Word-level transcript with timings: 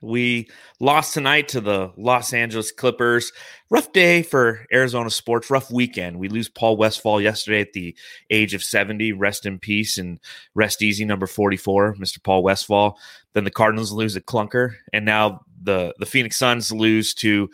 We 0.00 0.48
lost 0.80 1.14
tonight 1.14 1.48
to 1.48 1.60
the 1.60 1.92
Los 1.96 2.32
Angeles 2.32 2.70
Clippers. 2.70 3.32
Rough 3.70 3.92
day 3.92 4.22
for 4.22 4.64
Arizona 4.72 5.10
sports, 5.10 5.50
rough 5.50 5.70
weekend. 5.70 6.18
We 6.18 6.28
lose 6.28 6.48
Paul 6.48 6.76
Westphal 6.76 7.20
yesterday 7.20 7.60
at 7.60 7.72
the 7.72 7.96
age 8.30 8.54
of 8.54 8.62
70. 8.62 9.12
Rest 9.12 9.44
in 9.46 9.58
peace 9.58 9.98
and 9.98 10.20
rest 10.54 10.82
easy, 10.82 11.04
number 11.04 11.26
44, 11.26 11.96
Mr. 11.96 12.22
Paul 12.22 12.42
Westphal. 12.42 12.96
Then 13.34 13.44
the 13.44 13.50
Cardinals 13.50 13.92
lose 13.92 14.14
a 14.16 14.20
Clunker. 14.20 14.74
And 14.92 15.04
now 15.04 15.40
the, 15.62 15.94
the 15.98 16.06
Phoenix 16.06 16.36
Suns 16.36 16.70
lose 16.70 17.12
to 17.14 17.50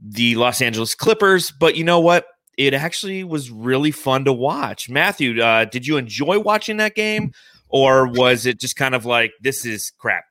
the 0.00 0.36
Los 0.36 0.60
Angeles 0.60 0.94
Clippers. 0.94 1.50
But 1.50 1.76
you 1.76 1.84
know 1.84 2.00
what? 2.00 2.26
It 2.58 2.74
actually 2.74 3.24
was 3.24 3.50
really 3.50 3.90
fun 3.90 4.26
to 4.26 4.32
watch. 4.32 4.90
Matthew, 4.90 5.42
uh, 5.42 5.64
did 5.64 5.86
you 5.86 5.96
enjoy 5.96 6.38
watching 6.38 6.76
that 6.76 6.94
game? 6.94 7.32
Or 7.68 8.06
was 8.06 8.46
it 8.46 8.60
just 8.60 8.76
kind 8.76 8.94
of 8.94 9.06
like, 9.06 9.32
this 9.40 9.64
is 9.64 9.92
crap? 9.96 10.24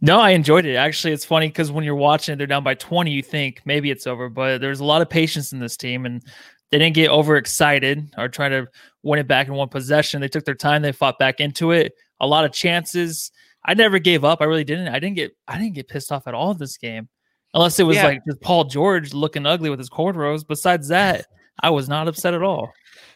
No, 0.00 0.20
I 0.20 0.30
enjoyed 0.30 0.66
it. 0.66 0.76
Actually, 0.76 1.12
it's 1.12 1.24
funny 1.24 1.48
because 1.48 1.70
when 1.70 1.84
you're 1.84 1.94
watching 1.94 2.32
it, 2.32 2.36
they're 2.36 2.46
down 2.46 2.64
by 2.64 2.74
20, 2.74 3.10
you 3.10 3.22
think 3.22 3.62
maybe 3.64 3.90
it's 3.90 4.06
over, 4.06 4.28
but 4.28 4.60
there's 4.60 4.80
a 4.80 4.84
lot 4.84 5.02
of 5.02 5.08
patience 5.08 5.52
in 5.52 5.58
this 5.60 5.76
team 5.76 6.06
and 6.06 6.22
they 6.70 6.78
didn't 6.78 6.94
get 6.94 7.10
overexcited 7.10 8.14
or 8.16 8.28
try 8.28 8.48
to 8.48 8.66
win 9.02 9.20
it 9.20 9.28
back 9.28 9.46
in 9.46 9.54
one 9.54 9.68
possession. 9.68 10.20
They 10.20 10.28
took 10.28 10.44
their 10.44 10.54
time, 10.54 10.82
they 10.82 10.92
fought 10.92 11.18
back 11.18 11.38
into 11.38 11.70
it. 11.70 11.92
A 12.20 12.26
lot 12.26 12.44
of 12.44 12.52
chances. 12.52 13.30
I 13.64 13.74
never 13.74 13.98
gave 13.98 14.24
up. 14.24 14.40
I 14.40 14.44
really 14.44 14.64
didn't. 14.64 14.88
I 14.88 14.98
didn't 14.98 15.16
get 15.16 15.36
I 15.46 15.58
didn't 15.58 15.74
get 15.74 15.88
pissed 15.88 16.10
off 16.10 16.26
at 16.26 16.34
all 16.34 16.54
this 16.54 16.76
game. 16.76 17.08
Unless 17.54 17.78
it 17.78 17.84
was 17.84 17.96
yeah. 17.96 18.06
like 18.06 18.24
just 18.26 18.40
Paul 18.40 18.64
George 18.64 19.12
looking 19.12 19.44
ugly 19.44 19.70
with 19.70 19.78
his 19.78 19.90
cornrows. 19.90 20.46
Besides 20.46 20.88
that, 20.88 21.26
I 21.62 21.70
was 21.70 21.88
not 21.88 22.08
upset 22.08 22.34
at 22.34 22.42
all. 22.42 22.72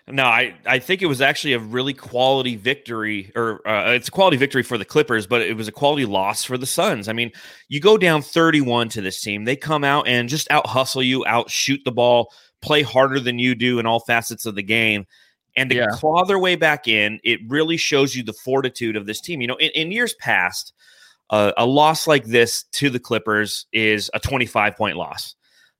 No, 0.08 0.24
I, 0.24 0.54
I 0.64 0.78
think 0.78 1.02
it 1.02 1.06
was 1.06 1.20
actually 1.20 1.54
a 1.54 1.58
really 1.58 1.92
quality 1.92 2.54
victory, 2.54 3.32
or 3.34 3.66
uh, 3.66 3.90
it's 3.90 4.06
a 4.06 4.12
quality 4.12 4.36
victory 4.36 4.62
for 4.62 4.78
the 4.78 4.84
Clippers, 4.84 5.26
but 5.26 5.42
it 5.42 5.56
was 5.56 5.66
a 5.66 5.72
quality 5.72 6.04
loss 6.04 6.44
for 6.44 6.56
the 6.56 6.66
Suns. 6.66 7.08
I 7.08 7.12
mean, 7.12 7.32
you 7.68 7.80
go 7.80 7.98
down 7.98 8.22
31 8.22 8.90
to 8.90 9.00
this 9.00 9.20
team, 9.20 9.44
they 9.44 9.56
come 9.56 9.82
out 9.82 10.06
and 10.06 10.28
just 10.28 10.48
out 10.48 10.68
hustle 10.68 11.02
you, 11.02 11.26
out 11.26 11.50
shoot 11.50 11.80
the 11.84 11.90
ball, 11.90 12.32
play 12.62 12.82
harder 12.82 13.18
than 13.18 13.40
you 13.40 13.56
do 13.56 13.80
in 13.80 13.86
all 13.86 13.98
facets 13.98 14.46
of 14.46 14.54
the 14.54 14.62
game. 14.62 15.06
And 15.56 15.70
to 15.70 15.76
yeah. 15.76 15.86
claw 15.90 16.24
their 16.24 16.38
way 16.38 16.54
back 16.54 16.86
in, 16.86 17.18
it 17.24 17.40
really 17.48 17.76
shows 17.76 18.14
you 18.14 18.22
the 18.22 18.32
fortitude 18.32 18.94
of 18.94 19.06
this 19.06 19.20
team. 19.20 19.40
You 19.40 19.48
know, 19.48 19.56
in, 19.56 19.70
in 19.70 19.90
years 19.90 20.14
past, 20.14 20.72
uh, 21.30 21.50
a 21.56 21.66
loss 21.66 22.06
like 22.06 22.26
this 22.26 22.62
to 22.74 22.90
the 22.90 23.00
Clippers 23.00 23.66
is 23.72 24.08
a 24.14 24.20
25 24.20 24.76
point 24.76 24.96
loss 24.96 25.34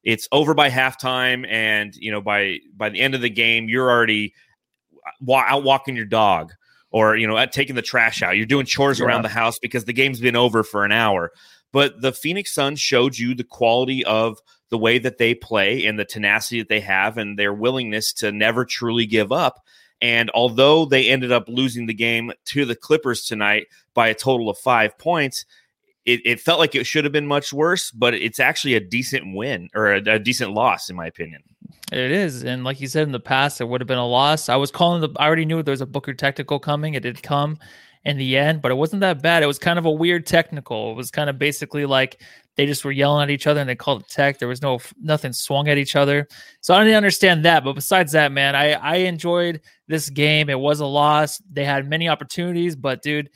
it's 0.07 0.29
over 0.31 0.55
by 0.55 0.71
halftime 0.71 1.47
and 1.51 1.95
you 1.97 2.11
know 2.11 2.23
by 2.23 2.61
by 2.75 2.89
the 2.89 3.01
end 3.01 3.15
of 3.15 3.21
the 3.21 3.29
game 3.29 3.69
you're 3.69 3.91
already 3.91 4.33
uh, 5.29 5.35
out 5.35 5.65
walking 5.65 5.97
your 5.97 6.07
dog 6.07 6.53
or 6.91 7.17
you 7.17 7.27
know 7.27 7.37
at 7.37 7.53
taking 7.53 7.77
the 7.77 7.83
trash 7.83 8.23
out. 8.23 8.37
You're 8.37 8.47
doing 8.47 8.65
chores 8.65 9.01
yeah. 9.01 9.07
around 9.07 9.23
the 9.23 9.29
house 9.29 9.59
because 9.59 9.85
the 9.85 9.93
game's 9.93 10.21
been 10.21 10.37
over 10.37 10.63
for 10.63 10.85
an 10.85 10.93
hour. 10.93 11.33
But 11.73 12.01
the 12.01 12.13
phoenix 12.13 12.55
suns 12.55 12.81
showed 12.81 13.19
you 13.19 13.35
the 13.35 13.45
quality 13.45 14.05
of 14.05 14.39
the 14.71 14.79
way 14.79 14.99
that 14.99 15.19
they 15.19 15.35
play 15.35 15.85
and 15.85 15.99
the 15.99 16.05
tenacity 16.05 16.61
that 16.61 16.69
they 16.69 16.81
have 16.81 17.19
and 17.19 17.39
their 17.39 17.53
willingness 17.53 18.13
to 18.15 18.33
never 18.33 18.65
truly 18.65 19.05
give 19.05 19.31
up. 19.31 19.63
And 20.01 20.31
although 20.31 20.85
they 20.85 21.09
ended 21.09 21.33
up 21.33 21.49
losing 21.49 21.87
the 21.87 21.95
game 21.95 22.33
to 22.47 22.65
the 22.65 22.77
clippers 22.77 23.25
tonight 23.25 23.67
by 23.95 24.09
a 24.09 24.15
total 24.15 24.49
of 24.49 24.59
five 24.59 24.97
points 24.99 25.45
it, 26.07 26.21
it 26.25 26.41
felt 26.41 26.61
like 26.61 26.75
it 26.75 26.87
should 26.87 27.05
have 27.05 27.13
been 27.13 27.27
much 27.27 27.53
worse, 27.53 27.91
but 27.91 28.15
it's 28.15 28.39
actually 28.39 28.75
a 28.75 28.81
decent 28.81 29.35
win 29.35 29.69
or 29.75 29.93
a, 29.93 30.15
a, 30.15 30.19
decent 30.21 30.53
loss, 30.53 30.89
in 30.89 30.95
my 30.95 31.07
opinion. 31.07 31.43
It 31.93 32.13
is, 32.13 32.45
and 32.45 32.65
like 32.65 32.81
you 32.81 32.87
said 32.87 33.03
in 33.03 33.13
the 33.13 33.21
past, 33.21 33.61
it 33.61 33.65
would 33.65 33.81
have 33.81 33.89
been 33.89 33.99
a 33.99 34.07
loss. 34.07 34.49
I 34.49 34.57
was 34.57 34.71
calling 34.71 35.01
the. 35.01 35.11
I 35.19 35.27
already 35.27 35.45
knew 35.45 35.63
there 35.63 35.73
was 35.73 35.81
a 35.81 35.87
Booker 35.87 36.15
technical 36.15 36.59
coming. 36.59 36.95
It 36.95 37.03
did 37.03 37.23
come 37.23 37.59
in 38.05 38.17
the 38.19 38.37
end, 38.37 38.63
but 38.63 38.71
it 38.71 38.77
wasn't 38.77 39.01
that 39.01 39.21
bad. 39.21 39.43
It 39.43 39.47
was 39.47 39.59
kind 39.59 39.79
of 39.79 39.85
a 39.85 39.91
weird 39.91 40.27
technical. 40.27 40.93
It 40.93 40.95
was 40.95 41.11
kind 41.11 41.29
of 41.29 41.39
basically 41.39 41.87
like 41.87 42.21
they 42.57 42.67
just 42.67 42.85
were 42.85 42.93
yelling 42.93 43.25
at 43.25 43.31
each 43.31 43.49
other 43.49 43.61
and 43.61 43.69
they 43.69 43.75
called 43.75 44.03
it 44.03 44.09
tech. 44.09 44.39
There 44.39 44.49
was 44.49 44.63
no 44.63 44.79
nothing 45.01 45.33
swung 45.33 45.69
at 45.69 45.79
each 45.79 45.97
other. 45.97 46.29
So 46.61 46.75
I 46.75 46.83
didn't 46.83 46.97
understand 46.97 47.45
that. 47.45 47.65
But 47.65 47.75
besides 47.75 48.13
that, 48.13 48.31
man, 48.33 48.55
I 48.55 48.73
I 48.75 48.97
enjoyed 48.97 49.61
this 49.89 50.09
game. 50.09 50.49
It 50.51 50.59
was 50.59 50.79
a 50.81 50.87
loss. 50.87 51.43
They 51.53 51.65
had 51.65 51.89
many 51.89 52.09
opportunities, 52.09 52.77
but 52.77 53.03
dude 53.03 53.29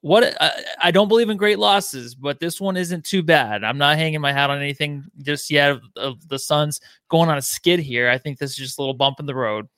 what 0.00 0.36
uh, 0.40 0.50
I 0.80 0.90
don't 0.90 1.08
believe 1.08 1.30
in 1.30 1.36
great 1.36 1.58
losses, 1.58 2.14
but 2.14 2.38
this 2.38 2.60
one 2.60 2.76
isn't 2.76 3.04
too 3.04 3.22
bad. 3.22 3.64
I'm 3.64 3.78
not 3.78 3.96
hanging 3.96 4.20
my 4.20 4.32
hat 4.32 4.50
on 4.50 4.58
anything 4.58 5.04
just 5.22 5.50
yet 5.50 5.72
of, 5.72 5.82
of 5.96 6.28
the 6.28 6.38
Suns 6.38 6.80
going 7.08 7.28
on 7.28 7.38
a 7.38 7.42
skid 7.42 7.80
here. 7.80 8.08
I 8.08 8.18
think 8.18 8.38
this 8.38 8.50
is 8.50 8.56
just 8.56 8.78
a 8.78 8.82
little 8.82 8.94
bump 8.94 9.20
in 9.20 9.26
the 9.26 9.34
road. 9.34 9.68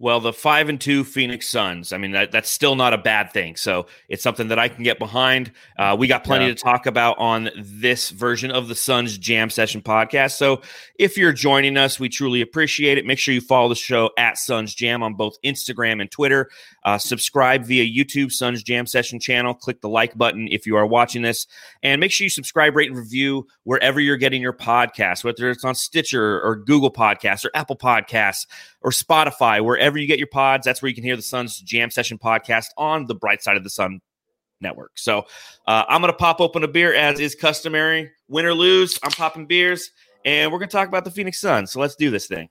Well, 0.00 0.20
the 0.20 0.32
five 0.32 0.68
and 0.68 0.80
two 0.80 1.02
Phoenix 1.02 1.48
Suns. 1.48 1.92
I 1.92 1.98
mean, 1.98 2.12
that, 2.12 2.30
that's 2.30 2.48
still 2.48 2.76
not 2.76 2.94
a 2.94 2.98
bad 2.98 3.32
thing. 3.32 3.56
So 3.56 3.86
it's 4.08 4.22
something 4.22 4.46
that 4.48 4.58
I 4.58 4.68
can 4.68 4.84
get 4.84 5.00
behind. 5.00 5.50
Uh, 5.76 5.96
we 5.98 6.06
got 6.06 6.22
plenty 6.22 6.46
yeah. 6.46 6.54
to 6.54 6.60
talk 6.60 6.86
about 6.86 7.18
on 7.18 7.50
this 7.56 8.10
version 8.10 8.52
of 8.52 8.68
the 8.68 8.76
Suns 8.76 9.18
Jam 9.18 9.50
Session 9.50 9.82
podcast. 9.82 10.36
So 10.36 10.62
if 11.00 11.16
you're 11.16 11.32
joining 11.32 11.76
us, 11.76 11.98
we 11.98 12.08
truly 12.08 12.42
appreciate 12.42 12.96
it. 12.96 13.06
Make 13.06 13.18
sure 13.18 13.34
you 13.34 13.40
follow 13.40 13.68
the 13.68 13.74
show 13.74 14.10
at 14.16 14.38
Suns 14.38 14.72
Jam 14.72 15.02
on 15.02 15.14
both 15.14 15.36
Instagram 15.44 16.00
and 16.00 16.08
Twitter. 16.08 16.48
Uh, 16.84 16.98
subscribe 16.98 17.64
via 17.64 17.84
YouTube, 17.84 18.32
Suns 18.32 18.62
Jam 18.62 18.86
Session 18.86 19.20
channel. 19.20 19.54
Click 19.54 19.80
the 19.80 19.88
like 19.88 20.16
button 20.16 20.48
if 20.50 20.66
you 20.66 20.76
are 20.76 20.86
watching 20.86 21.22
this. 21.22 21.46
And 21.82 22.00
make 22.00 22.10
sure 22.10 22.24
you 22.24 22.30
subscribe, 22.30 22.76
rate, 22.76 22.88
and 22.88 22.98
review 22.98 23.46
wherever 23.64 24.00
you're 24.00 24.16
getting 24.16 24.42
your 24.42 24.52
podcast, 24.52 25.24
whether 25.24 25.50
it's 25.50 25.64
on 25.64 25.74
Stitcher 25.74 26.40
or 26.40 26.56
Google 26.56 26.92
Podcasts 26.92 27.44
or 27.44 27.50
Apple 27.54 27.76
Podcasts 27.76 28.46
or 28.80 28.90
Spotify, 28.90 29.64
wherever 29.64 29.98
you 29.98 30.06
get 30.06 30.18
your 30.18 30.28
pods. 30.28 30.64
That's 30.64 30.82
where 30.82 30.88
you 30.88 30.94
can 30.94 31.04
hear 31.04 31.16
the 31.16 31.22
Suns 31.22 31.58
Jam 31.60 31.90
Session 31.90 32.18
podcast 32.18 32.66
on 32.76 33.06
the 33.06 33.14
Bright 33.14 33.42
Side 33.42 33.56
of 33.56 33.64
the 33.64 33.70
Sun 33.70 34.00
network. 34.60 34.92
So 34.96 35.24
uh, 35.66 35.84
I'm 35.88 36.00
going 36.00 36.12
to 36.12 36.18
pop 36.18 36.40
open 36.40 36.64
a 36.64 36.68
beer 36.68 36.94
as 36.94 37.20
is 37.20 37.34
customary. 37.34 38.10
Win 38.28 38.44
or 38.44 38.54
lose, 38.54 38.98
I'm 39.02 39.10
popping 39.10 39.46
beers, 39.46 39.90
and 40.24 40.52
we're 40.52 40.58
going 40.58 40.68
to 40.68 40.76
talk 40.76 40.88
about 40.88 41.04
the 41.04 41.10
Phoenix 41.10 41.40
Suns. 41.40 41.72
So 41.72 41.80
let's 41.80 41.96
do 41.96 42.10
this 42.10 42.26
thing. 42.26 42.48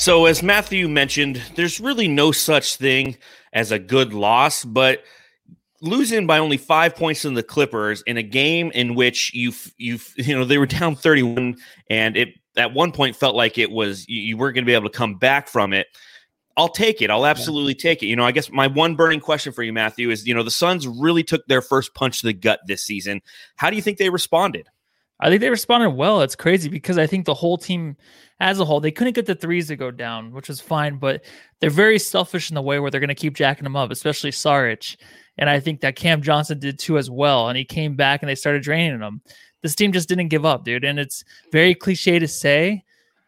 So, 0.00 0.24
as 0.24 0.42
Matthew 0.42 0.88
mentioned, 0.88 1.42
there's 1.56 1.78
really 1.78 2.08
no 2.08 2.32
such 2.32 2.76
thing 2.76 3.18
as 3.52 3.70
a 3.70 3.78
good 3.78 4.14
loss, 4.14 4.64
but 4.64 5.04
losing 5.82 6.26
by 6.26 6.38
only 6.38 6.56
five 6.56 6.96
points 6.96 7.26
in 7.26 7.34
the 7.34 7.42
Clippers 7.42 8.02
in 8.06 8.16
a 8.16 8.22
game 8.22 8.70
in 8.70 8.94
which 8.94 9.30
you 9.34 9.52
you 9.76 9.98
you 10.16 10.34
know 10.34 10.46
they 10.46 10.56
were 10.56 10.64
down 10.64 10.96
31 10.96 11.54
and 11.90 12.16
it 12.16 12.30
at 12.56 12.72
one 12.72 12.92
point 12.92 13.14
felt 13.14 13.36
like 13.36 13.58
it 13.58 13.70
was 13.70 14.08
you, 14.08 14.22
you 14.22 14.36
weren't 14.38 14.54
going 14.54 14.64
to 14.64 14.66
be 14.66 14.72
able 14.72 14.88
to 14.88 14.96
come 14.96 15.16
back 15.16 15.48
from 15.48 15.74
it. 15.74 15.86
I'll 16.56 16.70
take 16.70 17.02
it. 17.02 17.10
I'll 17.10 17.26
absolutely 17.26 17.74
take 17.74 18.02
it. 18.02 18.06
You 18.06 18.16
know, 18.16 18.24
I 18.24 18.32
guess 18.32 18.50
my 18.50 18.68
one 18.68 18.96
burning 18.96 19.20
question 19.20 19.52
for 19.52 19.62
you, 19.62 19.74
Matthew, 19.74 20.08
is 20.08 20.26
you 20.26 20.32
know 20.32 20.42
the 20.42 20.50
Suns 20.50 20.88
really 20.88 21.24
took 21.24 21.46
their 21.46 21.60
first 21.60 21.92
punch 21.92 22.20
to 22.20 22.26
the 22.28 22.32
gut 22.32 22.60
this 22.66 22.82
season. 22.82 23.20
How 23.56 23.68
do 23.68 23.76
you 23.76 23.82
think 23.82 23.98
they 23.98 24.08
responded? 24.08 24.66
I 25.20 25.28
think 25.28 25.40
they 25.40 25.50
responded 25.50 25.90
well. 25.90 26.22
It's 26.22 26.34
crazy 26.34 26.68
because 26.68 26.98
I 26.98 27.06
think 27.06 27.26
the 27.26 27.34
whole 27.34 27.58
team 27.58 27.96
as 28.40 28.58
a 28.58 28.64
whole, 28.64 28.80
they 28.80 28.90
couldn't 28.90 29.12
get 29.12 29.26
the 29.26 29.34
threes 29.34 29.68
to 29.68 29.76
go 29.76 29.90
down, 29.90 30.32
which 30.32 30.48
was 30.48 30.60
fine, 30.60 30.96
but 30.96 31.22
they're 31.60 31.68
very 31.68 31.98
selfish 31.98 32.50
in 32.50 32.54
the 32.54 32.62
way 32.62 32.80
where 32.80 32.90
they're 32.90 33.00
going 33.00 33.08
to 33.08 33.14
keep 33.14 33.34
jacking 33.34 33.64
them 33.64 33.76
up, 33.76 33.90
especially 33.90 34.30
Saric. 34.30 34.96
And 35.36 35.50
I 35.50 35.60
think 35.60 35.82
that 35.82 35.96
Cam 35.96 36.22
Johnson 36.22 36.58
did 36.58 36.78
too 36.78 36.96
as 36.96 37.10
well. 37.10 37.48
And 37.48 37.58
he 37.58 37.64
came 37.64 37.96
back 37.96 38.22
and 38.22 38.30
they 38.30 38.34
started 38.34 38.62
draining 38.62 39.00
him. 39.00 39.20
This 39.62 39.74
team 39.74 39.92
just 39.92 40.08
didn't 40.08 40.28
give 40.28 40.46
up, 40.46 40.64
dude. 40.64 40.84
And 40.84 40.98
it's 40.98 41.22
very 41.52 41.74
cliche 41.74 42.18
to 42.18 42.28
say 42.28 42.82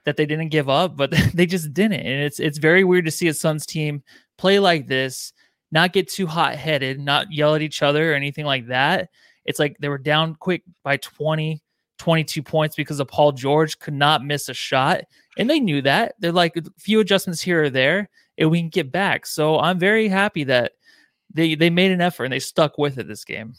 that 0.05 0.17
they 0.17 0.27
didn't 0.27 0.49
give 0.49 0.69
up, 0.69 0.97
but 0.97 1.11
they 1.35 1.47
just 1.47 1.75
didn't. 1.75 2.01
And 2.01 2.23
it's 2.23 2.41
it's 2.41 2.59
very 2.59 2.85
weird 2.85 3.05
to 3.05 3.11
see 3.11 3.29
a 3.29 3.35
Suns 3.35 3.67
team 3.67 4.03
play 4.39 4.59
like 4.59 4.87
this, 4.87 5.33
not 5.71 5.93
get 5.93 6.09
too 6.09 6.27
hot 6.27 6.57
headed, 6.57 6.99
not 6.99 7.33
yell 7.33 7.55
at 7.55 7.63
each 7.63 7.83
other 7.83 8.13
or 8.13 8.15
anything 8.15 8.47
like 8.47 8.67
that. 8.69 9.11
It's 9.45 9.59
like 9.59 9.77
they 9.79 9.89
were 9.89 9.99
down 9.99 10.37
quick 10.37 10.63
by 10.83 10.97
20, 10.99 11.62
22 12.03 12.43
points 12.43 12.75
because 12.75 12.99
of 12.99 13.07
Paul 13.07 13.31
George 13.31 13.79
could 13.79 13.95
not 13.95 14.25
miss 14.25 14.49
a 14.49 14.55
shot. 14.55 15.03
And 15.39 15.49
they 15.49 15.61
knew 15.61 15.81
that. 15.83 16.17
They're 16.19 16.33
like 16.33 16.57
a 16.57 16.65
few 16.77 16.99
adjustments 16.99 17.41
here 17.41 17.63
or 17.63 17.71
there, 17.71 18.11
and 18.37 18.51
we 18.51 18.59
can 18.59 18.71
get 18.71 18.91
back. 18.91 19.25
So 19.25 19.61
I'm 19.61 19.79
very 19.79 20.09
happy 20.09 20.43
that 20.45 20.73
they 21.33 21.55
they 21.55 21.71
made 21.71 21.93
an 21.93 22.01
effort 22.01 22.25
and 22.25 22.33
they 22.33 22.41
stuck 22.41 22.77
with 22.77 22.99
it 22.99 23.07
this 23.07 23.25
game. 23.25 23.55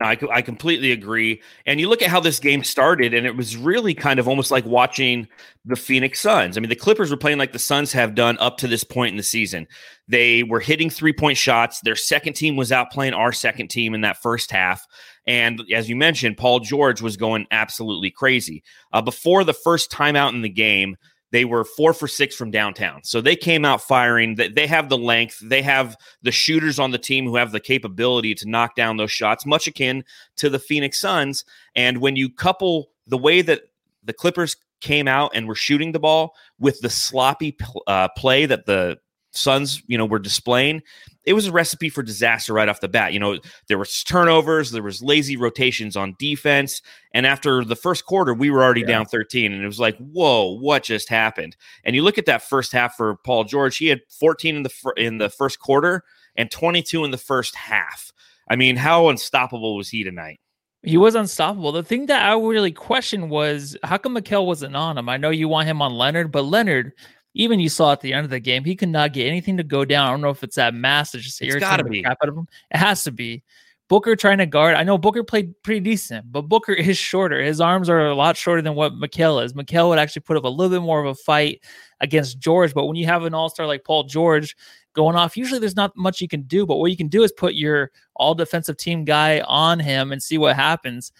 I, 0.00 0.16
I 0.32 0.40
completely 0.40 0.92
agree. 0.92 1.42
And 1.66 1.78
you 1.78 1.88
look 1.88 2.00
at 2.00 2.08
how 2.08 2.20
this 2.20 2.40
game 2.40 2.64
started, 2.64 3.12
and 3.12 3.26
it 3.26 3.36
was 3.36 3.56
really 3.56 3.92
kind 3.92 4.18
of 4.18 4.26
almost 4.26 4.50
like 4.50 4.64
watching 4.64 5.28
the 5.66 5.76
Phoenix 5.76 6.20
Suns. 6.20 6.56
I 6.56 6.60
mean, 6.60 6.70
the 6.70 6.76
Clippers 6.76 7.10
were 7.10 7.18
playing 7.18 7.36
like 7.36 7.52
the 7.52 7.58
Suns 7.58 7.92
have 7.92 8.14
done 8.14 8.38
up 8.38 8.56
to 8.58 8.68
this 8.68 8.82
point 8.82 9.10
in 9.10 9.18
the 9.18 9.22
season. 9.22 9.66
They 10.08 10.42
were 10.42 10.60
hitting 10.60 10.88
three 10.88 11.12
point 11.12 11.36
shots. 11.36 11.80
Their 11.80 11.96
second 11.96 12.32
team 12.32 12.56
was 12.56 12.72
out 12.72 12.90
playing 12.90 13.12
our 13.12 13.32
second 13.32 13.68
team 13.68 13.94
in 13.94 14.00
that 14.00 14.22
first 14.22 14.50
half. 14.50 14.86
And 15.26 15.62
as 15.74 15.88
you 15.88 15.96
mentioned, 15.96 16.38
Paul 16.38 16.60
George 16.60 17.02
was 17.02 17.18
going 17.18 17.46
absolutely 17.50 18.10
crazy. 18.10 18.62
Uh, 18.92 19.02
before 19.02 19.44
the 19.44 19.52
first 19.52 19.90
timeout 19.90 20.32
in 20.32 20.40
the 20.40 20.48
game, 20.48 20.96
they 21.32 21.44
were 21.44 21.64
four 21.64 21.92
for 21.92 22.08
six 22.08 22.34
from 22.34 22.50
downtown. 22.50 23.02
So 23.04 23.20
they 23.20 23.36
came 23.36 23.64
out 23.64 23.82
firing. 23.82 24.34
They 24.36 24.66
have 24.66 24.88
the 24.88 24.98
length. 24.98 25.38
They 25.42 25.62
have 25.62 25.96
the 26.22 26.32
shooters 26.32 26.78
on 26.78 26.90
the 26.90 26.98
team 26.98 27.24
who 27.24 27.36
have 27.36 27.52
the 27.52 27.60
capability 27.60 28.34
to 28.36 28.48
knock 28.48 28.74
down 28.74 28.96
those 28.96 29.12
shots, 29.12 29.46
much 29.46 29.66
akin 29.66 30.04
to 30.36 30.50
the 30.50 30.58
Phoenix 30.58 31.00
Suns. 31.00 31.44
And 31.74 31.98
when 31.98 32.16
you 32.16 32.30
couple 32.30 32.90
the 33.06 33.18
way 33.18 33.42
that 33.42 33.62
the 34.02 34.12
Clippers 34.12 34.56
came 34.80 35.06
out 35.06 35.32
and 35.34 35.46
were 35.46 35.54
shooting 35.54 35.92
the 35.92 35.98
ball 35.98 36.34
with 36.58 36.80
the 36.80 36.90
sloppy 36.90 37.56
uh, 37.86 38.08
play 38.16 38.46
that 38.46 38.66
the 38.66 38.98
Suns, 39.32 39.82
you 39.86 39.96
know, 39.96 40.06
were 40.06 40.18
displaying, 40.18 40.82
it 41.24 41.34
was 41.34 41.46
a 41.46 41.52
recipe 41.52 41.88
for 41.88 42.02
disaster 42.02 42.54
right 42.54 42.68
off 42.68 42.80
the 42.80 42.88
bat. 42.88 43.12
You 43.12 43.20
know, 43.20 43.38
there 43.68 43.78
was 43.78 44.02
turnovers, 44.02 44.70
there 44.70 44.82
was 44.82 45.02
lazy 45.02 45.36
rotations 45.36 45.96
on 45.96 46.16
defense, 46.18 46.80
and 47.12 47.26
after 47.26 47.64
the 47.64 47.76
first 47.76 48.06
quarter, 48.06 48.32
we 48.32 48.50
were 48.50 48.62
already 48.62 48.80
yeah. 48.80 48.88
down 48.88 49.06
13 49.06 49.52
and 49.52 49.62
it 49.62 49.66
was 49.66 49.80
like, 49.80 49.96
"Whoa, 49.98 50.58
what 50.58 50.82
just 50.82 51.08
happened?" 51.08 51.56
And 51.84 51.94
you 51.94 52.02
look 52.02 52.18
at 52.18 52.26
that 52.26 52.42
first 52.42 52.72
half 52.72 52.96
for 52.96 53.16
Paul 53.24 53.44
George, 53.44 53.76
he 53.76 53.88
had 53.88 54.00
14 54.18 54.56
in 54.56 54.62
the 54.62 54.68
fir- 54.68 54.94
in 54.96 55.18
the 55.18 55.28
first 55.28 55.60
quarter 55.60 56.04
and 56.36 56.50
22 56.50 57.04
in 57.04 57.10
the 57.10 57.18
first 57.18 57.54
half. 57.54 58.12
I 58.48 58.56
mean, 58.56 58.76
how 58.76 59.08
unstoppable 59.08 59.76
was 59.76 59.90
he 59.90 60.02
tonight? 60.02 60.40
He 60.82 60.96
was 60.96 61.14
unstoppable. 61.14 61.72
The 61.72 61.82
thing 61.82 62.06
that 62.06 62.24
I 62.24 62.34
really 62.34 62.72
questioned 62.72 63.28
was 63.30 63.76
how 63.82 63.98
come 63.98 64.16
Mikal 64.16 64.46
wasn't 64.46 64.74
on 64.74 64.96
him? 64.96 65.10
I 65.10 65.18
know 65.18 65.28
you 65.28 65.46
want 65.46 65.68
him 65.68 65.82
on 65.82 65.92
Leonard, 65.92 66.32
but 66.32 66.42
Leonard 66.42 66.92
even 67.34 67.60
you 67.60 67.68
saw 67.68 67.92
at 67.92 68.00
the 68.00 68.12
end 68.12 68.24
of 68.24 68.30
the 68.30 68.40
game, 68.40 68.64
he 68.64 68.76
could 68.76 68.88
not 68.88 69.12
get 69.12 69.26
anything 69.26 69.56
to 69.56 69.62
go 69.62 69.84
down. 69.84 70.08
I 70.08 70.10
don't 70.10 70.20
know 70.20 70.30
if 70.30 70.42
it's 70.42 70.56
that 70.56 70.74
mass 70.74 71.12
that 71.12 71.18
just 71.18 71.40
irritated 71.42 71.86
the 71.86 72.02
crap 72.02 72.18
out 72.22 72.28
of 72.28 72.36
him. 72.36 72.48
It 72.70 72.78
has 72.78 73.04
to 73.04 73.12
be. 73.12 73.42
Booker 73.88 74.14
trying 74.14 74.38
to 74.38 74.46
guard. 74.46 74.76
I 74.76 74.84
know 74.84 74.98
Booker 74.98 75.24
played 75.24 75.60
pretty 75.64 75.80
decent, 75.80 76.30
but 76.30 76.42
Booker 76.42 76.72
is 76.78 76.96
shorter. 76.96 77.42
His 77.42 77.60
arms 77.60 77.88
are 77.88 78.06
a 78.06 78.14
lot 78.14 78.36
shorter 78.36 78.62
than 78.62 78.74
what 78.74 78.92
Mikal 78.92 79.44
is. 79.44 79.52
Mikal 79.52 79.88
would 79.88 79.98
actually 79.98 80.22
put 80.22 80.36
up 80.36 80.44
a 80.44 80.48
little 80.48 80.70
bit 80.70 80.84
more 80.84 81.00
of 81.00 81.06
a 81.06 81.14
fight 81.14 81.62
against 82.00 82.38
George. 82.38 82.72
But 82.72 82.86
when 82.86 82.96
you 82.96 83.06
have 83.06 83.24
an 83.24 83.34
all 83.34 83.48
star 83.48 83.66
like 83.66 83.84
Paul 83.84 84.04
George 84.04 84.56
going 84.92 85.16
off, 85.16 85.36
usually 85.36 85.58
there's 85.58 85.76
not 85.76 85.96
much 85.96 86.20
you 86.20 86.28
can 86.28 86.42
do. 86.42 86.66
But 86.66 86.76
what 86.76 86.92
you 86.92 86.96
can 86.96 87.08
do 87.08 87.24
is 87.24 87.32
put 87.32 87.54
your 87.54 87.90
all 88.14 88.34
defensive 88.34 88.76
team 88.76 89.04
guy 89.04 89.40
on 89.40 89.80
him 89.80 90.12
and 90.12 90.22
see 90.22 90.38
what 90.38 90.54
happens 90.54 91.12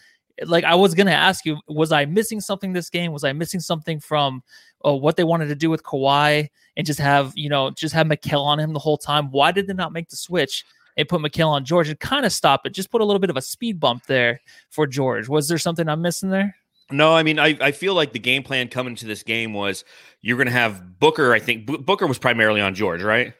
like 0.47 0.65
I 0.65 0.75
was 0.75 0.95
gonna 0.95 1.11
ask 1.11 1.45
you, 1.45 1.59
was 1.69 1.93
I 1.93 2.05
missing 2.05 2.41
something 2.41 2.73
this 2.73 2.91
game? 2.91 3.13
Was 3.13 3.25
I 3.25 3.33
missing 3.33 3.61
something 3.61 4.01
from 4.01 4.43
uh, 4.85 4.95
what 4.95 5.17
they 5.17 5.25
wanted 5.25 5.47
to 5.47 5.55
do 5.55 5.71
with 5.71 5.83
Kawhi 5.83 6.49
and 6.77 6.87
just 6.87 7.01
have 7.01 7.33
you 7.37 7.49
know 7.49 7.71
just 7.71 7.95
have 7.95 8.07
Mikal 8.07 8.45
on 8.45 8.59
him 8.59 8.73
the 8.73 8.79
whole 8.79 8.99
time? 8.99 9.31
Why 9.31 9.53
did 9.53 9.67
they 9.67 9.75
not 9.75 9.93
make 9.93 10.09
the 10.09 10.17
switch 10.17 10.65
and 10.97 11.09
put 11.09 11.21
Mikal 11.21 11.49
on 11.49 11.65
George 11.65 11.89
and 11.89 11.99
kind 11.99 12.25
of 12.25 12.33
stop 12.33 12.67
it? 12.67 12.71
Just 12.71 12.91
put 12.91 13.01
a 13.01 13.05
little 13.05 13.21
bit 13.21 13.31
of 13.31 13.37
a 13.37 13.43
speed 13.43 13.81
bump 13.81 14.07
there 14.07 14.41
for 14.71 14.87
George. 14.87 15.29
Was 15.29 15.49
there 15.49 15.59
something 15.59 15.89
I'm 15.89 16.03
missing 16.03 16.31
there? 16.31 16.55
No, 16.93 17.15
I 17.15 17.23
mean, 17.23 17.39
I, 17.39 17.57
I 17.61 17.73
feel 17.73 17.95
like 17.95 18.13
the 18.13 18.19
game 18.19 18.43
plan 18.43 18.69
coming 18.69 18.97
to 18.97 19.07
this 19.07 19.23
game 19.23 19.53
was 19.53 19.85
you're 20.23 20.37
going 20.37 20.49
to 20.49 20.53
have 20.53 20.99
Booker. 20.99 21.33
I 21.33 21.39
think 21.39 21.67
B- 21.67 21.77
Booker 21.77 22.07
was 22.07 22.19
primarily 22.19 22.61
on 22.61 22.75
George, 22.75 23.03
right? 23.03 23.33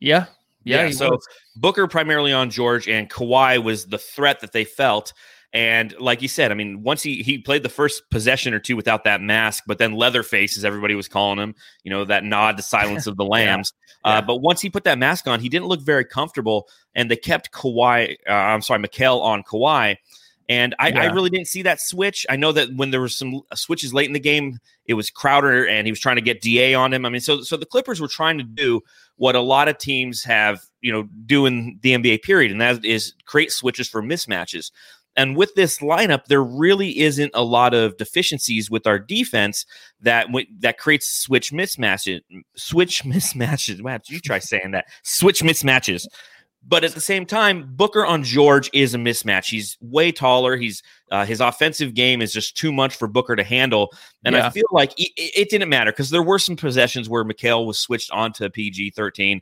Yeah. 0.00 0.26
Yeah. 0.64 0.86
yeah 0.86 0.90
so 0.90 1.10
was. 1.10 1.28
Booker 1.56 1.86
primarily 1.86 2.32
on 2.32 2.50
George, 2.50 2.88
and 2.88 3.10
Kawhi 3.10 3.62
was 3.62 3.86
the 3.86 3.98
threat 3.98 4.40
that 4.40 4.52
they 4.52 4.64
felt. 4.64 5.12
And 5.52 5.98
like 5.98 6.20
you 6.20 6.28
said, 6.28 6.50
I 6.50 6.54
mean, 6.54 6.82
once 6.82 7.02
he 7.02 7.22
he 7.22 7.38
played 7.38 7.62
the 7.62 7.70
first 7.70 8.10
possession 8.10 8.52
or 8.52 8.58
two 8.58 8.76
without 8.76 9.04
that 9.04 9.22
mask, 9.22 9.64
but 9.66 9.78
then 9.78 9.94
Leatherface, 9.94 10.58
as 10.58 10.64
everybody 10.64 10.94
was 10.94 11.08
calling 11.08 11.38
him, 11.38 11.54
you 11.84 11.90
know, 11.90 12.04
that 12.04 12.22
nod 12.22 12.58
to 12.58 12.62
Silence 12.62 13.06
of 13.06 13.16
the 13.16 13.24
Lambs. 13.26 13.72
yeah. 14.04 14.18
Uh, 14.18 14.22
but 14.22 14.36
once 14.36 14.60
he 14.60 14.68
put 14.68 14.84
that 14.84 14.98
mask 14.98 15.26
on, 15.26 15.40
he 15.40 15.48
didn't 15.48 15.66
look 15.66 15.80
very 15.80 16.04
comfortable, 16.04 16.68
and 16.94 17.10
they 17.10 17.16
kept 17.16 17.50
Kawhi. 17.52 18.16
Uh, 18.28 18.32
I'm 18.32 18.60
sorry, 18.60 18.80
Mikal 18.80 19.22
on 19.22 19.42
Kawhi. 19.42 19.96
And 20.50 20.74
I, 20.78 20.88
yeah. 20.88 21.02
I, 21.02 21.06
really 21.06 21.28
didn't 21.28 21.48
see 21.48 21.60
that 21.62 21.78
switch. 21.78 22.24
I 22.30 22.36
know 22.36 22.52
that 22.52 22.74
when 22.74 22.90
there 22.90 23.02
was 23.02 23.14
some 23.14 23.42
uh, 23.50 23.54
switches 23.54 23.92
late 23.92 24.06
in 24.06 24.14
the 24.14 24.20
game, 24.20 24.58
it 24.86 24.94
was 24.94 25.10
Crowder 25.10 25.66
and 25.66 25.86
he 25.86 25.92
was 25.92 26.00
trying 26.00 26.16
to 26.16 26.22
get 26.22 26.40
Da 26.40 26.74
on 26.74 26.94
him. 26.94 27.04
I 27.04 27.10
mean, 27.10 27.20
so 27.20 27.42
so 27.42 27.58
the 27.58 27.66
Clippers 27.66 28.00
were 28.00 28.08
trying 28.08 28.38
to 28.38 28.44
do 28.44 28.80
what 29.16 29.36
a 29.36 29.40
lot 29.40 29.68
of 29.68 29.76
teams 29.76 30.24
have, 30.24 30.62
you 30.80 30.90
know, 30.90 31.02
do 31.26 31.44
in 31.44 31.78
the 31.82 31.92
NBA 31.92 32.22
period, 32.22 32.50
and 32.50 32.62
that 32.62 32.82
is 32.82 33.12
create 33.26 33.52
switches 33.52 33.90
for 33.90 34.02
mismatches. 34.02 34.70
And 35.18 35.36
with 35.36 35.52
this 35.56 35.78
lineup, 35.80 36.26
there 36.26 36.44
really 36.44 37.00
isn't 37.00 37.32
a 37.34 37.42
lot 37.42 37.74
of 37.74 37.96
deficiencies 37.96 38.70
with 38.70 38.86
our 38.86 39.00
defense 39.00 39.66
that 40.00 40.28
that 40.60 40.78
creates 40.78 41.08
switch 41.08 41.50
mismatches. 41.50 42.20
Switch 42.56 43.02
mismatches. 43.04 43.82
Wow, 43.82 43.98
you 44.06 44.20
try 44.20 44.38
saying 44.38 44.70
that. 44.70 44.86
Switch 45.02 45.42
mismatches. 45.42 46.06
But 46.66 46.84
at 46.84 46.92
the 46.92 47.00
same 47.00 47.26
time, 47.26 47.68
Booker 47.74 48.06
on 48.06 48.22
George 48.22 48.70
is 48.72 48.94
a 48.94 48.98
mismatch. 48.98 49.50
He's 49.50 49.76
way 49.80 50.12
taller. 50.12 50.56
He's 50.56 50.82
uh, 51.10 51.24
his 51.24 51.40
offensive 51.40 51.94
game 51.94 52.22
is 52.22 52.32
just 52.32 52.56
too 52.56 52.72
much 52.72 52.94
for 52.94 53.08
Booker 53.08 53.34
to 53.34 53.44
handle. 53.44 53.92
And 54.24 54.36
yeah. 54.36 54.46
I 54.46 54.50
feel 54.50 54.64
like 54.70 54.92
it, 55.00 55.10
it 55.16 55.50
didn't 55.50 55.68
matter 55.68 55.90
because 55.90 56.10
there 56.10 56.22
were 56.22 56.38
some 56.38 56.56
possessions 56.56 57.08
where 57.08 57.24
Mikal 57.24 57.66
was 57.66 57.78
switched 57.78 58.12
onto 58.12 58.48
PG 58.50 58.90
thirteen, 58.90 59.40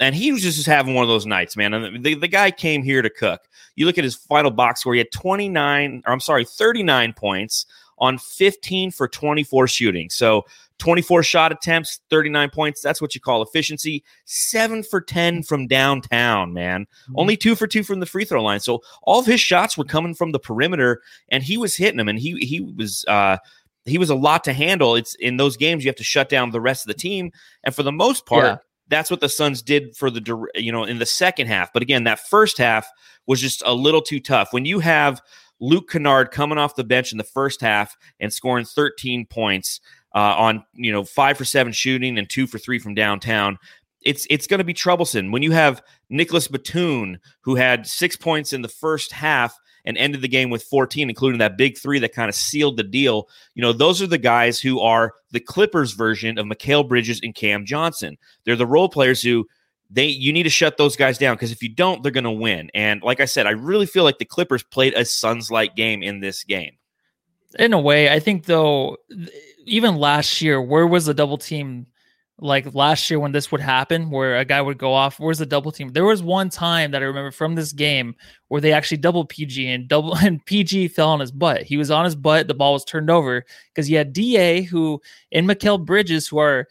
and 0.00 0.14
he 0.14 0.32
was 0.32 0.42
just 0.42 0.66
having 0.66 0.94
one 0.94 1.02
of 1.02 1.08
those 1.08 1.26
nights, 1.26 1.56
man. 1.56 1.72
And 1.72 2.04
the, 2.04 2.14
the 2.14 2.28
guy 2.28 2.50
came 2.50 2.82
here 2.82 3.02
to 3.02 3.10
cook. 3.10 3.42
You 3.76 3.86
look 3.86 3.98
at 3.98 4.04
his 4.04 4.14
final 4.14 4.50
box 4.50 4.80
score, 4.80 4.94
he 4.94 4.98
had 4.98 5.12
29, 5.12 6.02
or 6.06 6.12
I'm 6.12 6.20
sorry, 6.20 6.44
39 6.44 7.12
points 7.14 7.66
on 7.98 8.18
15 8.18 8.90
for 8.90 9.08
24 9.08 9.68
shooting. 9.68 10.10
So 10.10 10.44
24 10.78 11.22
shot 11.22 11.52
attempts, 11.52 12.00
39 12.10 12.50
points. 12.50 12.82
That's 12.82 13.00
what 13.00 13.14
you 13.14 13.20
call 13.20 13.42
efficiency. 13.42 14.04
Seven 14.26 14.82
for 14.82 15.00
10 15.00 15.42
from 15.42 15.66
downtown, 15.66 16.52
man. 16.52 16.82
Mm-hmm. 16.82 17.14
Only 17.16 17.36
two 17.38 17.54
for 17.54 17.66
two 17.66 17.82
from 17.82 18.00
the 18.00 18.06
free 18.06 18.26
throw 18.26 18.42
line. 18.42 18.60
So 18.60 18.82
all 19.02 19.20
of 19.20 19.26
his 19.26 19.40
shots 19.40 19.78
were 19.78 19.84
coming 19.84 20.14
from 20.14 20.32
the 20.32 20.38
perimeter 20.38 21.00
and 21.30 21.42
he 21.42 21.56
was 21.56 21.74
hitting 21.74 21.96
them. 21.96 22.08
And 22.08 22.18
he, 22.18 22.36
he 22.38 22.60
was, 22.60 23.04
uh, 23.08 23.38
he 23.86 23.96
was 23.96 24.10
a 24.10 24.14
lot 24.14 24.44
to 24.44 24.52
handle. 24.52 24.94
It's 24.94 25.14
in 25.14 25.38
those 25.38 25.56
games 25.56 25.84
you 25.84 25.88
have 25.88 25.96
to 25.96 26.04
shut 26.04 26.28
down 26.28 26.50
the 26.50 26.60
rest 26.60 26.84
of 26.84 26.88
the 26.88 27.00
team, 27.00 27.30
and 27.62 27.72
for 27.72 27.84
the 27.84 27.92
most 27.92 28.26
part, 28.26 28.44
yeah 28.44 28.56
that's 28.88 29.10
what 29.10 29.20
the 29.20 29.28
Suns 29.28 29.62
did 29.62 29.96
for 29.96 30.10
the 30.10 30.46
you 30.54 30.72
know 30.72 30.84
in 30.84 30.98
the 30.98 31.06
second 31.06 31.46
half. 31.46 31.72
But 31.72 31.82
again, 31.82 32.04
that 32.04 32.20
first 32.20 32.58
half 32.58 32.88
was 33.26 33.40
just 33.40 33.62
a 33.66 33.74
little 33.74 34.02
too 34.02 34.20
tough. 34.20 34.52
When 34.52 34.64
you 34.64 34.80
have 34.80 35.20
Luke 35.60 35.90
Kennard 35.90 36.30
coming 36.30 36.58
off 36.58 36.76
the 36.76 36.84
bench 36.84 37.12
in 37.12 37.18
the 37.18 37.24
first 37.24 37.60
half 37.60 37.96
and 38.20 38.32
scoring 38.32 38.64
13 38.64 39.26
points 39.26 39.80
uh, 40.14 40.34
on 40.36 40.64
you 40.74 40.92
know 40.92 41.04
five 41.04 41.36
for 41.36 41.44
seven 41.44 41.72
shooting 41.72 42.18
and 42.18 42.28
two 42.28 42.46
for 42.46 42.58
three 42.58 42.78
from 42.78 42.94
downtown, 42.94 43.58
it's 44.02 44.26
it's 44.30 44.46
going 44.46 44.58
to 44.58 44.64
be 44.64 44.74
troublesome. 44.74 45.32
When 45.32 45.42
you 45.42 45.52
have 45.52 45.82
Nicolas 46.08 46.48
Batum 46.48 47.18
who 47.40 47.56
had 47.56 47.86
six 47.86 48.16
points 48.16 48.52
in 48.52 48.62
the 48.62 48.68
first 48.68 49.12
half 49.12 49.56
and 49.86 49.96
ended 49.96 50.20
the 50.20 50.28
game 50.28 50.50
with 50.50 50.64
14, 50.64 51.08
including 51.08 51.38
that 51.38 51.56
big 51.56 51.78
three 51.78 51.98
that 52.00 52.12
kind 52.12 52.28
of 52.28 52.34
sealed 52.34 52.76
the 52.76 52.82
deal. 52.82 53.28
You 53.54 53.62
know, 53.62 53.72
those 53.72 54.02
are 54.02 54.06
the 54.06 54.18
guys 54.18 54.60
who 54.60 54.80
are 54.80 55.14
the 55.30 55.40
Clippers 55.40 55.92
version 55.92 56.38
of 56.38 56.46
Mikal 56.46 56.86
Bridges 56.86 57.20
and 57.22 57.34
Cam 57.34 57.64
Johnson. 57.64 58.18
They're 58.44 58.56
the 58.56 58.66
role 58.66 58.88
players 58.88 59.22
who 59.22 59.46
they 59.88 60.06
you 60.06 60.32
need 60.32 60.42
to 60.42 60.50
shut 60.50 60.76
those 60.76 60.96
guys 60.96 61.16
down 61.16 61.36
because 61.36 61.52
if 61.52 61.62
you 61.62 61.68
don't, 61.68 62.02
they're 62.02 62.12
going 62.12 62.24
to 62.24 62.30
win. 62.30 62.70
And 62.74 63.02
like 63.02 63.20
I 63.20 63.24
said, 63.24 63.46
I 63.46 63.50
really 63.50 63.86
feel 63.86 64.04
like 64.04 64.18
the 64.18 64.24
Clippers 64.24 64.62
played 64.64 64.94
a 64.94 65.04
Suns 65.04 65.50
like 65.50 65.76
game 65.76 66.02
in 66.02 66.20
this 66.20 66.42
game. 66.44 66.72
In 67.58 67.72
a 67.72 67.80
way, 67.80 68.10
I 68.12 68.18
think 68.18 68.44
though, 68.44 68.96
even 69.64 69.96
last 69.96 70.42
year, 70.42 70.60
where 70.60 70.86
was 70.86 71.06
the 71.06 71.14
double 71.14 71.38
team 71.38 71.86
like 72.38 72.74
last 72.74 73.08
year 73.08 73.18
when 73.18 73.32
this 73.32 73.50
would 73.50 73.62
happen 73.62 74.10
where 74.10 74.36
a 74.36 74.44
guy 74.44 74.60
would 74.60 74.76
go 74.76 74.92
off 74.92 75.18
where's 75.18 75.38
the 75.38 75.46
double 75.46 75.72
team 75.72 75.88
there 75.88 76.04
was 76.04 76.22
one 76.22 76.50
time 76.50 76.90
that 76.90 77.02
i 77.02 77.06
remember 77.06 77.30
from 77.30 77.54
this 77.54 77.72
game 77.72 78.14
where 78.48 78.60
they 78.60 78.72
actually 78.72 78.98
double 78.98 79.24
pg 79.24 79.68
and 79.68 79.88
double 79.88 80.14
and 80.18 80.44
pg 80.44 80.86
fell 80.86 81.08
on 81.08 81.20
his 81.20 81.32
butt 81.32 81.62
he 81.62 81.78
was 81.78 81.90
on 81.90 82.04
his 82.04 82.14
butt 82.14 82.46
the 82.46 82.54
ball 82.54 82.74
was 82.74 82.84
turned 82.84 83.08
over 83.08 83.42
because 83.74 83.88
you 83.88 83.96
had 83.96 84.12
da 84.12 84.62
who 84.62 85.00
and 85.32 85.48
Mikal 85.48 85.82
bridges 85.82 86.28
who 86.28 86.38
are 86.38 86.68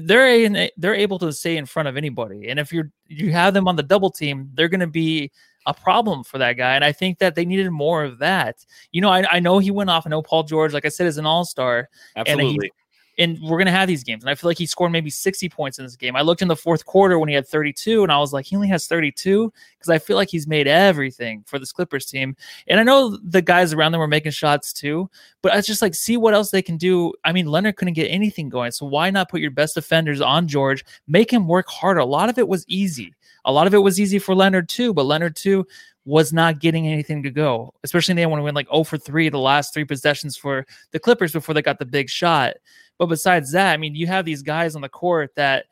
they're 0.00 0.68
they're 0.76 0.94
able 0.94 1.18
to 1.20 1.32
stay 1.32 1.56
in 1.56 1.66
front 1.66 1.88
of 1.88 1.96
anybody. 1.96 2.48
And 2.48 2.58
if 2.58 2.72
you're 2.72 2.90
you 3.06 3.32
have 3.32 3.54
them 3.54 3.68
on 3.68 3.76
the 3.76 3.82
double 3.82 4.10
team, 4.10 4.50
they're 4.54 4.68
going 4.68 4.80
to 4.80 4.86
be 4.86 5.30
a 5.66 5.74
problem 5.74 6.24
for 6.24 6.38
that 6.38 6.54
guy. 6.54 6.74
And 6.74 6.84
I 6.84 6.92
think 6.92 7.18
that 7.18 7.34
they 7.34 7.44
needed 7.44 7.70
more 7.70 8.02
of 8.02 8.18
that. 8.18 8.64
You 8.90 9.00
know, 9.00 9.10
I, 9.10 9.24
I 9.30 9.40
know 9.40 9.58
he 9.58 9.70
went 9.70 9.90
off. 9.90 10.06
I 10.06 10.10
know 10.10 10.22
Paul 10.22 10.44
George, 10.44 10.72
like 10.72 10.84
I 10.84 10.88
said, 10.88 11.06
is 11.06 11.18
an 11.18 11.26
all 11.26 11.44
star. 11.44 11.88
Absolutely 12.16 12.66
and 12.66 12.87
we're 13.18 13.58
going 13.58 13.66
to 13.66 13.72
have 13.72 13.88
these 13.88 14.04
games. 14.04 14.22
And 14.22 14.30
I 14.30 14.36
feel 14.36 14.48
like 14.48 14.58
he 14.58 14.66
scored 14.66 14.92
maybe 14.92 15.10
60 15.10 15.48
points 15.48 15.78
in 15.78 15.84
this 15.84 15.96
game. 15.96 16.14
I 16.14 16.22
looked 16.22 16.40
in 16.40 16.48
the 16.48 16.56
fourth 16.56 16.86
quarter 16.86 17.18
when 17.18 17.28
he 17.28 17.34
had 17.34 17.48
32, 17.48 18.04
and 18.04 18.12
I 18.12 18.18
was 18.18 18.32
like, 18.32 18.46
he 18.46 18.54
only 18.54 18.68
has 18.68 18.86
32 18.86 19.52
because 19.76 19.90
I 19.90 19.98
feel 19.98 20.16
like 20.16 20.30
he's 20.30 20.46
made 20.46 20.68
everything 20.68 21.42
for 21.46 21.58
this 21.58 21.72
Clippers 21.72 22.06
team. 22.06 22.36
And 22.68 22.78
I 22.78 22.84
know 22.84 23.16
the 23.16 23.42
guys 23.42 23.72
around 23.72 23.92
them 23.92 24.00
were 24.00 24.06
making 24.06 24.32
shots 24.32 24.72
too, 24.72 25.10
but 25.42 25.52
I 25.52 25.60
just 25.60 25.82
like 25.82 25.94
see 25.94 26.16
what 26.16 26.34
else 26.34 26.50
they 26.50 26.62
can 26.62 26.76
do. 26.76 27.12
I 27.24 27.32
mean, 27.32 27.46
Leonard 27.46 27.76
couldn't 27.76 27.94
get 27.94 28.06
anything 28.06 28.48
going, 28.48 28.70
so 28.70 28.86
why 28.86 29.10
not 29.10 29.30
put 29.30 29.40
your 29.40 29.50
best 29.50 29.74
defenders 29.74 30.20
on 30.20 30.46
George? 30.46 30.84
Make 31.08 31.32
him 31.32 31.48
work 31.48 31.68
harder. 31.68 32.00
A 32.00 32.06
lot 32.06 32.28
of 32.28 32.38
it 32.38 32.46
was 32.46 32.64
easy. 32.68 33.14
A 33.44 33.52
lot 33.52 33.66
of 33.66 33.74
it 33.74 33.78
was 33.78 33.98
easy 33.98 34.18
for 34.18 34.34
Leonard 34.34 34.68
too, 34.68 34.94
but 34.94 35.06
Leonard 35.06 35.34
too 35.34 35.66
was 36.04 36.32
not 36.32 36.58
getting 36.58 36.86
anything 36.86 37.22
to 37.22 37.30
go, 37.30 37.74
especially 37.84 38.14
they 38.14 38.24
want 38.24 38.40
to 38.40 38.44
win 38.44 38.54
like 38.54 38.68
0 38.68 38.84
for 38.84 38.96
3 38.96 39.28
the 39.28 39.38
last 39.38 39.74
three 39.74 39.84
possessions 39.84 40.38
for 40.38 40.66
the 40.90 40.98
Clippers 40.98 41.32
before 41.32 41.54
they 41.54 41.60
got 41.60 41.78
the 41.78 41.84
big 41.84 42.08
shot. 42.08 42.54
But 42.98 43.06
besides 43.06 43.52
that, 43.52 43.72
I 43.72 43.76
mean, 43.76 43.94
you 43.94 44.06
have 44.06 44.24
these 44.24 44.42
guys 44.42 44.74
on 44.74 44.82
the 44.82 44.88
court 44.88 45.34
that 45.36 45.66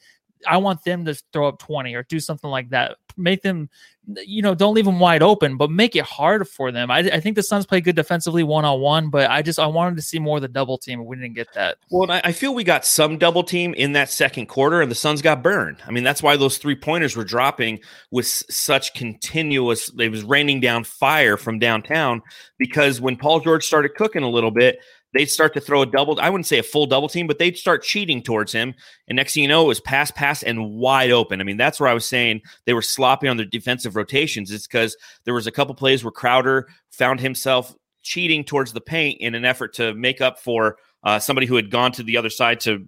I 0.46 0.58
want 0.58 0.84
them 0.84 1.04
to 1.04 1.14
throw 1.32 1.48
up 1.48 1.58
20 1.58 1.94
or 1.94 2.02
do 2.04 2.20
something 2.20 2.50
like 2.50 2.70
that. 2.70 2.96
Make 3.16 3.40
them, 3.40 3.70
you 4.26 4.42
know, 4.42 4.54
don't 4.54 4.74
leave 4.74 4.84
them 4.84 5.00
wide 5.00 5.22
open, 5.22 5.56
but 5.56 5.70
make 5.70 5.96
it 5.96 6.04
hard 6.04 6.46
for 6.46 6.70
them. 6.70 6.90
I, 6.90 6.98
I 6.98 7.20
think 7.20 7.34
the 7.34 7.42
Suns 7.42 7.64
play 7.64 7.80
good 7.80 7.96
defensively 7.96 8.42
one 8.42 8.66
on 8.66 8.80
one, 8.80 9.08
but 9.08 9.30
I 9.30 9.40
just 9.40 9.58
I 9.58 9.66
wanted 9.66 9.96
to 9.96 10.02
see 10.02 10.18
more 10.18 10.36
of 10.36 10.42
the 10.42 10.48
double 10.48 10.76
team. 10.76 11.02
We 11.04 11.16
didn't 11.16 11.34
get 11.34 11.48
that. 11.54 11.78
Well, 11.90 12.10
I 12.10 12.32
feel 12.32 12.54
we 12.54 12.62
got 12.62 12.84
some 12.84 13.16
double 13.16 13.42
team 13.42 13.72
in 13.72 13.92
that 13.92 14.10
second 14.10 14.46
quarter, 14.46 14.82
and 14.82 14.90
the 14.90 14.94
Suns 14.96 15.22
got 15.22 15.42
burned. 15.42 15.78
I 15.86 15.92
mean, 15.92 16.04
that's 16.04 16.22
why 16.22 16.36
those 16.36 16.58
three 16.58 16.76
pointers 16.76 17.16
were 17.16 17.24
dropping 17.24 17.80
with 18.10 18.26
such 18.26 18.92
continuous. 18.92 19.90
It 19.98 20.10
was 20.10 20.24
raining 20.24 20.60
down 20.60 20.84
fire 20.84 21.38
from 21.38 21.58
downtown 21.58 22.20
because 22.58 23.00
when 23.00 23.16
Paul 23.16 23.40
George 23.40 23.64
started 23.64 23.94
cooking 23.94 24.22
a 24.22 24.30
little 24.30 24.50
bit, 24.50 24.78
they'd 25.16 25.30
start 25.30 25.54
to 25.54 25.60
throw 25.60 25.82
a 25.82 25.86
double. 25.86 26.18
I 26.20 26.28
wouldn't 26.28 26.46
say 26.46 26.58
a 26.58 26.62
full 26.62 26.86
double 26.86 27.08
team, 27.08 27.26
but 27.26 27.38
they'd 27.38 27.56
start 27.56 27.82
cheating 27.82 28.22
towards 28.22 28.52
him. 28.52 28.74
And 29.08 29.16
next 29.16 29.34
thing 29.34 29.42
you 29.42 29.48
know, 29.48 29.64
it 29.64 29.68
was 29.68 29.80
pass, 29.80 30.10
pass, 30.10 30.42
and 30.42 30.74
wide 30.74 31.10
open. 31.10 31.40
I 31.40 31.44
mean, 31.44 31.56
that's 31.56 31.80
where 31.80 31.88
I 31.88 31.94
was 31.94 32.04
saying 32.04 32.42
they 32.66 32.74
were 32.74 32.82
sloppy 32.82 33.28
on 33.28 33.36
their 33.36 33.46
defensive 33.46 33.96
rotations. 33.96 34.50
It's 34.50 34.66
because 34.66 34.96
there 35.24 35.34
was 35.34 35.46
a 35.46 35.52
couple 35.52 35.74
plays 35.74 36.04
where 36.04 36.10
Crowder 36.10 36.68
found 36.90 37.20
himself 37.20 37.74
cheating 38.02 38.44
towards 38.44 38.72
the 38.72 38.80
paint 38.80 39.20
in 39.20 39.34
an 39.34 39.44
effort 39.44 39.74
to 39.74 39.94
make 39.94 40.20
up 40.20 40.38
for 40.38 40.76
uh, 41.02 41.18
somebody 41.18 41.46
who 41.46 41.56
had 41.56 41.70
gone 41.70 41.92
to 41.92 42.02
the 42.02 42.16
other 42.16 42.30
side 42.30 42.60
to 42.60 42.86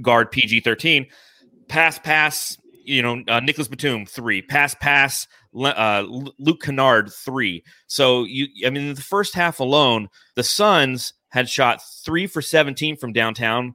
guard 0.00 0.30
PG 0.30 0.60
thirteen. 0.60 1.06
Pass, 1.68 1.98
pass. 1.98 2.56
You 2.86 3.02
know, 3.02 3.22
uh, 3.28 3.40
Nicolas 3.40 3.68
Batum 3.68 4.06
three. 4.06 4.42
Pass, 4.42 4.74
pass. 4.74 5.26
Uh, 5.56 6.04
Luke 6.38 6.62
Kennard 6.62 7.12
three. 7.12 7.64
So 7.86 8.24
you, 8.24 8.48
I 8.66 8.70
mean, 8.70 8.94
the 8.94 9.00
first 9.00 9.34
half 9.34 9.60
alone, 9.60 10.08
the 10.34 10.42
Suns 10.42 11.14
had 11.34 11.48
shot 11.48 11.80
three 12.04 12.28
for 12.28 12.40
17 12.40 12.96
from 12.96 13.12
downtown, 13.12 13.74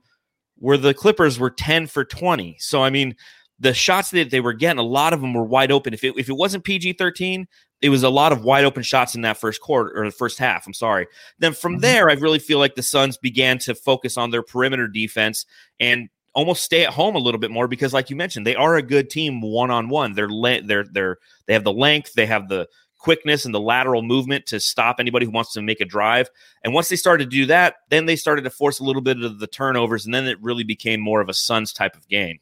where 0.56 0.78
the 0.78 0.94
Clippers 0.94 1.38
were 1.38 1.50
10 1.50 1.88
for 1.88 2.06
20. 2.06 2.56
So, 2.58 2.82
I 2.82 2.89
mean, 2.89 3.18
the 3.60 3.74
shots 3.74 4.12
that 4.12 4.32
they 4.32 4.39
were 4.39 4.54
getting, 4.54 4.80
a 4.80 4.84
lot 4.84 5.12
of 5.12 5.20
them 5.20 5.34
were 5.34 5.44
wide 5.44 5.70
open. 5.70 5.94
If 5.94 6.06
it, 6.06 6.13
if 6.18 6.30
it 6.30 6.38
wasn't 6.38 6.63
PG 6.63 6.94
13, 6.94 7.46
it 7.82 7.89
was 7.89 8.04
a 8.04 8.10
lot 8.10 8.32
of 8.32 8.46
wide 8.46 8.63
open 8.63 8.82
shots 8.82 9.13
in 9.13 9.24
that 9.24 9.36
first 9.36 9.60
quarter 9.60 9.92
or 9.94 10.06
the 10.06 10.12
first 10.12 10.39
half. 10.39 10.66
I'm 10.66 10.74
sorry. 10.74 11.08
Then 11.39 11.51
from 11.51 11.74
mm-hmm. 11.74 11.82
there, 11.82 12.10
I 12.10 12.13
really 12.13 12.39
feel 12.39 12.60
like 12.60 12.75
the 12.75 12.82
Suns 12.82 13.18
began 13.18 13.58
to 13.60 13.75
focus 13.75 14.16
on 14.16 14.32
their 14.32 14.42
perimeter 14.42 14.88
defense 14.88 15.46
and 15.82 16.08
almost 16.34 16.63
stay 16.63 16.86
at 16.86 16.94
home 16.94 17.18
a 17.18 17.20
little 17.20 17.42
bit 17.42 17.51
more 17.51 17.68
because, 17.68 17.94
like 17.94 18.10
you 18.10 18.16
mentioned, 18.16 18.48
they 18.48 18.56
are 18.56 18.78
a 18.78 18.82
good 18.82 19.10
team 19.10 19.42
one 19.42 19.70
on 19.70 19.89
one. 19.89 20.13
They're 20.13 20.30
le- 20.30 20.62
they're 20.62 20.86
they're 20.89 21.18
they 21.46 21.54
have 21.54 21.66
the 21.66 21.74
length, 21.74 22.13
they 22.13 22.25
have 22.25 22.48
the 22.48 22.70
quickness 23.00 23.46
and 23.46 23.56
the 23.56 23.60
lateral 23.60 24.03
movement 24.03 24.46
to 24.46 24.60
stop 24.60 24.98
anybody 25.00 25.25
who 25.25 25.32
wants 25.32 25.53
to 25.53 25.62
make 25.62 25.82
a 25.82 25.86
drive. 25.86 26.29
And 26.63 26.74
once 26.74 26.89
they 26.89 26.96
started 26.96 27.24
to 27.24 27.29
do 27.29 27.46
that, 27.48 27.77
then 27.89 28.06
they 28.06 28.15
started 28.15 28.44
to 28.44 28.50
force 28.50 28.79
a 28.79 28.84
little 28.84 29.01
bit 29.01 29.22
of 29.24 29.39
the 29.39 29.48
turnovers, 29.48 30.06
and 30.06 30.13
then 30.13 30.27
it 30.27 30.41
really 30.41 30.63
became 30.63 31.00
more 31.00 31.22
of 31.22 31.29
a 31.29 31.34
Suns 31.34 31.74
type 31.74 31.96
of 31.96 32.08
game. 32.08 32.39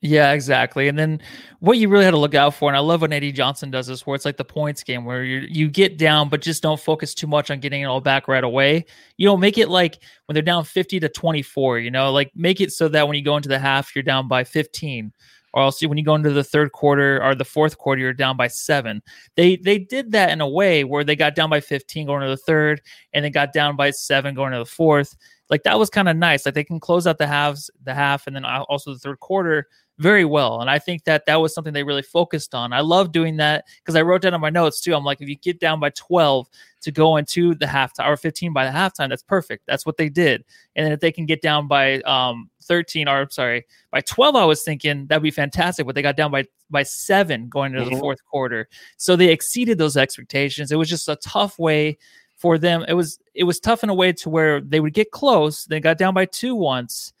Yeah, 0.00 0.32
exactly. 0.32 0.88
And 0.88 0.98
then 0.98 1.20
what 1.60 1.76
you 1.76 1.88
really 1.88 2.04
had 2.04 2.12
to 2.12 2.18
look 2.18 2.34
out 2.34 2.54
for, 2.54 2.70
and 2.70 2.76
I 2.76 2.80
love 2.80 3.02
when 3.02 3.12
Eddie 3.12 3.32
Johnson 3.32 3.70
does 3.70 3.86
this, 3.86 4.06
where 4.06 4.14
it's 4.14 4.24
like 4.24 4.38
the 4.38 4.44
points 4.44 4.82
game, 4.82 5.04
where 5.04 5.22
you 5.22 5.46
you 5.50 5.68
get 5.68 5.98
down, 5.98 6.30
but 6.30 6.40
just 6.40 6.62
don't 6.62 6.80
focus 6.80 7.12
too 7.14 7.26
much 7.26 7.50
on 7.50 7.60
getting 7.60 7.82
it 7.82 7.86
all 7.86 8.00
back 8.00 8.26
right 8.26 8.44
away. 8.44 8.86
You 9.18 9.26
know, 9.26 9.36
make 9.36 9.58
it 9.58 9.68
like 9.68 10.02
when 10.26 10.34
they're 10.34 10.42
down 10.42 10.64
fifty 10.64 10.98
to 11.00 11.10
twenty 11.10 11.42
four. 11.42 11.78
You 11.78 11.90
know, 11.90 12.10
like 12.10 12.30
make 12.34 12.60
it 12.60 12.72
so 12.72 12.88
that 12.88 13.06
when 13.06 13.16
you 13.16 13.24
go 13.24 13.36
into 13.36 13.50
the 13.50 13.58
half, 13.58 13.94
you're 13.94 14.02
down 14.02 14.28
by 14.28 14.44
fifteen 14.44 15.12
or 15.52 15.62
else 15.62 15.82
when 15.82 15.98
you 15.98 16.04
go 16.04 16.14
into 16.14 16.30
the 16.30 16.44
third 16.44 16.72
quarter 16.72 17.22
or 17.22 17.34
the 17.34 17.44
fourth 17.44 17.78
quarter, 17.78 18.00
you're 18.00 18.12
down 18.12 18.36
by 18.36 18.48
seven. 18.48 19.02
They 19.36 19.56
they 19.56 19.78
did 19.78 20.12
that 20.12 20.30
in 20.30 20.40
a 20.40 20.48
way 20.48 20.84
where 20.84 21.04
they 21.04 21.16
got 21.16 21.34
down 21.34 21.50
by 21.50 21.60
15 21.60 22.06
going 22.06 22.22
to 22.22 22.28
the 22.28 22.36
third, 22.36 22.80
and 23.12 23.24
they 23.24 23.30
got 23.30 23.52
down 23.52 23.76
by 23.76 23.90
seven 23.90 24.34
going 24.34 24.52
to 24.52 24.58
the 24.58 24.66
fourth. 24.66 25.16
Like 25.50 25.64
that 25.64 25.78
was 25.78 25.90
kind 25.90 26.08
of 26.08 26.16
nice. 26.16 26.46
Like 26.46 26.54
they 26.54 26.64
can 26.64 26.80
close 26.80 27.06
out 27.06 27.18
the 27.18 27.26
halves, 27.26 27.70
the 27.84 27.94
half, 27.94 28.26
and 28.26 28.34
then 28.34 28.44
also 28.44 28.92
the 28.92 28.98
third 28.98 29.20
quarter 29.20 29.68
very 30.02 30.24
well. 30.24 30.60
And 30.60 30.68
I 30.68 30.78
think 30.78 31.04
that 31.04 31.26
that 31.26 31.40
was 31.40 31.54
something 31.54 31.72
they 31.72 31.84
really 31.84 32.02
focused 32.02 32.54
on. 32.54 32.72
I 32.72 32.80
love 32.80 33.12
doing 33.12 33.36
that 33.36 33.64
because 33.78 33.94
I 33.94 34.02
wrote 34.02 34.22
down 34.22 34.34
on 34.34 34.40
my 34.40 34.50
notes 34.50 34.80
too. 34.80 34.94
I'm 34.94 35.04
like, 35.04 35.20
if 35.20 35.28
you 35.28 35.36
get 35.36 35.60
down 35.60 35.78
by 35.78 35.90
12 35.90 36.48
to 36.82 36.90
go 36.90 37.16
into 37.16 37.54
the 37.54 37.66
halftime 37.66 38.08
or 38.08 38.16
15 38.16 38.52
by 38.52 38.64
the 38.64 38.72
halftime, 38.72 39.08
that's 39.08 39.22
perfect. 39.22 39.64
That's 39.66 39.86
what 39.86 39.96
they 39.96 40.08
did. 40.08 40.44
And 40.74 40.84
then 40.84 40.92
if 40.92 40.98
they 40.98 41.12
can 41.12 41.24
get 41.24 41.40
down 41.40 41.68
by 41.68 42.00
um, 42.00 42.50
13 42.64 43.08
or 43.08 43.28
sorry, 43.30 43.64
by 43.92 44.00
12, 44.00 44.34
I 44.34 44.44
was 44.44 44.64
thinking 44.64 45.06
that'd 45.06 45.22
be 45.22 45.30
fantastic. 45.30 45.86
But 45.86 45.94
they 45.94 46.02
got 46.02 46.16
down 46.16 46.32
by 46.32 46.44
by 46.68 46.82
seven 46.82 47.48
going 47.48 47.72
into 47.72 47.84
mm-hmm. 47.84 47.94
the 47.94 48.00
fourth 48.00 48.24
quarter. 48.24 48.68
So 48.96 49.14
they 49.14 49.28
exceeded 49.28 49.78
those 49.78 49.96
expectations. 49.96 50.72
It 50.72 50.76
was 50.76 50.88
just 50.88 51.08
a 51.08 51.16
tough 51.16 51.58
way 51.58 51.96
for 52.36 52.58
them. 52.58 52.84
It 52.88 52.94
was 52.94 53.20
it 53.34 53.44
was 53.44 53.60
tough 53.60 53.84
in 53.84 53.88
a 53.88 53.94
way 53.94 54.12
to 54.14 54.28
where 54.28 54.60
they 54.60 54.80
would 54.80 54.94
get 54.94 55.12
close. 55.12 55.64
They 55.64 55.78
got 55.78 55.96
down 55.96 56.12
by 56.12 56.24
two 56.24 56.56
once 56.56 57.12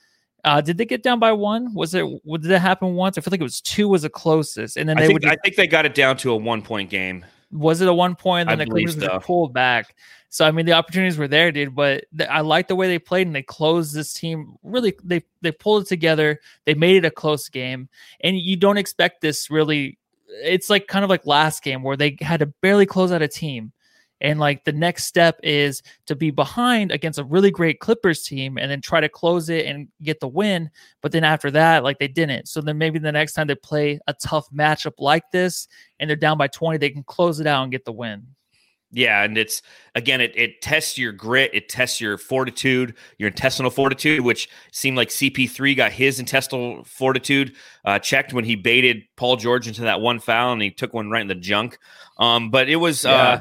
uh, 0.44 0.60
did 0.60 0.76
they 0.76 0.84
get 0.84 1.02
down 1.02 1.18
by 1.18 1.32
one? 1.32 1.72
Was 1.74 1.94
it? 1.94 2.04
Did 2.04 2.42
that 2.42 2.60
happen 2.60 2.94
once? 2.94 3.16
I 3.16 3.20
feel 3.20 3.30
like 3.30 3.40
it 3.40 3.44
was 3.44 3.60
two 3.60 3.88
was 3.88 4.02
the 4.02 4.10
closest, 4.10 4.76
and 4.76 4.88
then 4.88 4.96
they 4.96 5.04
I 5.04 5.06
think, 5.06 5.22
would. 5.22 5.30
I 5.30 5.36
think 5.36 5.56
they 5.56 5.66
got 5.66 5.86
it 5.86 5.94
down 5.94 6.16
to 6.18 6.32
a 6.32 6.36
one 6.36 6.62
point 6.62 6.90
game. 6.90 7.24
Was 7.52 7.80
it 7.80 7.88
a 7.88 7.94
one 7.94 8.16
point? 8.16 8.50
And 8.50 8.60
then 8.60 8.62
I 8.62 8.64
the 8.64 8.70
Clippers 8.70 8.98
so. 8.98 9.20
pulled 9.20 9.52
back. 9.52 9.94
So 10.30 10.44
I 10.44 10.50
mean, 10.50 10.66
the 10.66 10.72
opportunities 10.72 11.16
were 11.16 11.28
there, 11.28 11.52
dude. 11.52 11.74
But 11.74 12.06
th- 12.16 12.28
I 12.28 12.40
like 12.40 12.66
the 12.66 12.74
way 12.74 12.88
they 12.88 12.98
played 12.98 13.26
and 13.26 13.36
they 13.36 13.42
closed 13.42 13.94
this 13.94 14.12
team. 14.12 14.56
Really, 14.64 14.94
they 15.04 15.22
they 15.42 15.52
pulled 15.52 15.82
it 15.82 15.88
together. 15.88 16.40
They 16.64 16.74
made 16.74 16.96
it 16.96 17.04
a 17.04 17.10
close 17.10 17.48
game, 17.48 17.88
and 18.20 18.36
you 18.36 18.56
don't 18.56 18.78
expect 18.78 19.20
this 19.20 19.50
really. 19.50 19.98
It's 20.42 20.70
like 20.70 20.88
kind 20.88 21.04
of 21.04 21.10
like 21.10 21.26
last 21.26 21.62
game 21.62 21.82
where 21.82 21.96
they 21.96 22.16
had 22.20 22.40
to 22.40 22.46
barely 22.46 22.86
close 22.86 23.12
out 23.12 23.22
a 23.22 23.28
team 23.28 23.72
and 24.22 24.38
like 24.38 24.64
the 24.64 24.72
next 24.72 25.04
step 25.04 25.38
is 25.42 25.82
to 26.06 26.16
be 26.16 26.30
behind 26.30 26.92
against 26.92 27.18
a 27.18 27.24
really 27.24 27.50
great 27.50 27.80
Clippers 27.80 28.22
team 28.22 28.56
and 28.56 28.70
then 28.70 28.80
try 28.80 29.00
to 29.00 29.08
close 29.08 29.48
it 29.50 29.66
and 29.66 29.88
get 30.00 30.20
the 30.20 30.28
win. 30.28 30.70
But 31.02 31.12
then 31.12 31.24
after 31.24 31.50
that, 31.50 31.82
like 31.82 31.98
they 31.98 32.08
didn't. 32.08 32.48
So 32.48 32.60
then 32.60 32.78
maybe 32.78 32.98
the 32.98 33.12
next 33.12 33.34
time 33.34 33.48
they 33.48 33.56
play 33.56 33.98
a 34.06 34.14
tough 34.14 34.48
matchup 34.50 34.94
like 34.98 35.24
this 35.32 35.66
and 35.98 36.08
they're 36.08 36.16
down 36.16 36.38
by 36.38 36.46
20, 36.46 36.78
they 36.78 36.90
can 36.90 37.02
close 37.02 37.40
it 37.40 37.46
out 37.46 37.64
and 37.64 37.72
get 37.72 37.84
the 37.84 37.92
win. 37.92 38.28
Yeah, 38.94 39.22
and 39.22 39.38
it's 39.38 39.62
again, 39.94 40.20
it 40.20 40.36
it 40.36 40.60
tests 40.60 40.98
your 40.98 41.12
grit, 41.12 41.50
it 41.54 41.70
tests 41.70 41.98
your 41.98 42.18
fortitude, 42.18 42.94
your 43.16 43.28
intestinal 43.28 43.70
fortitude, 43.70 44.20
which 44.20 44.50
seemed 44.70 44.98
like 44.98 45.08
CP3 45.08 45.74
got 45.74 45.92
his 45.92 46.20
intestinal 46.20 46.84
fortitude 46.84 47.54
uh, 47.86 47.98
checked 47.98 48.34
when 48.34 48.44
he 48.44 48.54
baited 48.54 49.04
Paul 49.16 49.36
George 49.36 49.66
into 49.66 49.80
that 49.80 50.02
one 50.02 50.18
foul 50.20 50.52
and 50.52 50.60
he 50.60 50.70
took 50.70 50.92
one 50.92 51.10
right 51.10 51.22
in 51.22 51.28
the 51.28 51.34
junk. 51.34 51.78
Um, 52.18 52.50
but 52.50 52.68
it 52.68 52.76
was 52.76 53.04
yeah. 53.04 53.10
uh, 53.10 53.40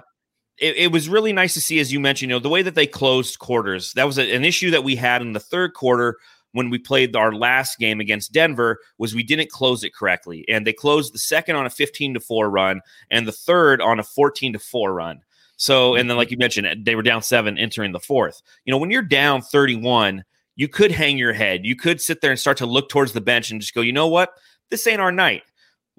it, 0.61 0.77
it, 0.77 0.91
was 0.91 1.09
really 1.09 1.33
nice 1.33 1.55
to 1.55 1.61
see, 1.61 1.79
as 1.79 1.91
you 1.91 1.99
mentioned, 1.99 2.29
you 2.29 2.35
know, 2.35 2.39
the 2.39 2.49
way 2.49 2.61
that 2.61 2.75
they 2.75 2.87
closed 2.87 3.39
quarters. 3.39 3.93
That 3.93 4.05
was 4.05 4.17
a, 4.17 4.33
an 4.33 4.45
issue 4.45 4.71
that 4.71 4.83
we 4.83 4.95
had 4.95 5.21
in 5.21 5.33
the 5.33 5.39
third 5.39 5.73
quarter 5.73 6.17
when 6.53 6.69
we 6.69 6.77
played 6.77 7.15
our 7.15 7.33
last 7.33 7.79
game 7.79 7.99
against 7.99 8.31
Denver 8.31 8.79
was 8.97 9.15
we 9.15 9.23
didn't 9.23 9.49
close 9.49 9.83
it 9.83 9.95
correctly. 9.95 10.45
And 10.47 10.65
they 10.65 10.73
closed 10.73 11.13
the 11.13 11.19
second 11.19 11.55
on 11.55 11.65
a 11.65 11.69
15 11.69 12.13
to 12.13 12.19
4 12.19 12.49
run 12.49 12.81
and 13.09 13.27
the 13.27 13.31
third 13.31 13.81
on 13.81 13.99
a 13.99 14.03
14 14.03 14.53
to 14.53 14.59
4 14.59 14.93
run. 14.93 15.21
So, 15.57 15.95
and 15.95 16.09
then 16.09 16.13
mm-hmm. 16.13 16.17
like 16.19 16.31
you 16.31 16.37
mentioned, 16.37 16.85
they 16.85 16.95
were 16.95 17.03
down 17.03 17.21
7 17.21 17.57
entering 17.57 17.91
the 17.91 17.99
fourth. 17.99 18.41
You 18.65 18.71
know, 18.71 18.77
when 18.77 18.91
you're 18.91 19.01
down 19.01 19.41
31, 19.41 20.23
you 20.55 20.67
could 20.67 20.91
hang 20.91 21.17
your 21.17 21.33
head. 21.33 21.65
You 21.65 21.75
could 21.75 22.01
sit 22.01 22.21
there 22.21 22.31
and 22.31 22.39
start 22.39 22.57
to 22.57 22.65
look 22.65 22.89
towards 22.89 23.13
the 23.13 23.21
bench 23.21 23.51
and 23.51 23.61
just 23.61 23.73
go, 23.73 23.81
"You 23.81 23.93
know 23.93 24.07
what? 24.07 24.33
This 24.69 24.87
ain't 24.87 25.01
our 25.01 25.11
night 25.11 25.43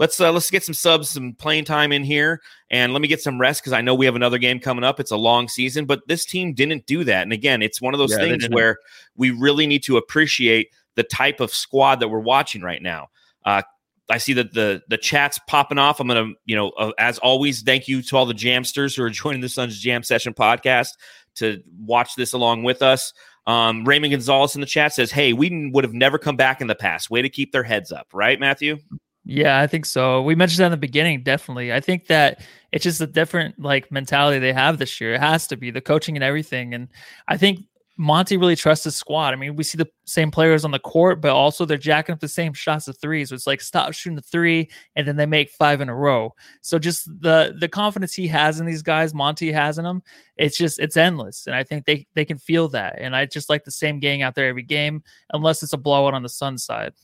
let's 0.02 0.20
uh, 0.20 0.32
let's 0.32 0.50
get 0.50 0.64
some 0.64 0.74
subs, 0.74 1.10
some 1.10 1.32
playing 1.34 1.64
time 1.64 1.92
in 1.92 2.02
here, 2.02 2.40
and 2.70 2.92
let 2.92 3.00
me 3.00 3.06
get 3.06 3.22
some 3.22 3.40
rest 3.40 3.62
because 3.62 3.72
I 3.72 3.82
know 3.82 3.94
we 3.94 4.04
have 4.06 4.16
another 4.16 4.36
game 4.36 4.58
coming 4.58 4.82
up. 4.82 4.98
It's 4.98 5.12
a 5.12 5.16
long 5.16 5.46
season, 5.46 5.84
but 5.84 6.00
this 6.08 6.24
team 6.24 6.54
didn't 6.54 6.86
do 6.86 7.04
that. 7.04 7.22
And 7.22 7.32
again, 7.32 7.62
it's 7.62 7.80
one 7.80 7.94
of 7.94 7.98
those 7.98 8.10
yeah, 8.10 8.18
things 8.18 8.48
where 8.50 8.78
we 9.16 9.30
really 9.30 9.64
need 9.64 9.84
to 9.84 9.98
appreciate 9.98 10.70
the 10.96 11.04
type 11.04 11.38
of 11.38 11.54
squad 11.54 12.00
that 12.00 12.08
we're 12.08 12.18
watching 12.18 12.62
right 12.62 12.82
now. 12.82 13.10
Uh, 13.44 13.62
I 14.10 14.18
see 14.18 14.32
that 14.32 14.52
the 14.52 14.82
the 14.88 14.98
chat's 14.98 15.38
popping 15.46 15.78
off. 15.78 16.00
I'm 16.00 16.08
gonna, 16.08 16.32
you 16.46 16.56
know, 16.56 16.70
uh, 16.70 16.90
as 16.98 17.18
always, 17.18 17.62
thank 17.62 17.86
you 17.86 18.02
to 18.02 18.16
all 18.16 18.26
the 18.26 18.34
jamsters 18.34 18.96
who 18.96 19.04
are 19.04 19.10
joining 19.22 19.40
the 19.40 19.48
Suns 19.48 19.78
Jam 19.78 20.02
Session 20.02 20.34
podcast 20.34 20.88
to 21.36 21.62
watch 21.78 22.16
this 22.16 22.32
along 22.32 22.64
with 22.64 22.82
us. 22.82 23.12
Um, 23.46 23.84
Raymond 23.84 24.10
Gonzalez 24.10 24.56
in 24.56 24.60
the 24.62 24.66
chat 24.66 24.94
says, 24.94 25.12
"Hey, 25.12 25.32
we 25.32 25.70
would 25.72 25.84
have 25.84 25.94
never 25.94 26.18
come 26.18 26.34
back 26.34 26.60
in 26.60 26.66
the 26.66 26.74
past. 26.74 27.08
Way 27.08 27.22
to 27.22 27.28
keep 27.28 27.52
their 27.52 27.62
heads 27.62 27.92
up, 27.92 28.08
right, 28.12 28.40
Matthew?" 28.40 28.78
Yeah, 29.24 29.60
I 29.60 29.66
think 29.66 29.86
so. 29.86 30.20
We 30.22 30.34
mentioned 30.34 30.60
that 30.60 30.66
in 30.66 30.70
the 30.72 30.76
beginning, 30.76 31.22
definitely. 31.22 31.72
I 31.72 31.80
think 31.80 32.06
that 32.08 32.44
it's 32.72 32.82
just 32.82 33.00
a 33.00 33.06
different 33.06 33.58
like 33.60 33.90
mentality 33.92 34.38
they 34.40 34.52
have 34.52 34.78
this 34.78 35.00
year. 35.00 35.14
It 35.14 35.20
has 35.20 35.46
to 35.48 35.56
be 35.56 35.70
the 35.70 35.80
coaching 35.80 36.16
and 36.16 36.24
everything. 36.24 36.74
And 36.74 36.88
I 37.28 37.36
think 37.36 37.60
Monty 37.96 38.36
really 38.36 38.56
trusts 38.56 38.84
his 38.84 38.96
squad. 38.96 39.32
I 39.32 39.36
mean, 39.36 39.54
we 39.54 39.62
see 39.62 39.78
the 39.78 39.88
same 40.06 40.32
players 40.32 40.64
on 40.64 40.72
the 40.72 40.80
court, 40.80 41.20
but 41.20 41.30
also 41.30 41.64
they're 41.64 41.78
jacking 41.78 42.14
up 42.14 42.18
the 42.20 42.26
same 42.26 42.52
shots 42.52 42.88
of 42.88 42.98
threes. 42.98 43.28
So 43.28 43.36
it's 43.36 43.46
like 43.46 43.60
stop 43.60 43.92
shooting 43.92 44.16
the 44.16 44.22
three, 44.22 44.68
and 44.96 45.06
then 45.06 45.14
they 45.14 45.26
make 45.26 45.50
five 45.50 45.80
in 45.80 45.88
a 45.88 45.94
row. 45.94 46.34
So 46.62 46.80
just 46.80 47.06
the 47.20 47.54
the 47.60 47.68
confidence 47.68 48.14
he 48.14 48.26
has 48.28 48.58
in 48.58 48.66
these 48.66 48.82
guys, 48.82 49.14
Monty 49.14 49.52
has 49.52 49.78
in 49.78 49.84
them, 49.84 50.02
it's 50.36 50.56
just 50.58 50.80
it's 50.80 50.96
endless. 50.96 51.46
And 51.46 51.54
I 51.54 51.62
think 51.62 51.84
they 51.84 52.08
they 52.14 52.24
can 52.24 52.38
feel 52.38 52.66
that. 52.70 52.96
And 52.98 53.14
I 53.14 53.26
just 53.26 53.48
like 53.48 53.62
the 53.62 53.70
same 53.70 54.00
gang 54.00 54.22
out 54.22 54.34
there 54.34 54.48
every 54.48 54.64
game, 54.64 55.04
unless 55.32 55.62
it's 55.62 55.74
a 55.74 55.78
blowout 55.78 56.14
on 56.14 56.24
the 56.24 56.28
Sun 56.28 56.58
side. 56.58 56.94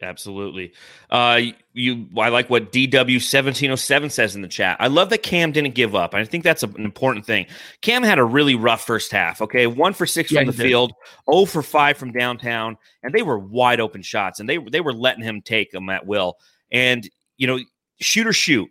Absolutely. 0.00 0.72
Uh, 1.10 1.40
you, 1.72 2.06
I 2.16 2.28
like 2.28 2.48
what 2.48 2.70
DW1707 2.72 4.10
says 4.10 4.36
in 4.36 4.42
the 4.42 4.48
chat. 4.48 4.76
I 4.78 4.86
love 4.86 5.10
that 5.10 5.22
Cam 5.24 5.50
didn't 5.50 5.74
give 5.74 5.94
up. 5.94 6.14
I 6.14 6.24
think 6.24 6.44
that's 6.44 6.62
an 6.62 6.84
important 6.84 7.26
thing. 7.26 7.46
Cam 7.80 8.02
had 8.02 8.18
a 8.18 8.24
really 8.24 8.54
rough 8.54 8.86
first 8.86 9.10
half. 9.10 9.42
Okay. 9.42 9.66
One 9.66 9.92
for 9.94 10.06
six 10.06 10.30
yeah, 10.30 10.40
from 10.40 10.46
the 10.46 10.52
did. 10.52 10.62
field, 10.62 10.92
0 11.30 11.46
for 11.46 11.62
five 11.62 11.96
from 11.96 12.12
downtown, 12.12 12.76
and 13.02 13.12
they 13.12 13.22
were 13.22 13.38
wide 13.38 13.80
open 13.80 14.02
shots, 14.02 14.38
and 14.38 14.48
they, 14.48 14.58
they 14.58 14.80
were 14.80 14.92
letting 14.92 15.24
him 15.24 15.42
take 15.42 15.72
them 15.72 15.88
at 15.88 16.06
will. 16.06 16.36
And, 16.70 17.08
you 17.36 17.46
know, 17.46 17.58
shoot 18.00 18.26
or 18.26 18.32
shoot. 18.32 18.68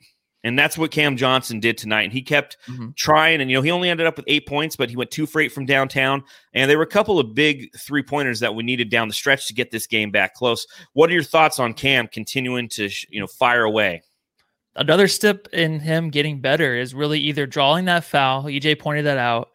And 0.47 0.57
that's 0.57 0.77
what 0.77 0.91
Cam 0.91 1.17
Johnson 1.17 1.59
did 1.59 1.77
tonight. 1.77 2.03
And 2.03 2.13
he 2.13 2.21
kept 2.21 2.57
mm-hmm. 2.67 2.89
trying. 2.95 3.41
And, 3.41 3.49
you 3.49 3.57
know, 3.57 3.61
he 3.61 3.71
only 3.71 3.89
ended 3.89 4.07
up 4.07 4.17
with 4.17 4.25
eight 4.27 4.47
points, 4.47 4.75
but 4.75 4.89
he 4.89 4.95
went 4.95 5.11
two 5.11 5.25
for 5.25 5.41
eight 5.41 5.51
from 5.51 5.65
downtown. 5.65 6.23
And 6.53 6.69
there 6.69 6.77
were 6.77 6.83
a 6.83 6.87
couple 6.87 7.19
of 7.19 7.35
big 7.35 7.69
three 7.77 8.03
pointers 8.03 8.39
that 8.39 8.55
we 8.55 8.63
needed 8.63 8.89
down 8.89 9.07
the 9.07 9.13
stretch 9.13 9.47
to 9.47 9.53
get 9.53 9.71
this 9.71 9.87
game 9.87 10.11
back 10.11 10.33
close. 10.33 10.65
What 10.93 11.09
are 11.09 11.13
your 11.13 11.23
thoughts 11.23 11.59
on 11.59 11.73
Cam 11.73 12.07
continuing 12.07 12.69
to, 12.69 12.89
you 13.09 13.19
know, 13.19 13.27
fire 13.27 13.63
away? 13.63 14.03
Another 14.75 15.07
step 15.07 15.47
in 15.53 15.79
him 15.79 16.09
getting 16.09 16.39
better 16.39 16.75
is 16.75 16.93
really 16.93 17.19
either 17.19 17.47
drawing 17.47 17.85
that 17.85 18.03
foul. 18.03 18.43
EJ 18.43 18.79
pointed 18.79 19.05
that 19.05 19.17
out. 19.17 19.49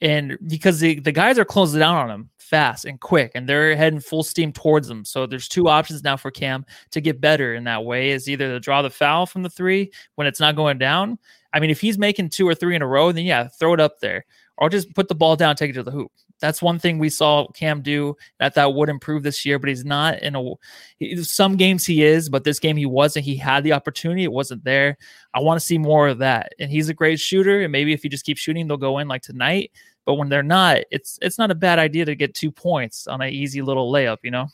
And 0.00 0.38
because 0.46 0.78
the, 0.78 1.00
the 1.00 1.10
guys 1.12 1.38
are 1.38 1.44
closing 1.44 1.80
down 1.80 1.96
on 1.96 2.10
him 2.10 2.30
fast 2.48 2.84
and 2.84 3.00
quick, 3.00 3.32
and 3.34 3.48
they're 3.48 3.76
heading 3.76 4.00
full 4.00 4.22
steam 4.22 4.52
towards 4.52 4.88
them. 4.88 5.04
So 5.04 5.26
there's 5.26 5.48
two 5.48 5.68
options 5.68 6.02
now 6.02 6.16
for 6.16 6.30
Cam 6.30 6.64
to 6.90 7.00
get 7.00 7.20
better 7.20 7.54
in 7.54 7.64
that 7.64 7.84
way: 7.84 8.10
is 8.10 8.28
either 8.28 8.48
to 8.48 8.60
draw 8.60 8.82
the 8.82 8.90
foul 8.90 9.26
from 9.26 9.42
the 9.42 9.50
three 9.50 9.92
when 10.14 10.26
it's 10.26 10.40
not 10.40 10.56
going 10.56 10.78
down. 10.78 11.18
I 11.52 11.60
mean, 11.60 11.70
if 11.70 11.80
he's 11.80 11.98
making 11.98 12.30
two 12.30 12.48
or 12.48 12.54
three 12.54 12.76
in 12.76 12.82
a 12.82 12.86
row, 12.86 13.12
then 13.12 13.24
yeah, 13.24 13.48
throw 13.48 13.74
it 13.74 13.80
up 13.80 14.00
there, 14.00 14.24
or 14.56 14.68
just 14.68 14.94
put 14.94 15.08
the 15.08 15.14
ball 15.14 15.36
down, 15.36 15.56
take 15.56 15.70
it 15.70 15.74
to 15.74 15.82
the 15.82 15.90
hoop. 15.90 16.10
That's 16.40 16.62
one 16.62 16.78
thing 16.78 16.98
we 16.98 17.08
saw 17.08 17.48
Cam 17.48 17.82
do 17.82 18.16
that 18.38 18.54
that 18.54 18.72
would 18.72 18.88
improve 18.88 19.24
this 19.24 19.44
year, 19.44 19.58
but 19.58 19.68
he's 19.68 19.84
not 19.84 20.22
in 20.22 20.36
a. 20.36 21.22
Some 21.24 21.56
games 21.56 21.84
he 21.84 22.04
is, 22.04 22.28
but 22.28 22.44
this 22.44 22.60
game 22.60 22.76
he 22.76 22.86
wasn't. 22.86 23.24
He 23.24 23.36
had 23.36 23.64
the 23.64 23.72
opportunity, 23.72 24.24
it 24.24 24.32
wasn't 24.32 24.64
there. 24.64 24.96
I 25.34 25.40
want 25.40 25.60
to 25.60 25.66
see 25.66 25.78
more 25.78 26.08
of 26.08 26.18
that, 26.18 26.52
and 26.58 26.70
he's 26.70 26.88
a 26.88 26.94
great 26.94 27.18
shooter. 27.18 27.62
And 27.62 27.72
maybe 27.72 27.92
if 27.92 28.02
he 28.02 28.08
just 28.08 28.24
keeps 28.24 28.40
shooting, 28.40 28.68
they'll 28.68 28.76
go 28.76 28.98
in 28.98 29.08
like 29.08 29.22
tonight. 29.22 29.72
But 30.08 30.14
when 30.14 30.30
they're 30.30 30.42
not, 30.42 30.78
it's 30.90 31.18
it's 31.20 31.36
not 31.36 31.50
a 31.50 31.54
bad 31.54 31.78
idea 31.78 32.06
to 32.06 32.14
get 32.14 32.34
two 32.34 32.50
points 32.50 33.06
on 33.06 33.20
an 33.20 33.28
easy 33.28 33.60
little 33.60 33.92
layup, 33.92 34.16
you 34.22 34.30
know. 34.30 34.46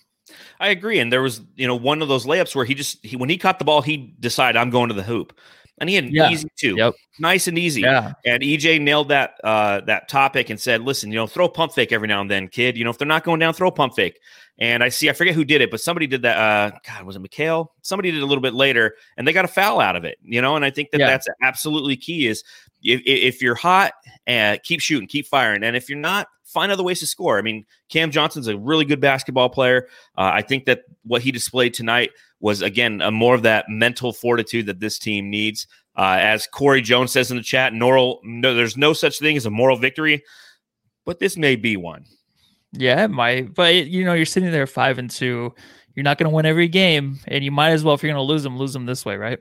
I 0.59 0.71
agree, 0.71 0.99
and 0.99 1.13
there 1.13 1.23
was 1.23 1.43
you 1.55 1.69
know 1.69 1.77
one 1.77 2.03
of 2.03 2.09
those 2.09 2.27
layups 2.27 2.57
where 2.57 2.65
he 2.65 2.75
just 2.75 2.99
he, 3.07 3.15
when 3.15 3.29
he 3.29 3.39
caught 3.39 3.61
the 3.61 3.65
ball, 3.65 3.81
he 3.81 4.17
decided 4.19 4.59
I'm 4.59 4.71
going 4.71 4.89
to 4.89 4.97
the 4.97 5.05
hoop, 5.05 5.39
and 5.79 5.89
he 5.89 5.95
had 5.95 6.11
yeah. 6.11 6.29
easy 6.29 6.49
too, 6.57 6.75
yep. 6.77 6.95
nice 7.21 7.47
and 7.47 7.57
easy. 7.57 7.83
Yeah. 7.83 8.15
And 8.27 8.43
EJ 8.43 8.81
nailed 8.81 9.11
that 9.11 9.39
uh, 9.45 9.83
that 9.83 10.09
topic 10.09 10.51
and 10.51 10.59
said, 10.59 10.83
listen, 10.83 11.13
you 11.13 11.19
know, 11.19 11.29
throw 11.29 11.49
pump 11.49 11.73
fake 11.73 11.93
every 11.93 12.09
now 12.09 12.21
and 12.21 12.29
then, 12.29 12.49
kid. 12.49 12.77
You 12.77 12.83
know, 12.83 12.91
if 12.91 12.99
they're 12.99 13.07
not 13.07 13.23
going 13.23 13.39
down, 13.39 13.55
throw 13.55 13.71
pump 13.71 13.95
fake. 13.95 14.19
And 14.59 14.85
I 14.85 14.89
see, 14.89 15.11
I 15.11 15.15
forget 15.15 15.35
who 15.35 15.45
did 15.45 15.63
it, 15.63 15.71
but 15.71 15.81
somebody 15.81 16.07
did 16.07 16.23
that. 16.23 16.37
Uh, 16.37 16.79
God, 16.87 17.05
was 17.05 17.17
it 17.17 17.23
Mikal? 17.23 17.69
Somebody 17.83 18.13
did 18.13 18.23
a 18.23 18.27
little 18.27 18.43
bit 18.43 18.55
later, 18.55 18.95
and 19.17 19.27
they 19.27 19.33
got 19.33 19.45
a 19.45 19.49
foul 19.49 19.81
out 19.81 19.97
of 19.97 20.05
it. 20.05 20.19
You 20.23 20.41
know, 20.41 20.55
and 20.55 20.65
I 20.65 20.71
think 20.71 20.91
that 20.93 21.01
yeah. 21.01 21.07
that's 21.07 21.27
absolutely 21.43 21.97
key. 21.97 22.29
Is 22.29 22.45
if, 22.83 23.03
if 23.05 23.43
you're 23.43 23.57
hot, 23.57 23.95
uh, 24.29 24.57
keep 24.63 24.81
shooting, 24.81 25.09
keep 25.09 25.27
firing, 25.27 25.65
and 25.65 25.75
if 25.75 25.89
you're 25.89 25.99
not, 25.99 26.29
find 26.45 26.71
other 26.71 26.85
ways 26.85 27.01
to 27.01 27.07
score. 27.07 27.37
I 27.37 27.43
mean, 27.43 27.67
Cam 27.89 28.13
Johnson's 28.13 28.47
a 28.47 28.57
really 28.57 28.85
good 28.85 29.01
basketball 29.01 29.49
player. 29.49 29.89
Uh, 30.17 30.31
I 30.33 30.43
think 30.43 30.67
that 30.67 30.83
what 31.03 31.21
he 31.21 31.33
displayed 31.33 31.75
tonight 31.75 32.11
was 32.39 32.63
again 32.63 33.01
a 33.01 33.11
more 33.11 33.35
of 33.35 33.43
that 33.43 33.67
mental 33.69 34.13
fortitude 34.13 34.67
that 34.67 34.81
this 34.81 34.99
team 34.99 35.31
needs. 35.31 35.67
Uh, 35.97 36.19
as 36.21 36.47
Corey 36.47 36.83
Jones 36.83 37.13
says 37.13 37.31
in 37.31 37.37
the 37.37 37.43
chat, 37.43 37.73
moral, 37.73 38.21
no, 38.25 38.55
there's 38.55 38.77
no 38.77 38.93
such 38.93 39.19
thing 39.19 39.37
as 39.37 39.47
a 39.47 39.51
moral 39.51 39.77
victory, 39.77 40.25
but 41.05 41.19
this 41.21 41.37
may 41.37 41.57
be 41.57 41.77
one. 41.77 42.05
Yeah, 42.77 43.05
it 43.05 43.11
might. 43.11 43.55
But 43.55 43.75
you 43.87 44.05
know, 44.05 44.15
you're 44.15 44.27
sitting 44.27 44.51
there 44.51 44.67
five 44.67 44.99
and 44.99 45.11
two. 45.11 45.55
You're 45.95 46.05
not 46.05 46.19
going 46.19 46.29
to 46.29 46.35
win 46.35 46.45
every 46.47 46.69
game, 46.69 47.21
and 47.29 47.45
you 47.45 47.53
might 47.53 47.71
as 47.71 47.85
well, 47.85 47.95
if 47.95 48.03
you're 48.03 48.13
going 48.13 48.27
to 48.27 48.33
lose 48.33 48.43
them, 48.43 48.59
lose 48.59 48.73
them 48.73 48.85
this 48.87 49.05
way, 49.05 49.17
right? 49.17 49.39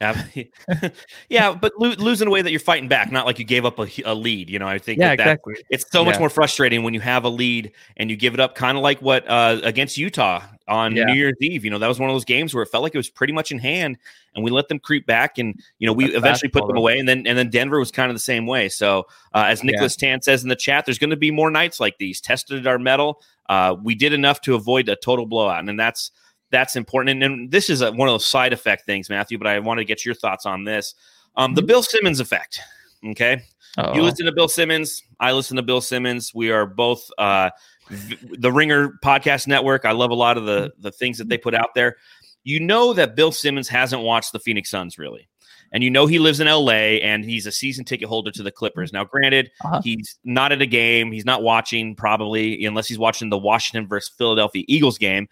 yeah, 1.28 1.54
but 1.54 1.72
lo- 1.78 1.94
lose 1.98 2.20
in 2.20 2.28
a 2.28 2.30
way 2.30 2.42
that 2.42 2.50
you're 2.50 2.60
fighting 2.60 2.88
back, 2.88 3.10
not 3.10 3.26
like 3.26 3.38
you 3.38 3.44
gave 3.44 3.64
up 3.64 3.78
a, 3.78 3.88
a 4.04 4.14
lead. 4.14 4.50
You 4.50 4.58
know, 4.58 4.66
I 4.66 4.78
think 4.78 4.98
yeah, 4.98 5.08
that 5.08 5.20
exactly. 5.20 5.54
it's 5.70 5.90
so 5.90 6.00
yeah. 6.00 6.10
much 6.10 6.18
more 6.18 6.28
frustrating 6.28 6.82
when 6.82 6.94
you 6.94 7.00
have 7.00 7.24
a 7.24 7.28
lead 7.28 7.72
and 7.96 8.10
you 8.10 8.16
give 8.16 8.34
it 8.34 8.40
up, 8.40 8.54
kind 8.54 8.76
of 8.76 8.82
like 8.82 9.00
what 9.00 9.28
uh, 9.28 9.60
against 9.62 9.96
Utah 9.96 10.42
on 10.68 10.96
yeah. 10.96 11.04
New 11.04 11.14
Year's 11.14 11.36
Eve. 11.40 11.64
You 11.64 11.70
know, 11.70 11.78
that 11.78 11.88
was 11.88 11.98
one 11.98 12.10
of 12.10 12.14
those 12.14 12.24
games 12.24 12.54
where 12.54 12.62
it 12.62 12.68
felt 12.68 12.82
like 12.82 12.94
it 12.94 12.98
was 12.98 13.08
pretty 13.08 13.32
much 13.32 13.52
in 13.52 13.58
hand, 13.58 13.96
and 14.34 14.44
we 14.44 14.50
let 14.50 14.68
them 14.68 14.78
creep 14.78 15.06
back, 15.06 15.38
and 15.38 15.58
you 15.78 15.86
know, 15.86 15.92
we 15.92 16.04
That's 16.04 16.16
eventually 16.16 16.50
put 16.50 16.66
them 16.66 16.76
away, 16.76 16.98
and 16.98 17.08
then 17.08 17.26
and 17.26 17.38
then 17.38 17.50
Denver 17.50 17.78
was 17.78 17.90
kind 17.90 18.10
of 18.10 18.16
the 18.16 18.20
same 18.20 18.46
way. 18.46 18.68
So, 18.68 19.06
uh, 19.32 19.44
as 19.46 19.62
Nicholas. 19.62 19.96
Tan 19.96 20.20
says 20.22 20.42
in 20.42 20.48
the 20.48 20.56
chat, 20.56 20.84
there's 20.84 20.98
going 20.98 21.10
to 21.10 21.16
be 21.16 21.30
more 21.30 21.50
nights 21.50 21.80
like 21.80 21.98
these. 21.98 22.20
Tested 22.20 22.66
our 22.66 22.78
metal. 22.78 23.22
Uh, 23.48 23.76
we 23.82 23.94
did 23.94 24.12
enough 24.12 24.40
to 24.42 24.54
avoid 24.54 24.88
a 24.88 24.96
total 24.96 25.26
blowout, 25.26 25.68
and 25.68 25.78
that's 25.78 26.10
that's 26.50 26.76
important. 26.76 27.22
And, 27.22 27.22
and 27.22 27.50
this 27.50 27.70
is 27.70 27.80
a, 27.80 27.92
one 27.92 28.08
of 28.08 28.12
those 28.12 28.26
side 28.26 28.52
effect 28.52 28.86
things, 28.86 29.10
Matthew. 29.10 29.38
But 29.38 29.46
I 29.46 29.58
want 29.58 29.78
to 29.78 29.84
get 29.84 30.04
your 30.04 30.14
thoughts 30.14 30.46
on 30.46 30.64
this. 30.64 30.94
Um, 31.36 31.54
the 31.54 31.60
mm-hmm. 31.60 31.66
Bill 31.66 31.82
Simmons 31.82 32.20
effect. 32.20 32.60
Okay, 33.06 33.42
Uh-oh. 33.76 33.94
you 33.94 34.02
listen 34.02 34.26
to 34.26 34.32
Bill 34.32 34.48
Simmons. 34.48 35.02
I 35.20 35.32
listen 35.32 35.56
to 35.56 35.62
Bill 35.62 35.80
Simmons. 35.80 36.32
We 36.34 36.50
are 36.50 36.64
both 36.64 37.06
uh, 37.18 37.50
v- 37.90 38.18
the 38.38 38.50
Ringer 38.50 38.98
Podcast 39.04 39.46
Network. 39.46 39.84
I 39.84 39.92
love 39.92 40.10
a 40.10 40.14
lot 40.14 40.38
of 40.38 40.46
the 40.46 40.72
the 40.78 40.92
things 40.92 41.18
that 41.18 41.28
they 41.28 41.38
put 41.38 41.54
out 41.54 41.74
there. 41.74 41.96
You 42.44 42.60
know 42.60 42.92
that 42.92 43.16
Bill 43.16 43.32
Simmons 43.32 43.68
hasn't 43.68 44.02
watched 44.02 44.32
the 44.32 44.38
Phoenix 44.38 44.70
Suns 44.70 44.98
really. 44.98 45.28
And 45.74 45.82
you 45.82 45.90
know 45.90 46.06
he 46.06 46.20
lives 46.20 46.38
in 46.38 46.46
LA 46.46 47.00
and 47.02 47.24
he's 47.24 47.46
a 47.46 47.52
season 47.52 47.84
ticket 47.84 48.08
holder 48.08 48.30
to 48.30 48.44
the 48.44 48.52
Clippers. 48.52 48.92
Now, 48.92 49.02
granted, 49.02 49.50
uh-huh. 49.64 49.80
he's 49.82 50.18
not 50.22 50.52
at 50.52 50.62
a 50.62 50.66
game. 50.66 51.10
He's 51.10 51.24
not 51.24 51.42
watching 51.42 51.96
probably 51.96 52.64
unless 52.64 52.86
he's 52.86 52.98
watching 52.98 53.28
the 53.28 53.38
Washington 53.38 53.88
versus 53.88 54.14
Philadelphia 54.16 54.62
Eagles 54.68 54.98
game. 54.98 55.26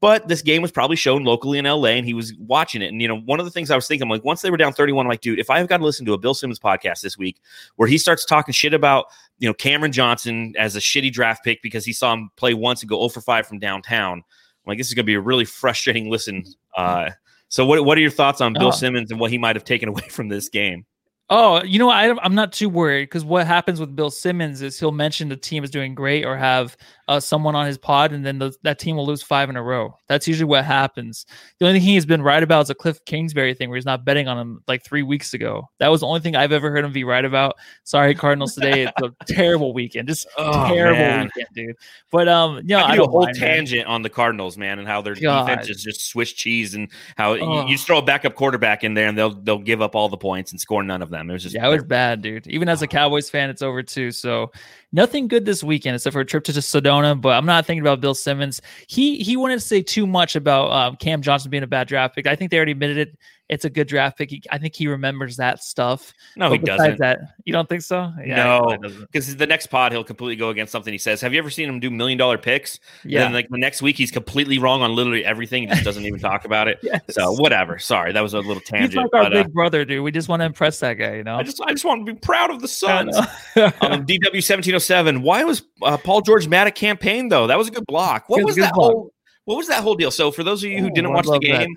But 0.00 0.28
this 0.28 0.40
game 0.40 0.62
was 0.62 0.72
probably 0.72 0.96
shown 0.96 1.24
locally 1.24 1.58
in 1.58 1.66
LA 1.66 1.88
and 1.88 2.06
he 2.06 2.14
was 2.14 2.32
watching 2.38 2.80
it. 2.80 2.86
And, 2.86 3.02
you 3.02 3.08
know, 3.08 3.20
one 3.20 3.38
of 3.38 3.44
the 3.44 3.50
things 3.50 3.70
I 3.70 3.76
was 3.76 3.86
thinking, 3.86 4.08
like, 4.08 4.24
once 4.24 4.40
they 4.40 4.50
were 4.50 4.56
down 4.56 4.72
31, 4.72 5.04
I'm 5.04 5.10
like, 5.10 5.20
dude, 5.20 5.38
if 5.38 5.50
I've 5.50 5.68
got 5.68 5.78
to 5.78 5.84
listen 5.84 6.06
to 6.06 6.14
a 6.14 6.18
Bill 6.18 6.32
Simmons 6.32 6.58
podcast 6.58 7.02
this 7.02 7.18
week 7.18 7.40
where 7.76 7.86
he 7.86 7.98
starts 7.98 8.24
talking 8.24 8.52
shit 8.52 8.72
about, 8.72 9.06
you 9.38 9.48
know, 9.48 9.52
Cameron 9.52 9.92
Johnson 9.92 10.54
as 10.58 10.74
a 10.74 10.80
shitty 10.80 11.12
draft 11.12 11.44
pick 11.44 11.60
because 11.62 11.84
he 11.84 11.92
saw 11.92 12.14
him 12.14 12.30
play 12.36 12.54
once 12.54 12.80
and 12.80 12.88
go 12.88 12.96
0 12.96 13.10
for 13.10 13.20
5 13.20 13.46
from 13.46 13.58
downtown, 13.58 14.18
I'm 14.18 14.70
like, 14.70 14.78
this 14.78 14.88
is 14.88 14.94
going 14.94 15.04
to 15.04 15.06
be 15.06 15.14
a 15.14 15.20
really 15.20 15.44
frustrating 15.44 16.10
listen. 16.10 16.44
Uh, 16.74 17.10
so, 17.48 17.66
what, 17.66 17.84
what 17.84 17.98
are 17.98 18.00
your 18.00 18.10
thoughts 18.10 18.40
on 18.40 18.54
Bill 18.54 18.68
oh. 18.68 18.70
Simmons 18.70 19.10
and 19.10 19.20
what 19.20 19.30
he 19.30 19.36
might 19.36 19.56
have 19.56 19.64
taken 19.64 19.88
away 19.88 20.02
from 20.10 20.28
this 20.28 20.48
game? 20.48 20.86
Oh, 21.32 21.62
you 21.62 21.78
know, 21.78 21.90
I, 21.90 22.12
I'm 22.24 22.34
not 22.34 22.52
too 22.52 22.68
worried 22.68 23.04
because 23.04 23.24
what 23.24 23.46
happens 23.46 23.78
with 23.78 23.94
Bill 23.94 24.10
Simmons 24.10 24.62
is 24.62 24.80
he'll 24.80 24.90
mention 24.90 25.28
the 25.28 25.36
team 25.36 25.62
is 25.62 25.70
doing 25.70 25.94
great 25.94 26.24
or 26.24 26.36
have 26.36 26.76
uh, 27.10 27.18
someone 27.18 27.56
on 27.56 27.66
his 27.66 27.76
pod, 27.76 28.12
and 28.12 28.24
then 28.24 28.38
the, 28.38 28.52
that 28.62 28.78
team 28.78 28.94
will 28.94 29.04
lose 29.04 29.20
five 29.20 29.50
in 29.50 29.56
a 29.56 29.62
row. 29.62 29.96
That's 30.06 30.28
usually 30.28 30.48
what 30.48 30.64
happens. 30.64 31.26
The 31.58 31.66
only 31.66 31.80
thing 31.80 31.88
he's 31.88 32.06
been 32.06 32.22
right 32.22 32.40
about 32.40 32.62
is 32.62 32.70
a 32.70 32.74
Cliff 32.74 33.04
Kingsbury 33.04 33.52
thing 33.52 33.68
where 33.68 33.76
he's 33.76 33.84
not 33.84 34.04
betting 34.04 34.28
on 34.28 34.38
him 34.38 34.62
like 34.68 34.84
three 34.84 35.02
weeks 35.02 35.34
ago. 35.34 35.68
That 35.78 35.88
was 35.88 36.02
the 36.02 36.06
only 36.06 36.20
thing 36.20 36.36
I've 36.36 36.52
ever 36.52 36.70
heard 36.70 36.84
him 36.84 36.92
be 36.92 37.02
right 37.02 37.24
about. 37.24 37.56
Sorry, 37.82 38.14
Cardinals 38.14 38.54
today. 38.54 38.84
It's 38.84 38.92
a 39.02 39.24
terrible 39.26 39.74
weekend, 39.74 40.06
just 40.06 40.28
oh, 40.38 40.68
terrible 40.72 41.00
man. 41.00 41.30
weekend, 41.34 41.48
dude. 41.52 41.76
But 42.12 42.28
um, 42.28 42.58
you 42.58 42.76
know, 42.76 42.78
I, 42.78 42.90
I 42.90 42.96
do 42.96 43.02
a 43.02 43.08
whole 43.08 43.26
tangent 43.26 43.88
man. 43.88 43.92
on 43.92 44.02
the 44.02 44.10
Cardinals, 44.10 44.56
man, 44.56 44.78
and 44.78 44.86
how 44.86 45.02
their 45.02 45.16
God. 45.16 45.48
defense 45.48 45.68
is 45.68 45.82
just 45.82 46.08
Swiss 46.08 46.32
cheese, 46.32 46.74
and 46.74 46.88
how 47.16 47.32
oh. 47.32 47.34
you, 47.34 47.68
you, 47.68 47.74
just 47.74 47.88
throw 47.88 47.98
a 47.98 48.02
backup 48.02 48.36
quarterback 48.36 48.84
in 48.84 48.94
there, 48.94 49.08
and 49.08 49.18
they'll 49.18 49.34
they'll 49.34 49.58
give 49.58 49.82
up 49.82 49.96
all 49.96 50.08
the 50.08 50.16
points 50.16 50.52
and 50.52 50.60
score 50.60 50.84
none 50.84 51.02
of 51.02 51.10
them. 51.10 51.19
It 51.28 51.32
was 51.32 51.42
just 51.42 51.54
yeah, 51.54 51.66
it 51.66 51.70
was 51.70 51.84
bad, 51.84 52.22
dude. 52.22 52.46
Even 52.46 52.68
as 52.68 52.80
a 52.82 52.86
Cowboys 52.86 53.28
fan, 53.28 53.50
it's 53.50 53.62
over 53.62 53.82
too. 53.82 54.10
So 54.12 54.52
nothing 54.92 55.28
good 55.28 55.44
this 55.44 55.62
weekend 55.62 55.96
except 55.96 56.12
for 56.12 56.20
a 56.20 56.24
trip 56.24 56.44
to 56.44 56.52
Sedona. 56.52 57.20
But 57.20 57.30
I'm 57.30 57.46
not 57.46 57.66
thinking 57.66 57.82
about 57.82 58.00
Bill 58.00 58.14
Simmons. 58.14 58.62
He 58.86 59.18
he 59.18 59.36
wanted 59.36 59.56
to 59.56 59.66
say 59.66 59.82
too 59.82 60.06
much 60.06 60.36
about 60.36 60.70
um, 60.70 60.96
Cam 60.96 61.20
Johnson 61.20 61.50
being 61.50 61.62
a 61.62 61.66
bad 61.66 61.88
draft 61.88 62.14
pick. 62.14 62.26
I 62.26 62.36
think 62.36 62.50
they 62.50 62.56
already 62.56 62.72
admitted 62.72 62.98
it. 62.98 63.18
It's 63.50 63.64
a 63.64 63.70
good 63.70 63.88
draft 63.88 64.16
pick. 64.16 64.30
He, 64.30 64.42
I 64.50 64.58
think 64.58 64.76
he 64.76 64.86
remembers 64.86 65.36
that 65.38 65.60
stuff. 65.62 66.12
No, 66.36 66.48
But 66.50 66.60
he 66.60 66.64
doesn't. 66.66 66.98
That 67.00 67.18
you 67.44 67.52
don't 67.52 67.68
think 67.68 67.82
so? 67.82 68.12
he 68.24 68.30
No. 68.30 68.78
Because 69.00 69.34
the 69.34 69.46
next 69.46 69.66
pod, 69.66 69.90
he'll 69.90 70.04
completely 70.04 70.36
go 70.36 70.50
against 70.50 70.70
something 70.70 70.92
he 70.92 70.98
says. 70.98 71.20
Have 71.20 71.32
you 71.32 71.40
ever 71.40 71.50
seen 71.50 71.68
him 71.68 71.80
do 71.80 71.90
million 71.90 72.16
dollar 72.16 72.38
picks? 72.38 72.78
And 73.02 73.10
Yeah. 73.10 73.20
then, 73.24 73.32
like 73.32 73.48
the 73.48 73.58
next 73.58 73.82
week, 73.82 73.96
he's 73.96 74.12
completely 74.12 74.58
wrong 74.58 74.82
on 74.82 74.94
literally 74.94 75.24
everything. 75.24 75.64
He 75.64 75.68
just 75.68 75.82
doesn't 75.84 76.04
even 76.06 76.20
talk 76.20 76.44
about 76.44 76.68
it. 76.68 76.78
Yes. 76.90 77.02
So 77.10 77.32
whatever. 77.32 77.78
Sorry, 77.78 78.12
that 78.12 78.20
was 78.20 78.34
a 78.34 78.38
little 78.38 78.54
He's 78.54 78.62
tangent. 78.64 78.96
like 78.96 79.14
our 79.14 79.24
but, 79.30 79.36
uh, 79.36 79.42
big 79.42 79.52
brother, 79.52 79.84
dude. 79.84 80.02
We 80.02 80.10
just 80.12 80.28
want 80.28 80.40
to 80.40 80.46
impress 80.46 80.80
that 80.80 80.94
guy, 80.94 81.16
you 81.16 81.24
know. 81.24 81.36
I 81.36 81.42
just, 81.42 81.60
I 81.60 81.70
just 81.72 81.84
want 81.84 82.06
to 82.06 82.12
be 82.12 82.18
proud 82.18 82.50
of 82.50 82.60
the 82.60 82.68
Suns. 82.68 83.16
um, 83.56 84.06
DW 84.06 84.42
seventeen 84.42 84.74
oh 84.76 84.78
seven. 84.78 85.22
Why 85.22 85.42
was 85.44 85.62
uh, 85.82 85.96
Paul 85.98 86.20
George 86.22 86.46
mad 86.48 86.66
at 86.68 86.74
Cam 86.76 86.96
Payne 86.96 87.28
though? 87.28 87.46
That 87.48 87.58
was 87.58 87.68
a 87.68 87.70
good 87.72 87.84
block. 87.86 88.28
What 88.28 88.38
was 88.44 88.56
was 88.56 88.56
that 88.64 88.72
block. 88.74 88.92
whole? 88.92 89.12
What 89.50 89.56
was 89.56 89.66
that 89.66 89.82
whole 89.82 89.96
deal? 89.96 90.12
So 90.12 90.30
for 90.30 90.44
those 90.44 90.62
of 90.62 90.70
you 90.70 90.78
who 90.80 90.90
didn't 90.92 91.12
watch 91.12 91.26
the 91.26 91.40
game, 91.40 91.76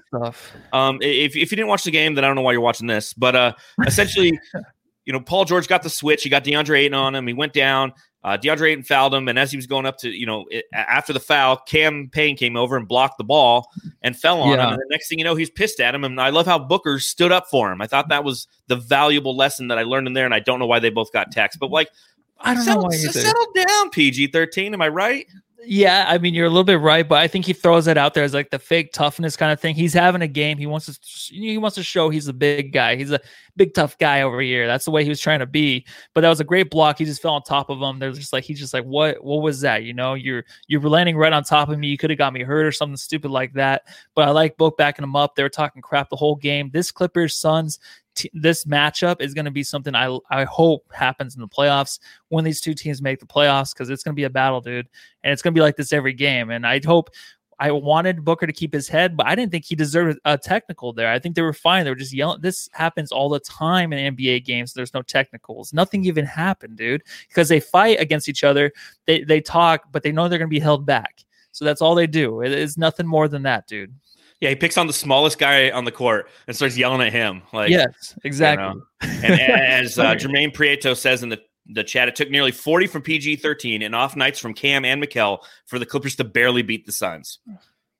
um, 0.73 0.99
if 1.01 1.35
if 1.35 1.49
you 1.51 1.55
didn't 1.57 1.69
watch 1.69 1.83
the 1.83 1.89
game, 1.89 2.13
then 2.13 2.23
I 2.23 2.27
don't 2.27 2.35
know 2.35 2.43
why 2.43 2.51
you're 2.51 2.61
watching 2.61 2.85
this. 2.85 3.13
But 3.15 3.35
uh, 3.35 3.53
essentially, 3.87 4.39
you 5.05 5.13
know, 5.13 5.19
Paul 5.19 5.45
George 5.45 5.67
got 5.67 5.81
the 5.81 5.89
switch. 5.89 6.21
He 6.21 6.29
got 6.29 6.43
DeAndre 6.43 6.77
Ayton 6.81 6.93
on 6.93 7.15
him. 7.15 7.25
He 7.25 7.33
went 7.33 7.51
down. 7.51 7.93
Uh, 8.23 8.37
DeAndre 8.37 8.69
Ayton 8.73 8.83
fouled 8.83 9.15
him, 9.15 9.27
and 9.27 9.39
as 9.39 9.49
he 9.49 9.57
was 9.57 9.65
going 9.65 9.87
up 9.87 9.97
to, 9.97 10.09
you 10.09 10.27
know, 10.27 10.45
it, 10.51 10.65
after 10.71 11.13
the 11.13 11.19
foul, 11.19 11.57
Cam 11.57 12.09
Payne 12.11 12.37
came 12.37 12.55
over 12.55 12.77
and 12.77 12.87
blocked 12.87 13.17
the 13.17 13.23
ball 13.23 13.67
and 14.03 14.15
fell 14.15 14.39
on 14.43 14.51
Yeah. 14.51 14.67
him. 14.67 14.73
And 14.73 14.79
the 14.79 14.85
next 14.91 15.09
thing 15.09 15.17
you 15.17 15.25
know, 15.25 15.33
he's 15.33 15.49
pissed 15.49 15.79
at 15.79 15.95
him. 15.95 16.03
And 16.03 16.21
I 16.21 16.29
love 16.29 16.45
how 16.45 16.59
Booker 16.59 16.99
stood 16.99 17.31
up 17.31 17.47
for 17.49 17.71
him. 17.71 17.81
I 17.81 17.87
thought 17.87 18.09
that 18.09 18.23
was 18.23 18.47
the 18.67 18.75
valuable 18.75 19.35
lesson 19.35 19.69
that 19.69 19.79
I 19.79 19.83
learned 19.83 20.05
in 20.05 20.13
there. 20.13 20.25
And 20.25 20.33
I 20.33 20.39
don't 20.39 20.59
know 20.59 20.67
why 20.67 20.77
they 20.77 20.91
both 20.91 21.11
got 21.11 21.31
text, 21.31 21.59
but 21.59 21.71
like, 21.71 21.89
I 22.39 22.53
don't 22.53 22.65
know 22.65 22.77
why 22.77 22.93
either. 22.93 23.11
settle 23.11 23.47
down, 23.55 23.89
PG 23.89 24.27
thirteen. 24.27 24.73
Am 24.73 24.81
I 24.81 24.89
right? 24.89 25.25
Yeah, 25.65 26.05
I 26.09 26.17
mean 26.17 26.33
you're 26.33 26.47
a 26.47 26.49
little 26.49 26.63
bit 26.63 26.79
right, 26.79 27.07
but 27.07 27.19
I 27.19 27.27
think 27.27 27.45
he 27.45 27.53
throws 27.53 27.87
it 27.87 27.97
out 27.97 28.13
there 28.13 28.23
as 28.23 28.33
like 28.33 28.49
the 28.49 28.59
fake 28.59 28.91
toughness 28.91 29.37
kind 29.37 29.51
of 29.51 29.59
thing. 29.59 29.75
He's 29.75 29.93
having 29.93 30.21
a 30.21 30.27
game. 30.27 30.57
He 30.57 30.65
wants 30.65 30.87
to 30.87 31.33
he 31.33 31.57
wants 31.57 31.75
to 31.75 31.83
show 31.83 32.09
he's 32.09 32.27
a 32.27 32.33
big 32.33 32.73
guy. 32.73 32.95
He's 32.97 33.11
a 33.11 33.19
big 33.55 33.73
tough 33.73 33.97
guy 33.97 34.23
over 34.23 34.41
here. 34.41 34.67
That's 34.67 34.83
the 34.83 34.91
way 34.91 35.03
he 35.03 35.09
was 35.09 35.21
trying 35.21 35.39
to 35.39 35.45
be. 35.45 35.85
But 36.13 36.21
that 36.21 36.29
was 36.29 36.41
a 36.41 36.43
great 36.43 36.69
block. 36.69 36.97
He 36.97 37.05
just 37.05 37.21
fell 37.21 37.33
on 37.33 37.43
top 37.43 37.69
of 37.69 37.81
him. 37.81 37.99
They're 37.99 38.11
just 38.11 38.33
like 38.33 38.43
he's 38.43 38.59
just 38.59 38.73
like 38.73 38.83
what 38.83 39.23
what 39.23 39.41
was 39.41 39.61
that? 39.61 39.83
You 39.83 39.93
know, 39.93 40.15
you're 40.15 40.43
you're 40.67 40.81
landing 40.81 41.15
right 41.15 41.31
on 41.31 41.43
top 41.43 41.69
of 41.69 41.79
me. 41.79 41.87
You 41.87 41.97
could 41.97 42.09
have 42.09 42.19
got 42.19 42.33
me 42.33 42.43
hurt 42.43 42.65
or 42.65 42.71
something 42.71 42.97
stupid 42.97 43.31
like 43.31 43.53
that. 43.53 43.83
But 44.15 44.27
I 44.27 44.31
like 44.31 44.57
both 44.57 44.75
backing 44.75 45.03
him 45.03 45.15
up. 45.15 45.35
They 45.35 45.43
were 45.43 45.49
talking 45.49 45.81
crap 45.81 46.09
the 46.09 46.17
whole 46.17 46.35
game. 46.35 46.71
This 46.73 46.91
Clippers 46.91 47.35
Suns 47.35 47.79
t- 48.15 48.31
this 48.33 48.65
matchup 48.65 49.21
is 49.21 49.33
going 49.33 49.45
to 49.45 49.51
be 49.51 49.63
something 49.63 49.95
I 49.95 50.17
I 50.29 50.43
hope 50.43 50.91
happens 50.93 51.35
in 51.35 51.41
the 51.41 51.47
playoffs 51.47 51.99
when 52.29 52.43
these 52.43 52.61
two 52.61 52.73
teams 52.73 53.01
make 53.01 53.19
the 53.19 53.25
playoffs 53.25 53.73
because 53.73 53.89
it's 53.89 54.03
going 54.03 54.13
to 54.13 54.19
be 54.19 54.25
a 54.25 54.29
battle, 54.29 54.61
dude, 54.61 54.87
and 55.23 55.31
it's 55.31 55.41
going 55.41 55.53
to 55.53 55.57
be 55.57 55.61
like 55.61 55.75
this 55.75 55.93
every 55.93 56.13
game. 56.13 56.49
And 56.49 56.65
I 56.65 56.79
hope 56.83 57.09
I 57.59 57.71
wanted 57.71 58.25
Booker 58.25 58.47
to 58.47 58.53
keep 58.53 58.73
his 58.73 58.87
head, 58.87 59.15
but 59.15 59.27
I 59.27 59.35
didn't 59.35 59.51
think 59.51 59.65
he 59.65 59.75
deserved 59.75 60.19
a 60.25 60.37
technical 60.37 60.91
there. 60.91 61.09
I 61.09 61.19
think 61.19 61.35
they 61.35 61.41
were 61.41 61.53
fine. 61.53 61.83
They 61.83 61.91
were 61.91 61.95
just 61.95 62.13
yelling. 62.13 62.41
This 62.41 62.69
happens 62.73 63.11
all 63.11 63.29
the 63.29 63.39
time 63.39 63.93
in 63.93 64.15
NBA 64.15 64.45
games. 64.45 64.73
There's 64.73 64.93
no 64.93 65.01
technicals. 65.01 65.73
Nothing 65.73 66.05
even 66.05 66.25
happened, 66.25 66.77
dude, 66.77 67.03
because 67.27 67.49
they 67.49 67.59
fight 67.59 67.99
against 67.99 68.27
each 68.27 68.43
other. 68.43 68.71
They 69.05 69.23
they 69.23 69.41
talk, 69.41 69.91
but 69.91 70.03
they 70.03 70.11
know 70.11 70.27
they're 70.27 70.39
going 70.39 70.49
to 70.49 70.53
be 70.53 70.59
held 70.59 70.85
back. 70.85 71.23
So 71.51 71.65
that's 71.65 71.81
all 71.81 71.95
they 71.95 72.07
do. 72.07 72.41
It 72.41 72.51
is 72.51 72.77
nothing 72.77 73.05
more 73.05 73.27
than 73.27 73.43
that, 73.43 73.67
dude. 73.67 73.93
Yeah, 74.43 74.49
he 74.49 74.57
picks 74.57 74.77
on 74.77 74.87
the 74.87 74.93
smallest 74.93 75.39
guy 75.39 75.71
on 75.71 75.85
the 75.85 75.91
court 75.91 76.27
and 76.47 76.55
starts 76.55 76.77
yelling 76.77 76.99
at 76.99 77.13
him. 77.13 77.43
Like, 77.53 77.69
yes, 77.69 78.13
exactly. 78.25 78.81
And 79.01 79.23
as 79.23 79.97
uh, 79.97 80.15
Jermaine 80.15 80.53
Prieto 80.53 80.97
says 80.97 81.23
in 81.23 81.29
the, 81.29 81.39
the 81.67 81.81
chat, 81.81 82.09
it 82.09 82.17
took 82.17 82.29
nearly 82.29 82.51
40 82.51 82.87
from 82.87 83.03
PG 83.03 83.37
13 83.37 83.81
and 83.81 83.95
off 83.95 84.17
nights 84.17 84.39
from 84.39 84.53
Cam 84.53 84.83
and 84.83 85.01
Mikal 85.01 85.39
for 85.65 85.79
the 85.79 85.85
Clippers 85.85 86.17
to 86.17 86.25
barely 86.25 86.61
beat 86.61 86.85
the 86.85 86.91
Suns. 86.91 87.39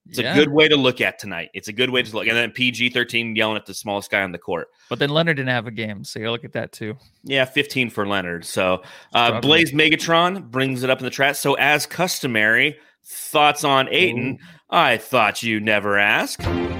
It's 0.10 0.19
Yeah. 0.19 0.34
a 0.34 0.36
good 0.36 0.49
way 0.49 0.67
to 0.67 0.75
look 0.75 0.99
at 0.99 1.17
tonight. 1.17 1.49
It's 1.53 1.69
a 1.69 1.71
good 1.71 1.89
way 1.89 2.03
to 2.03 2.13
look. 2.13 2.27
And 2.27 2.36
then 2.36 2.51
PG 2.51 2.89
13 2.89 3.38
yelling 3.38 3.56
at 3.56 3.65
the 3.65 3.73
smallest 3.73 4.12
guy 4.12 4.21
on 4.21 4.34
the 4.34 4.38
court. 4.38 4.67
But 4.89 4.99
then 4.99 5.12
Leonard 5.12 5.38
didn't 5.38 5.47
have 5.47 5.65
a 5.65 5.71
game, 5.71 6.03
so 6.03 6.19
you 6.19 6.29
look 6.29 6.43
at 6.43 6.51
that 6.51 6.73
too. 6.73 6.97
Yeah, 7.23 7.45
15 7.45 7.89
for 7.89 8.06
Leonard. 8.06 8.43
So 8.43 8.84
uh, 9.13 9.39
Blaze 9.39 9.71
Megatron 9.71 10.51
brings 10.51 10.84
it 10.84 10.89
up 10.89 10.99
in 10.99 11.06
the 11.06 11.10
chat. 11.10 11.38
So, 11.38 11.53
as 11.53 11.86
customary, 11.86 12.77
thoughts 13.06 13.63
on 13.63 13.88
Ayton? 13.89 14.39
I 14.70 14.98
thought 14.98 15.44
you 15.44 15.60
never 15.60 15.98
ask. 15.98 16.39
Ayton 16.39 16.74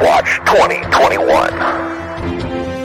Watch 0.00 0.36
2021. 0.46 2.82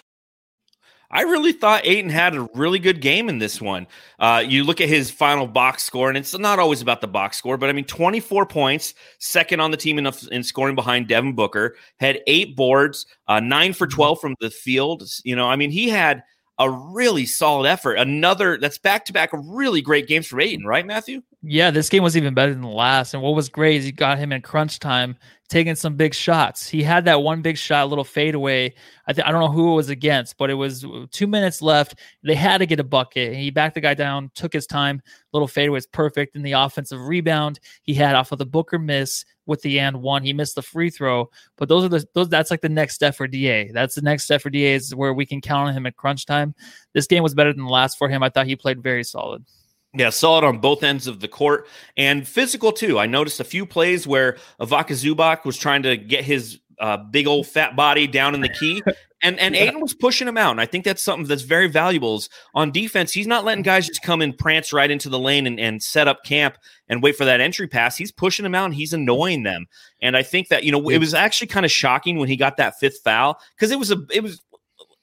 I 1.09 1.21
really 1.21 1.53
thought 1.53 1.85
Ayton 1.85 2.09
had 2.09 2.35
a 2.35 2.49
really 2.53 2.79
good 2.79 2.99
game 2.99 3.29
in 3.29 3.39
this 3.39 3.61
one. 3.61 3.87
Uh, 4.19 4.43
you 4.45 4.63
look 4.63 4.81
at 4.81 4.89
his 4.89 5.09
final 5.09 5.47
box 5.47 5.83
score, 5.83 6.09
and 6.09 6.17
it's 6.17 6.37
not 6.37 6.59
always 6.59 6.81
about 6.81 6.99
the 6.99 7.07
box 7.07 7.37
score, 7.37 7.57
but 7.57 7.69
I 7.69 7.73
mean, 7.73 7.85
24 7.85 8.45
points, 8.45 8.93
second 9.19 9.61
on 9.61 9.71
the 9.71 9.77
team 9.77 9.97
in, 9.97 10.11
in 10.31 10.43
scoring 10.43 10.75
behind 10.75 11.07
Devin 11.07 11.33
Booker, 11.33 11.75
had 11.99 12.19
eight 12.27 12.55
boards, 12.55 13.05
uh, 13.27 13.39
nine 13.39 13.73
for 13.73 13.87
12 13.87 14.19
from 14.19 14.35
the 14.41 14.49
field. 14.49 15.03
You 15.23 15.35
know, 15.35 15.47
I 15.47 15.55
mean, 15.55 15.71
he 15.71 15.87
had 15.87 16.23
a 16.59 16.69
really 16.69 17.25
solid 17.25 17.67
effort. 17.67 17.95
Another 17.95 18.57
that's 18.57 18.77
back 18.77 19.05
to 19.05 19.13
back 19.13 19.29
really 19.33 19.81
great 19.81 20.07
games 20.07 20.27
for 20.27 20.41
Ayton, 20.41 20.65
right, 20.65 20.85
Matthew? 20.85 21.21
Yeah, 21.49 21.71
this 21.71 21.87
game 21.87 22.03
was 22.03 22.17
even 22.17 22.33
better 22.33 22.51
than 22.51 22.61
the 22.61 22.67
last. 22.67 23.13
And 23.13 23.23
what 23.23 23.33
was 23.33 23.47
great 23.47 23.77
is 23.77 23.85
he 23.85 23.93
got 23.93 24.17
him 24.17 24.33
in 24.33 24.41
crunch 24.41 24.79
time 24.79 25.15
taking 25.47 25.75
some 25.75 25.95
big 25.95 26.13
shots. 26.13 26.67
He 26.67 26.83
had 26.83 27.05
that 27.05 27.21
one 27.21 27.41
big 27.41 27.57
shot, 27.57 27.85
a 27.85 27.87
little 27.87 28.03
fadeaway. 28.03 28.73
I 29.07 29.13
th- 29.13 29.25
I 29.25 29.31
don't 29.31 29.39
know 29.39 29.51
who 29.51 29.71
it 29.71 29.75
was 29.75 29.87
against, 29.87 30.37
but 30.37 30.49
it 30.49 30.55
was 30.55 30.85
two 31.11 31.25
minutes 31.25 31.61
left. 31.61 31.99
They 32.21 32.35
had 32.35 32.57
to 32.57 32.65
get 32.65 32.81
a 32.81 32.83
bucket. 32.83 33.33
He 33.33 33.49
backed 33.49 33.75
the 33.75 33.81
guy 33.81 33.93
down, 33.93 34.29
took 34.35 34.51
his 34.51 34.67
time. 34.67 35.01
Little 35.31 35.47
fadeaway 35.47 35.75
was 35.75 35.87
perfect. 35.87 36.35
In 36.35 36.41
the 36.41 36.51
offensive 36.51 36.99
rebound, 36.99 37.61
he 37.81 37.93
had 37.93 38.13
off 38.13 38.33
of 38.33 38.39
the 38.39 38.45
Booker 38.45 38.77
miss 38.77 39.23
with 39.45 39.61
the 39.61 39.79
and 39.79 40.01
one. 40.01 40.23
He 40.23 40.33
missed 40.33 40.55
the 40.55 40.61
free 40.61 40.89
throw, 40.89 41.29
but 41.55 41.69
those 41.69 41.85
are 41.85 41.89
the 41.89 42.05
those. 42.13 42.27
That's 42.27 42.51
like 42.51 42.59
the 42.59 42.67
next 42.67 42.95
step 42.95 43.15
for 43.15 43.25
Da. 43.25 43.71
That's 43.71 43.95
the 43.95 44.01
next 44.01 44.25
step 44.25 44.41
for 44.41 44.49
Da 44.49 44.73
is 44.73 44.93
where 44.93 45.13
we 45.13 45.25
can 45.25 45.39
count 45.39 45.69
on 45.69 45.73
him 45.73 45.85
at 45.85 45.95
crunch 45.95 46.25
time. 46.25 46.55
This 46.91 47.07
game 47.07 47.23
was 47.23 47.33
better 47.33 47.53
than 47.53 47.63
the 47.63 47.71
last 47.71 47.97
for 47.97 48.09
him. 48.09 48.21
I 48.21 48.27
thought 48.27 48.47
he 48.47 48.57
played 48.57 48.83
very 48.83 49.05
solid. 49.05 49.45
Yeah, 49.97 50.09
solid 50.11 50.43
on 50.43 50.59
both 50.59 50.83
ends 50.83 51.07
of 51.07 51.19
the 51.19 51.27
court 51.27 51.67
and 51.95 52.27
physical 52.27 52.71
too. 52.71 52.99
I 52.99 53.07
noticed 53.07 53.39
a 53.39 53.43
few 53.43 53.65
plays 53.65 54.05
where 54.05 54.37
Ivica 54.59 54.93
Zubac 54.93 55.43
was 55.43 55.57
trying 55.57 55.81
to 55.83 55.97
get 55.97 56.23
his 56.23 56.59
uh, 56.79 56.97
big 56.97 57.25
old 57.25 57.47
fat 57.47 57.75
body 57.75 58.05
down 58.05 58.35
in 58.35 58.41
the 58.41 58.49
key, 58.49 58.83
and 59.23 59.39
and 59.39 59.55
Ayton 59.55 59.81
was 59.81 59.95
pushing 59.95 60.27
him 60.27 60.37
out. 60.37 60.51
And 60.51 60.61
I 60.61 60.67
think 60.67 60.85
that's 60.85 61.01
something 61.01 61.27
that's 61.27 61.41
very 61.41 61.67
valuable. 61.67 62.17
Is 62.17 62.29
on 62.53 62.71
defense, 62.71 63.11
he's 63.11 63.25
not 63.25 63.43
letting 63.43 63.63
guys 63.63 63.87
just 63.87 64.03
come 64.03 64.21
and 64.21 64.37
prance 64.37 64.71
right 64.71 64.91
into 64.91 65.09
the 65.09 65.17
lane 65.17 65.47
and, 65.47 65.59
and 65.59 65.81
set 65.81 66.07
up 66.07 66.23
camp 66.23 66.57
and 66.89 67.01
wait 67.01 67.15
for 67.15 67.25
that 67.25 67.41
entry 67.41 67.67
pass. 67.67 67.97
He's 67.97 68.11
pushing 68.11 68.43
them 68.43 68.53
out 68.53 68.65
and 68.65 68.75
he's 68.75 68.93
annoying 68.93 69.43
them. 69.43 69.65
And 70.01 70.15
I 70.15 70.21
think 70.21 70.49
that 70.49 70.63
you 70.63 70.71
know 70.71 70.89
it 70.89 70.99
was 70.99 71.13
actually 71.15 71.47
kind 71.47 71.65
of 71.65 71.71
shocking 71.71 72.17
when 72.17 72.29
he 72.29 72.35
got 72.35 72.57
that 72.57 72.77
fifth 72.79 72.99
foul 73.03 73.39
because 73.55 73.71
it 73.71 73.79
was 73.79 73.91
a 73.91 73.97
it 74.11 74.21
was. 74.21 74.41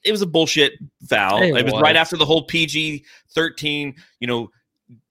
It 0.03 0.11
was 0.11 0.21
a 0.21 0.27
bullshit 0.27 0.73
foul. 1.09 1.41
It 1.41 1.57
It, 1.57 1.63
was, 1.63 1.73
was. 1.73 1.81
right 1.81 1.95
after 1.95 2.15
the 2.15 2.27
whole 2.27 2.43
PG 2.43 3.03
thirteen, 3.33 3.95
you 4.19 4.27
know, 4.27 4.51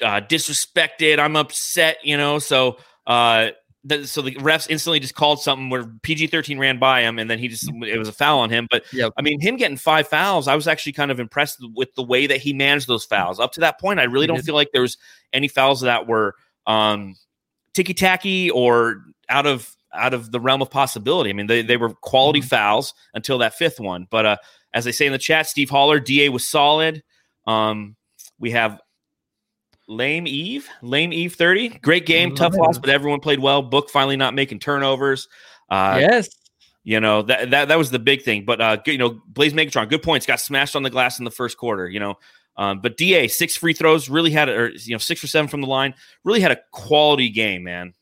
uh, 0.02 0.20
disrespected. 0.20 1.18
I'm 1.18 1.36
upset, 1.36 1.98
you 2.04 2.16
know. 2.16 2.38
So, 2.38 2.78
uh, 3.06 3.50
th- 3.88 4.06
so 4.06 4.22
the 4.22 4.34
refs 4.36 4.68
instantly 4.70 5.00
just 5.00 5.14
called 5.14 5.40
something 5.42 5.70
where 5.70 5.84
PG 6.02 6.28
13 6.28 6.58
ran 6.58 6.78
by 6.78 7.00
him, 7.02 7.18
and 7.18 7.28
then 7.30 7.38
he 7.38 7.48
just 7.48 7.68
it 7.82 7.98
was 7.98 8.08
a 8.08 8.12
foul 8.12 8.40
on 8.40 8.50
him. 8.50 8.66
But 8.70 8.84
Yep. 8.92 9.12
I 9.16 9.22
mean, 9.22 9.40
him 9.40 9.56
getting 9.56 9.76
five 9.76 10.08
fouls, 10.08 10.48
I 10.48 10.54
was 10.54 10.68
actually 10.68 10.92
kind 10.92 11.10
of 11.10 11.20
impressed 11.20 11.58
with 11.74 11.94
the 11.94 12.02
way 12.02 12.26
that 12.26 12.38
he 12.40 12.52
managed 12.52 12.86
those 12.88 13.04
fouls. 13.04 13.40
Up 13.40 13.52
to 13.52 13.60
that 13.60 13.80
point, 13.80 14.00
I 14.00 14.04
really 14.04 14.24
He 14.24 14.28
don't 14.28 14.36
did. 14.36 14.46
feel 14.46 14.54
like 14.54 14.70
there 14.72 14.82
was 14.82 14.96
any 15.32 15.48
fouls 15.48 15.80
that 15.82 16.06
were 16.06 16.34
um, 16.66 17.16
ticky 17.74 17.94
tacky 17.94 18.50
or 18.50 19.02
out 19.28 19.46
of 19.46 19.70
out 19.92 20.12
of 20.14 20.32
the 20.32 20.40
realm 20.40 20.60
of 20.62 20.70
possibility. 20.70 21.30
I 21.30 21.34
mean, 21.34 21.46
they 21.46 21.62
they 21.62 21.76
were 21.76 21.90
quality 21.90 22.40
Mhm. 22.40 22.48
fouls 22.48 22.94
until 23.14 23.38
that 23.38 23.54
fifth 23.54 23.78
one. 23.80 24.06
But 24.10 24.26
uh, 24.26 24.36
as 24.72 24.84
they 24.84 24.92
say 24.92 25.06
in 25.06 25.12
the 25.12 25.18
chat, 25.18 25.46
Steve 25.46 25.70
Holler, 25.70 26.00
Da 26.00 26.28
was 26.30 26.46
solid. 26.48 27.02
Um, 27.46 27.94
we 28.40 28.50
have 28.52 28.80
Lame 29.88 30.26
Eve, 30.26 30.68
Lame 30.82 31.12
Eve 31.12 31.34
30. 31.34 31.68
Great 31.80 32.06
game, 32.06 32.34
tough 32.34 32.54
it. 32.54 32.58
loss, 32.58 32.78
but 32.78 32.90
everyone 32.90 33.20
played 33.20 33.40
well. 33.40 33.62
Book 33.62 33.90
finally 33.90 34.16
not 34.16 34.34
making 34.34 34.58
turnovers. 34.58 35.28
Uh, 35.68 35.98
yes. 36.00 36.28
You 36.84 37.00
know, 37.00 37.22
that, 37.22 37.50
that 37.50 37.68
that 37.68 37.78
was 37.78 37.90
the 37.90 37.98
big 37.98 38.22
thing. 38.22 38.44
But 38.44 38.60
uh, 38.60 38.76
you 38.86 38.98
know, 38.98 39.20
Blaze 39.26 39.54
Megatron, 39.54 39.88
good 39.88 40.02
points, 40.02 40.26
got 40.26 40.40
smashed 40.40 40.76
on 40.76 40.82
the 40.82 40.90
glass 40.90 41.18
in 41.18 41.24
the 41.24 41.30
first 41.30 41.56
quarter, 41.56 41.88
you 41.88 41.98
know. 41.98 42.18
Um, 42.56 42.80
but 42.80 42.96
DA, 42.96 43.26
six 43.28 43.56
free 43.56 43.72
throws, 43.72 44.08
really 44.08 44.30
had 44.30 44.48
or 44.48 44.68
you 44.70 44.94
know, 44.94 44.98
six 44.98 45.20
for 45.20 45.26
seven 45.26 45.48
from 45.48 45.60
the 45.60 45.66
line, 45.66 45.94
really 46.24 46.40
had 46.40 46.52
a 46.52 46.58
quality 46.72 47.30
game, 47.30 47.64
man. 47.64 47.94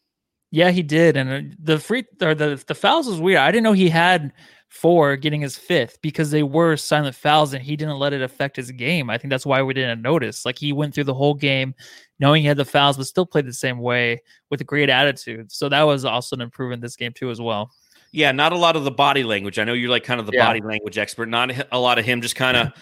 Yeah, 0.50 0.70
he 0.70 0.82
did, 0.82 1.16
and 1.16 1.30
uh, 1.30 1.54
the 1.58 1.78
free 1.78 2.04
or 2.20 2.34
the 2.34 2.62
the 2.66 2.74
fouls 2.74 3.06
was 3.06 3.20
weird. 3.20 3.38
I 3.38 3.50
didn't 3.50 3.64
know 3.64 3.72
he 3.72 3.88
had 3.88 4.32
four 4.72 5.16
getting 5.16 5.42
his 5.42 5.56
fifth 5.58 6.00
because 6.00 6.30
they 6.30 6.42
were 6.42 6.76
silent 6.78 7.14
fouls, 7.14 7.52
and 7.52 7.62
he 7.62 7.76
didn't 7.76 7.98
let 7.98 8.14
it 8.14 8.22
affect 8.22 8.56
his 8.56 8.70
game. 8.70 9.10
I 9.10 9.18
think 9.18 9.30
that's 9.30 9.44
why 9.44 9.62
we 9.62 9.74
didn't 9.74 10.00
notice. 10.00 10.46
Like 10.46 10.58
he 10.58 10.72
went 10.72 10.94
through 10.94 11.04
the 11.04 11.14
whole 11.14 11.34
game 11.34 11.74
knowing 12.18 12.40
he 12.40 12.48
had 12.48 12.56
the 12.56 12.64
fouls, 12.64 12.96
but 12.96 13.06
still 13.06 13.26
played 13.26 13.46
the 13.46 13.52
same 13.52 13.78
way 13.78 14.22
with 14.50 14.62
a 14.62 14.64
great 14.64 14.88
attitude. 14.88 15.52
So 15.52 15.68
that 15.68 15.82
was 15.82 16.04
also 16.06 16.34
an 16.36 16.40
improvement 16.40 16.80
this 16.80 16.96
game 16.96 17.12
too, 17.12 17.30
as 17.30 17.40
well. 17.40 17.70
Yeah, 18.12 18.32
not 18.32 18.52
a 18.52 18.56
lot 18.58 18.74
of 18.74 18.84
the 18.84 18.90
body 18.90 19.24
language. 19.24 19.58
I 19.58 19.64
know 19.64 19.74
you're 19.74 19.90
like 19.90 20.04
kind 20.04 20.20
of 20.20 20.26
the 20.26 20.32
Yeah. 20.34 20.46
body 20.46 20.62
language 20.62 20.96
expert. 20.96 21.28
Not 21.28 21.52
a 21.70 21.78
lot 21.78 21.98
of 21.98 22.04
him 22.06 22.22
just 22.22 22.36
kind 22.36 22.56
of 22.56 22.72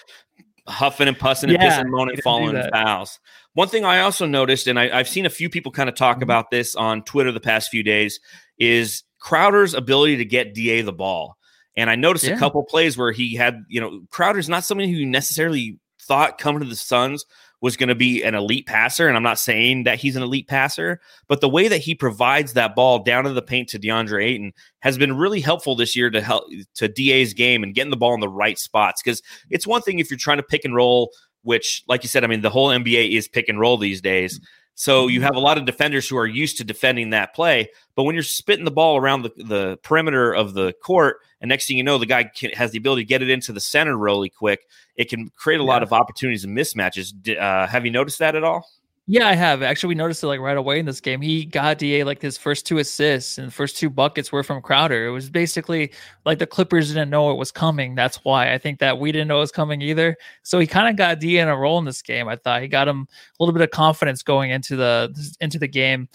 huffing 0.69 1.09
and 1.09 1.19
pussing 1.19 1.51
and 1.51 1.61
Yeah, 1.61 1.81
pissing, 1.81 1.91
moaning, 1.91 2.17
falling 2.23 2.63
fouls. 2.73 3.19
One 3.55 3.69
thing 3.69 3.85
I 3.85 4.01
also 4.01 4.27
noticed, 4.27 4.69
and 4.69 4.79
I, 4.79 4.97
I've 4.97 5.09
seen 5.09 5.27
a 5.27 5.31
few 5.31 5.51
people 5.51 5.73
kind 5.73 5.89
of 5.89 5.97
talk 5.97 6.19
Mhm. 6.19 6.23
about 6.23 6.51
this 6.51 6.77
on 6.77 7.03
Twitter 7.03 7.33
the 7.33 7.41
past 7.41 7.71
few 7.71 7.83
days, 7.83 8.21
is 8.59 9.03
Crowder's 9.19 9.75
ability 9.75 10.17
to 10.19 10.25
get 10.25 10.55
Da 10.55 10.83
the 10.83 10.93
ball. 10.93 11.37
And 11.77 11.89
I 11.91 11.97
noticed 11.97 12.25
Yeah. 12.25 12.35
a 12.35 12.39
couple 12.39 12.63
plays 12.65 12.99
where 12.99 13.13
he 13.13 13.35
had, 13.35 13.65
you 13.69 13.81
know, 13.81 14.01
Crowder's 14.11 14.49
not 14.49 14.65
somebody 14.65 14.93
who 14.93 15.07
necessarily 15.07 15.79
thought 16.01 16.39
coming 16.39 16.61
to 16.61 16.69
the 16.69 16.77
Suns 16.77 17.25
was 17.61 17.77
going 17.77 17.91
to 17.91 17.95
be 17.95 18.23
an 18.23 18.35
elite 18.35 18.67
passer. 18.67 19.07
And 19.07 19.17
I'm 19.17 19.23
not 19.23 19.39
saying 19.39 19.85
that 19.85 19.99
he's 19.99 20.17
an 20.17 20.23
elite 20.23 20.49
passer, 20.49 21.01
but 21.29 21.41
the 21.43 21.49
way 21.49 21.69
that 21.69 21.79
he 21.79 21.95
provides 21.95 22.55
that 22.55 22.75
ball 22.75 23.01
down 23.01 23.25
to 23.25 23.33
the 23.33 23.43
paint 23.43 23.69
to 23.69 23.79
DeAndre 23.79 24.25
Ayton 24.25 24.53
has 24.81 24.97
been 24.97 25.17
really 25.17 25.41
helpful 25.41 25.77
this 25.77 25.95
year 25.95 26.09
to 26.11 26.23
help 26.23 26.45
to 26.77 26.89
DA's 26.89 27.35
game 27.35 27.63
and 27.63 27.75
getting 27.75 27.91
the 27.91 27.97
ball 27.99 28.15
in 28.15 28.21
the 28.21 28.29
right 28.29 28.59
spots. 28.59 29.03
Because 29.03 29.21
it's 29.51 29.67
one 29.67 29.83
thing 29.83 29.99
if 29.99 30.11
you're 30.11 30.19
trying 30.19 30.39
to 30.39 30.43
pick 30.43 30.65
and 30.65 30.75
roll, 30.75 31.11
which, 31.43 31.83
like 31.87 32.03
you 32.03 32.09
said, 32.09 32.25
I 32.25 32.29
mean, 32.29 32.41
the 32.41 32.51
whole 32.51 32.69
NBA 32.69 33.11
is 33.17 33.29
pick 33.29 33.49
and 33.49 33.61
roll 33.61 33.77
these 33.77 34.01
days. 34.01 34.41
So 34.81 35.09
you 35.09 35.21
have 35.21 35.37
a 35.37 35.41
lot 35.41 35.59
of 35.59 35.67
defenders 35.67 36.09
who 36.09 36.17
are 36.17 36.27
used 36.27 36.57
to 36.57 36.65
defending 36.65 37.11
that 37.11 37.35
play. 37.35 37.69
But 37.95 38.05
when 38.05 38.15
you're 38.15 38.23
spitting 38.23 38.65
the 38.65 38.71
ball 38.71 38.97
around 38.97 39.21
the, 39.21 39.33
the 39.37 39.79
perimeter 39.83 40.33
of 40.33 40.55
the 40.55 40.73
court, 40.73 41.19
and 41.39 41.51
next 41.51 41.69
thing 41.69 41.77
you 41.77 41.83
know, 41.83 41.99
the 41.99 42.07
guy 42.07 42.25
can, 42.25 42.53
has 42.53 42.71
the 42.71 42.79
ability 42.79 43.03
to 43.03 43.07
get 43.07 43.21
it 43.21 43.29
into 43.29 43.53
the 43.53 43.61
center 43.61 43.95
really 43.95 44.31
quick, 44.31 44.61
it 44.97 45.11
can 45.11 45.29
create 45.37 45.61
a 45.61 45.65
lot 45.65 45.83
of 45.83 45.93
opportunities 45.93 46.45
and 46.45 46.57
mismatches. 46.57 47.13
Uh, 47.39 47.67
have 47.67 47.85
you 47.85 47.91
noticed 47.91 48.21
that 48.21 48.35
at 48.35 48.43
all? 48.43 48.67
Yeah, 49.13 49.27
I 49.27 49.35
have. 49.35 49.61
Actually, 49.65 49.89
we 49.89 49.95
noticed 49.97 50.23
it 50.23 50.29
like 50.29 50.39
right 50.39 50.57
away 50.57 50.79
in 50.79 50.87
this 50.87 51.01
game. 51.01 51.21
He 51.21 51.45
got 51.45 51.79
DA 51.79 52.05
like 52.05 52.23
his 52.23 52.39
first 52.39 52.65
two 52.65 52.79
assists 52.79 53.39
and 53.39 53.49
the 53.49 53.51
first 53.53 53.77
two 53.77 53.91
buckets 53.91 54.31
were 54.31 54.45
from 54.45 54.63
Crowder. 54.63 55.05
It 55.07 55.11
was 55.11 55.29
basically 55.29 55.93
like 56.25 56.39
the 56.39 56.47
Clippers 56.47 56.89
didn't 56.89 57.11
know 57.11 57.33
it 57.33 57.37
was 57.37 57.51
coming. 57.51 57.97
That's 57.97 58.25
why 58.25 58.53
I 58.53 58.59
think 58.59 58.79
that 58.79 59.01
we 59.01 59.11
didn't 59.11 59.27
know 59.27 59.39
it 59.39 59.41
was 59.41 59.51
coming 59.51 59.83
either. 59.83 60.17
So 60.45 60.61
he 60.61 60.67
kind 60.69 60.89
of 60.89 60.95
got 60.95 61.19
DA 61.19 61.41
in 61.43 61.49
a 61.49 61.57
role 61.57 61.81
in 61.81 61.85
this 61.85 62.03
game. 62.03 62.29
I 62.29 62.37
thought 62.37 62.63
he 62.63 62.69
got 62.69 62.87
him 62.87 63.09
a 63.11 63.43
little 63.43 63.53
bit 63.53 63.63
of 63.63 63.73
confidence 63.73 64.23
going 64.23 64.51
into 64.53 64.77
the 64.77 65.13
into 65.41 65.59
the 65.59 65.67
game. 65.69 66.09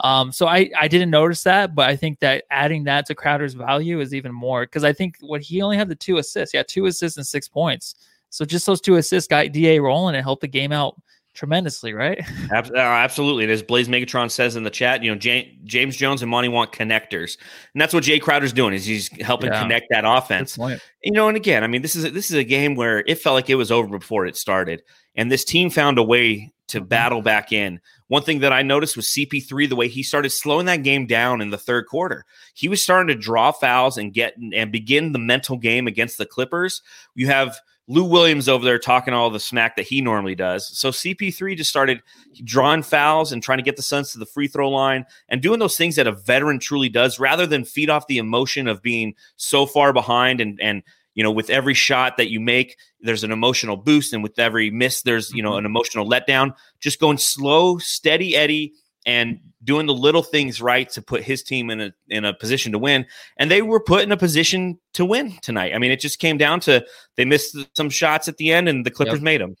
Um, 0.00 0.30
so 0.30 0.46
I 0.46 0.68
I 0.78 0.88
didn't 0.88 1.10
notice 1.10 1.42
that, 1.44 1.74
but 1.74 1.88
I 1.88 1.96
think 1.96 2.18
that 2.20 2.44
adding 2.50 2.84
that 2.84 3.06
to 3.06 3.14
Crowder's 3.14 3.54
value 3.54 4.00
is 4.00 4.12
even 4.12 4.32
more 4.34 4.66
because 4.66 4.84
I 4.84 4.92
think 4.92 5.16
what 5.20 5.40
he 5.40 5.62
only 5.62 5.78
had 5.78 5.88
the 5.88 5.94
two 5.94 6.18
assists. 6.18 6.52
Yeah, 6.52 6.64
two 6.68 6.84
assists 6.84 7.16
and 7.16 7.26
six 7.26 7.48
points. 7.48 7.94
So 8.28 8.44
just 8.44 8.66
those 8.66 8.80
two 8.82 8.96
assists 8.96 9.28
got 9.28 9.52
DA 9.52 9.78
rolling 9.78 10.16
and 10.16 10.24
helped 10.24 10.42
the 10.42 10.48
game 10.48 10.72
out 10.72 11.00
tremendously, 11.34 11.92
right? 11.94 12.20
Uh, 12.52 12.70
absolutely. 12.76 13.44
And 13.44 13.52
as 13.52 13.62
Blaze 13.62 13.88
Megatron 13.88 14.30
says 14.30 14.56
in 14.56 14.62
the 14.62 14.70
chat, 14.70 15.02
you 15.02 15.10
know, 15.12 15.18
Ja- 15.20 15.44
James 15.64 15.96
Jones 15.96 16.20
and 16.22 16.30
Monty 16.30 16.48
want 16.48 16.70
connectors, 16.72 17.38
and 17.72 17.80
that's 17.80 17.94
what 17.94 18.04
Jae 18.04 18.20
Crowder's 18.20 18.52
doing. 18.52 18.74
Is 18.74 18.84
he's 18.84 19.08
helping 19.20 19.50
Yeah. 19.52 19.62
connect 19.62 19.86
that 19.90 20.04
offense. 20.06 20.58
You 21.02 21.12
know, 21.12 21.28
and 21.28 21.36
again, 21.36 21.64
I 21.64 21.66
mean, 21.66 21.82
this 21.82 21.96
is 21.96 22.04
a, 22.04 22.10
this 22.10 22.30
is 22.30 22.36
a 22.36 22.44
game 22.44 22.74
where 22.74 23.02
it 23.06 23.18
felt 23.18 23.34
like 23.34 23.48
it 23.50 23.54
was 23.54 23.70
over 23.72 23.98
before 23.98 24.26
it 24.26 24.36
started, 24.36 24.82
and 25.16 25.32
this 25.32 25.44
team 25.44 25.70
found 25.70 25.98
a 25.98 26.02
way 26.02 26.52
to 26.68 26.80
Mhm. 26.80 26.88
battle 26.88 27.22
back 27.22 27.52
in. 27.52 27.80
One 28.08 28.22
thing 28.22 28.40
that 28.40 28.52
I 28.52 28.62
noticed 28.62 28.96
was 28.96 29.08
CP3, 29.08 29.66
the 29.66 29.76
way 29.76 29.88
he 29.88 30.02
started 30.02 30.30
slowing 30.30 30.66
that 30.66 30.82
game 30.82 31.06
down 31.06 31.40
in 31.40 31.50
the 31.50 31.58
third 31.58 31.86
quarter. 31.86 32.24
He 32.54 32.68
was 32.68 32.82
starting 32.82 33.08
to 33.08 33.20
draw 33.20 33.52
fouls 33.52 33.96
and 33.98 34.12
get 34.12 34.34
and 34.36 34.70
begin 34.70 35.12
the 35.12 35.18
mental 35.18 35.56
game 35.56 35.86
against 35.86 36.18
the 36.18 36.26
Clippers. 36.26 36.82
You 37.14 37.26
have 37.28 37.58
Lou 37.88 38.04
Williams 38.04 38.48
over 38.48 38.64
there 38.64 38.78
talking 38.78 39.12
all 39.12 39.30
the 39.30 39.40
smack 39.40 39.76
that 39.76 39.86
he 39.86 40.00
normally 40.00 40.34
does. 40.34 40.68
So 40.78 40.90
CP3 40.90 41.56
just 41.56 41.70
started 41.70 42.00
drawing 42.44 42.82
fouls 42.82 43.32
and 43.32 43.42
trying 43.42 43.58
to 43.58 43.64
get 43.64 43.76
the 43.76 43.82
Suns 43.82 44.12
to 44.12 44.18
the 44.18 44.26
free 44.26 44.46
throw 44.46 44.70
line 44.70 45.04
and 45.28 45.42
doing 45.42 45.58
those 45.58 45.76
things 45.76 45.96
that 45.96 46.06
a 46.06 46.12
veteran 46.12 46.58
truly 46.58 46.88
does 46.88 47.18
rather 47.18 47.46
than 47.46 47.64
feed 47.64 47.90
off 47.90 48.06
the 48.06 48.18
emotion 48.18 48.68
of 48.68 48.82
being 48.82 49.14
so 49.36 49.66
far 49.66 49.92
behind 49.92 50.40
and 50.40 50.60
and 50.62 50.82
you 51.14 51.22
know 51.22 51.30
with 51.30 51.50
every 51.50 51.74
shot 51.74 52.16
that 52.16 52.30
you 52.30 52.40
make 52.40 52.76
there's 53.00 53.24
an 53.24 53.32
emotional 53.32 53.76
boost 53.76 54.12
and 54.12 54.22
with 54.22 54.38
every 54.38 54.70
miss 54.70 55.02
there's 55.02 55.30
you 55.32 55.42
know 55.42 55.50
mm-hmm. 55.50 55.58
an 55.58 55.66
emotional 55.66 56.08
letdown 56.08 56.54
just 56.80 57.00
going 57.00 57.18
slow 57.18 57.78
steady 57.78 58.34
eddie 58.36 58.72
and 59.06 59.40
doing 59.64 59.86
the 59.86 59.94
little 59.94 60.22
things 60.22 60.60
right 60.60 60.90
to 60.90 61.00
put 61.02 61.22
his 61.22 61.42
team 61.42 61.70
in 61.70 61.80
a 61.80 61.92
in 62.08 62.24
a 62.24 62.34
position 62.34 62.72
to 62.72 62.78
win 62.78 63.06
and 63.36 63.50
they 63.50 63.62
were 63.62 63.80
put 63.80 64.02
in 64.02 64.12
a 64.12 64.16
position 64.16 64.78
to 64.94 65.04
win 65.04 65.32
tonight 65.42 65.72
i 65.74 65.78
mean 65.78 65.90
it 65.90 66.00
just 66.00 66.18
came 66.18 66.36
down 66.38 66.60
to 66.60 66.84
they 67.16 67.24
missed 67.24 67.56
some 67.76 67.90
shots 67.90 68.28
at 68.28 68.36
the 68.36 68.52
end 68.52 68.68
and 68.68 68.84
the 68.86 68.90
clippers 68.90 69.14
Yep. 69.14 69.22
made 69.22 69.40
them 69.40 69.56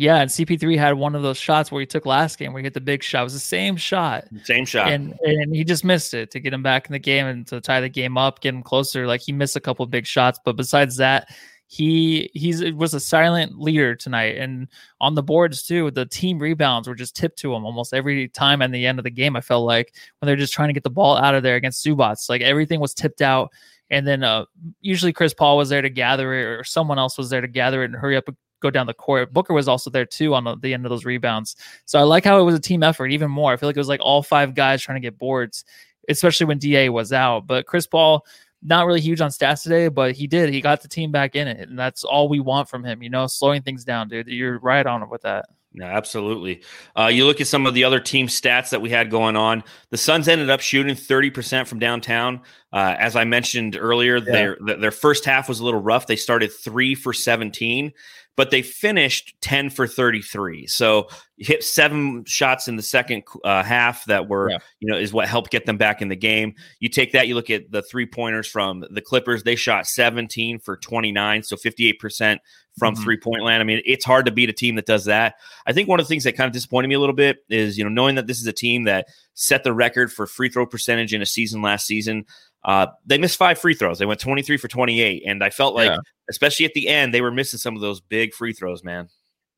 Yeah, 0.00 0.18
and 0.20 0.30
CP3 0.30 0.78
had 0.78 0.92
one 0.94 1.16
of 1.16 1.22
those 1.22 1.38
shots 1.38 1.72
where 1.72 1.80
he 1.80 1.86
took 1.86 2.06
last 2.06 2.38
game 2.38 2.52
where 2.52 2.60
he 2.60 2.64
hit 2.66 2.74
the 2.74 2.80
big 2.80 3.02
shot. 3.02 3.22
It 3.22 3.24
was 3.24 3.32
the 3.32 3.40
same 3.40 3.76
shot. 3.76 4.26
same 4.44 4.64
shot 4.64 4.92
And 4.92 5.12
and 5.24 5.52
he 5.54 5.64
just 5.64 5.84
missed 5.84 6.14
it 6.14 6.30
to 6.30 6.38
get 6.40 6.52
him 6.54 6.62
back 6.62 6.86
in 6.86 6.92
the 6.92 7.00
game 7.00 7.26
and 7.26 7.44
to 7.48 7.60
tie 7.60 7.80
the 7.80 7.88
game 7.88 8.16
up, 8.16 8.40
get 8.40 8.54
him 8.54 8.62
closer. 8.62 9.08
Like 9.08 9.20
he 9.22 9.32
missed 9.32 9.56
a 9.56 9.60
couple 9.60 9.84
big 9.86 10.06
shots, 10.06 10.38
but 10.44 10.54
besides 10.54 10.98
that, 10.98 11.26
he 11.70 12.30
he's 12.32 12.62
it 12.62 12.74
was 12.74 12.94
a 12.94 13.00
silent 13.00 13.60
leader 13.60 13.94
tonight. 13.94 14.38
And 14.38 14.68
on 15.02 15.14
the 15.14 15.22
boards 15.22 15.62
too, 15.62 15.90
the 15.90 16.06
team 16.06 16.38
rebounds 16.38 16.88
were 16.88 16.94
just 16.94 17.14
tipped 17.14 17.38
to 17.40 17.54
him 17.54 17.66
almost 17.66 17.92
every 17.92 18.28
time 18.28 18.62
at 18.62 18.72
the 18.72 18.86
end 18.86 18.98
of 18.98 19.04
the 19.04 19.10
game. 19.10 19.36
I 19.36 19.42
felt 19.42 19.66
like 19.66 19.94
when 20.18 20.26
they're 20.26 20.34
just 20.34 20.54
trying 20.54 20.70
to 20.70 20.72
get 20.72 20.82
the 20.82 20.90
ball 20.90 21.18
out 21.18 21.34
of 21.34 21.42
there 21.42 21.56
against 21.56 21.84
Zubac, 21.84 22.26
like 22.30 22.40
everything 22.40 22.80
was 22.80 22.94
tipped 22.94 23.20
out. 23.20 23.52
And 23.90 24.06
then 24.06 24.24
uh, 24.24 24.46
usually 24.80 25.12
Chris 25.12 25.34
Paul 25.34 25.58
was 25.58 25.68
there 25.68 25.82
to 25.82 25.90
gather 25.90 26.32
it, 26.34 26.44
or 26.44 26.64
someone 26.64 26.98
else 26.98 27.18
was 27.18 27.28
there 27.28 27.42
to 27.42 27.48
gather 27.48 27.82
it 27.82 27.86
and 27.86 27.96
hurry 27.96 28.16
up 28.16 28.28
and 28.28 28.36
go 28.60 28.70
down 28.70 28.86
the 28.86 28.94
court. 28.94 29.34
Booker 29.34 29.52
was 29.52 29.68
also 29.68 29.90
there 29.90 30.06
too 30.06 30.34
on 30.34 30.44
the, 30.44 30.56
the 30.56 30.72
end 30.72 30.86
of 30.86 30.90
those 30.90 31.04
rebounds. 31.04 31.54
So 31.84 31.98
I 31.98 32.02
like 32.02 32.24
how 32.24 32.40
it 32.40 32.44
was 32.44 32.54
a 32.54 32.60
team 32.60 32.82
effort 32.82 33.08
even 33.08 33.30
more. 33.30 33.52
I 33.52 33.56
feel 33.56 33.68
like 33.68 33.76
it 33.76 33.80
was 33.80 33.88
like 33.88 34.00
all 34.02 34.22
five 34.22 34.54
guys 34.54 34.82
trying 34.82 34.96
to 34.96 35.06
get 35.06 35.18
boards, 35.18 35.64
especially 36.08 36.46
when 36.46 36.58
DA 36.58 36.88
was 36.88 37.12
out. 37.12 37.46
But 37.46 37.66
Chris 37.66 37.86
Paul, 37.86 38.24
not 38.62 38.86
really 38.86 39.00
huge 39.00 39.20
on 39.20 39.30
stats 39.30 39.62
today, 39.62 39.88
but 39.88 40.12
he 40.12 40.26
did. 40.26 40.52
He 40.52 40.60
got 40.60 40.82
the 40.82 40.88
team 40.88 41.12
back 41.12 41.36
in 41.36 41.48
it, 41.48 41.68
and 41.68 41.78
that's 41.78 42.04
all 42.04 42.28
we 42.28 42.40
want 42.40 42.68
from 42.68 42.84
him. 42.84 43.02
You 43.02 43.10
know, 43.10 43.26
slowing 43.26 43.62
things 43.62 43.84
down, 43.84 44.08
dude. 44.08 44.26
You're 44.26 44.58
right 44.58 44.86
on 44.86 45.02
it 45.02 45.10
with 45.10 45.22
that. 45.22 45.46
Yeah, 45.72 45.96
absolutely. 45.96 46.62
Uh, 46.98 47.06
you 47.06 47.26
look 47.26 47.40
at 47.40 47.46
some 47.46 47.66
of 47.66 47.74
the 47.74 47.84
other 47.84 48.00
team 48.00 48.26
stats 48.26 48.70
that 48.70 48.80
we 48.80 48.88
had 48.90 49.10
going 49.10 49.36
on. 49.36 49.62
The 49.90 49.98
Suns 49.98 50.26
ended 50.26 50.48
up 50.48 50.60
shooting 50.60 50.96
30% 50.96 51.66
from 51.66 51.78
downtown. 51.78 52.40
Uh, 52.72 52.96
as 52.98 53.14
I 53.16 53.24
mentioned 53.24 53.76
earlier, 53.78 54.18
their 54.18 54.56
their 54.60 54.90
first 54.90 55.24
half 55.24 55.48
was 55.48 55.60
a 55.60 55.64
little 55.64 55.80
rough. 55.80 56.06
They 56.06 56.16
started 56.16 56.52
three 56.52 56.94
for 56.94 57.12
17, 57.12 57.92
but 58.38 58.52
they 58.52 58.62
finished 58.62 59.34
10 59.40 59.68
for 59.68 59.88
33. 59.88 60.68
So 60.68 61.08
hit 61.38 61.64
seven 61.64 62.24
shots 62.24 62.68
in 62.68 62.76
the 62.76 62.84
second 62.84 63.24
uh, 63.44 63.64
half 63.64 64.04
that 64.04 64.28
were, 64.28 64.50
Yeah. 64.52 64.58
you 64.78 64.88
know, 64.88 64.96
is 64.96 65.12
what 65.12 65.26
helped 65.26 65.50
get 65.50 65.66
them 65.66 65.76
back 65.76 66.00
in 66.02 66.06
the 66.06 66.14
game. 66.14 66.54
You 66.78 66.88
take 66.88 67.10
that, 67.12 67.26
you 67.26 67.34
look 67.34 67.50
at 67.50 67.72
the 67.72 67.82
three 67.82 68.06
pointers 68.06 68.46
from 68.46 68.84
the 68.90 69.00
Clippers. 69.00 69.42
They 69.42 69.56
shot 69.56 69.88
17 69.88 70.60
for 70.60 70.76
29, 70.76 71.42
so 71.42 71.56
58% 71.56 72.38
from 72.78 72.94
Mhm. 72.94 73.02
three 73.02 73.16
point 73.16 73.42
land. 73.42 73.60
I 73.60 73.64
mean, 73.64 73.82
it's 73.84 74.04
hard 74.04 74.24
to 74.26 74.30
beat 74.32 74.48
a 74.50 74.52
team 74.52 74.76
that 74.76 74.86
does 74.86 75.06
that. 75.06 75.34
I 75.66 75.72
think 75.72 75.88
one 75.88 75.98
of 75.98 76.06
the 76.06 76.08
things 76.08 76.22
that 76.22 76.36
kind 76.36 76.46
of 76.46 76.52
disappointed 76.52 76.86
me 76.86 76.94
a 76.94 77.00
little 77.00 77.12
bit 77.14 77.38
is, 77.50 77.76
you 77.76 77.82
know, 77.82 77.90
knowing 77.90 78.14
that 78.14 78.28
this 78.28 78.40
is 78.40 78.46
a 78.46 78.52
team 78.52 78.84
that 78.84 79.08
set 79.34 79.64
the 79.64 79.72
record 79.72 80.12
for 80.12 80.28
free 80.28 80.48
throw 80.48 80.64
percentage 80.64 81.12
in 81.12 81.20
a 81.22 81.26
season 81.26 81.60
last 81.60 81.86
season. 81.88 82.24
Uh, 82.64 82.86
they 83.06 83.18
missed 83.18 83.36
five 83.36 83.58
free 83.58 83.74
throws. 83.74 83.98
They 83.98 84.06
went 84.06 84.20
23 84.20 84.56
for 84.56 84.68
28. 84.68 85.22
And 85.26 85.42
I 85.44 85.50
felt 85.50 85.74
like, 85.74 85.90
Yeah. 85.90 85.98
especially 86.28 86.66
at 86.66 86.74
the 86.74 86.88
end, 86.88 87.14
they 87.14 87.20
were 87.20 87.30
missing 87.30 87.58
some 87.58 87.74
of 87.74 87.80
those 87.80 88.00
big 88.00 88.34
free 88.34 88.52
throws, 88.52 88.82
man. 88.82 89.08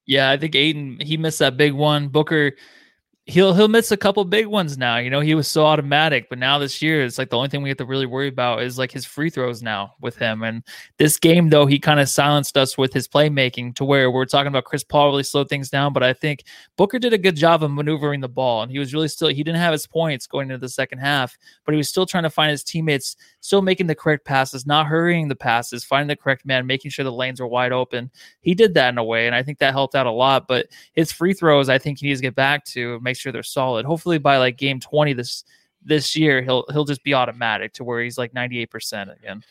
Yeah, 0.06 0.30
I 0.30 0.36
think 0.36 0.54
Ayton 0.54 0.98
he 1.00 1.16
missed 1.16 1.38
that 1.38 1.56
big 1.56 1.72
one. 1.72 2.08
Booker 2.08 2.52
he'll 3.30 3.54
he'll 3.54 3.68
miss 3.68 3.92
a 3.92 3.96
couple 3.96 4.24
big 4.24 4.46
ones 4.46 4.76
now. 4.76 4.96
You 4.96 5.08
know, 5.08 5.20
he 5.20 5.34
was 5.34 5.46
so 5.46 5.64
automatic, 5.64 6.28
but 6.28 6.38
now 6.38 6.58
this 6.58 6.82
year 6.82 7.04
it's 7.04 7.16
like 7.16 7.30
the 7.30 7.36
only 7.36 7.48
thing 7.48 7.62
we 7.62 7.68
have 7.68 7.78
to 7.78 7.84
really 7.84 8.06
worry 8.06 8.28
about 8.28 8.62
is 8.62 8.76
like 8.76 8.90
his 8.90 9.06
free 9.06 9.30
throws 9.30 9.62
now 9.62 9.94
with 10.00 10.16
him. 10.16 10.42
And 10.42 10.62
this 10.98 11.16
game 11.16 11.48
though, 11.48 11.66
he 11.66 11.78
kind 11.78 12.00
of 12.00 12.08
silenced 12.08 12.56
us 12.56 12.76
with 12.76 12.92
his 12.92 13.06
playmaking 13.06 13.76
to 13.76 13.84
where 13.84 14.10
we're 14.10 14.24
talking 14.24 14.48
about 14.48 14.64
Chris 14.64 14.82
Paul 14.82 15.06
really 15.06 15.22
slowed 15.22 15.48
things 15.48 15.70
down, 15.70 15.92
but 15.92 16.02
I 16.02 16.12
think 16.12 16.44
Booker 16.76 16.98
did 16.98 17.12
a 17.12 17.18
good 17.18 17.36
job 17.36 17.62
of 17.62 17.70
maneuvering 17.70 18.20
the 18.20 18.28
ball 18.28 18.62
and 18.62 18.70
he 18.70 18.78
was 18.78 18.92
really 18.92 19.08
still 19.08 19.28
he 19.28 19.44
didn't 19.44 19.60
have 19.60 19.72
his 19.72 19.86
points 19.86 20.26
going 20.26 20.50
into 20.50 20.58
the 20.58 20.68
second 20.68 20.98
half, 20.98 21.38
but 21.64 21.72
he 21.72 21.78
was 21.78 21.88
still 21.88 22.06
trying 22.06 22.24
to 22.24 22.30
find 22.30 22.50
his 22.50 22.64
teammates, 22.64 23.16
still 23.40 23.62
making 23.62 23.86
the 23.86 23.94
correct 23.94 24.24
passes, 24.24 24.66
not 24.66 24.86
hurrying 24.86 25.28
the 25.28 25.36
passes, 25.36 25.84
finding 25.84 26.08
the 26.08 26.16
correct 26.16 26.44
man, 26.44 26.66
making 26.66 26.90
sure 26.90 27.04
the 27.04 27.12
lanes 27.12 27.40
are 27.40 27.46
wide 27.46 27.72
open. 27.72 28.10
He 28.40 28.54
did 28.54 28.74
that 28.74 28.90
in 28.90 28.98
a 28.98 29.04
way, 29.04 29.26
and 29.26 29.34
I 29.34 29.42
think 29.42 29.58
that 29.58 29.72
helped 29.72 29.94
out 29.94 30.06
a 30.06 30.10
lot. 30.10 30.46
But 30.46 30.66
his 30.92 31.10
free 31.10 31.32
throws, 31.32 31.68
I 31.68 31.78
think 31.78 31.98
he 31.98 32.06
needs 32.06 32.20
to 32.20 32.26
get 32.26 32.34
back 32.34 32.64
to 32.66 33.00
make 33.00 33.16
sure 33.16 33.32
they're 33.32 33.42
solid. 33.42 33.86
Hopefully 33.86 34.18
by 34.18 34.36
like 34.36 34.56
game 34.56 34.80
20 34.80 35.12
this 35.14 35.44
this 35.82 36.14
year, 36.14 36.42
he'll 36.42 36.64
he'll 36.70 36.84
just 36.84 37.02
be 37.02 37.14
automatic 37.14 37.72
to 37.74 37.84
where 37.84 38.02
he's 38.02 38.18
like 38.18 38.32
98% 38.34 39.16
again. 39.16 39.42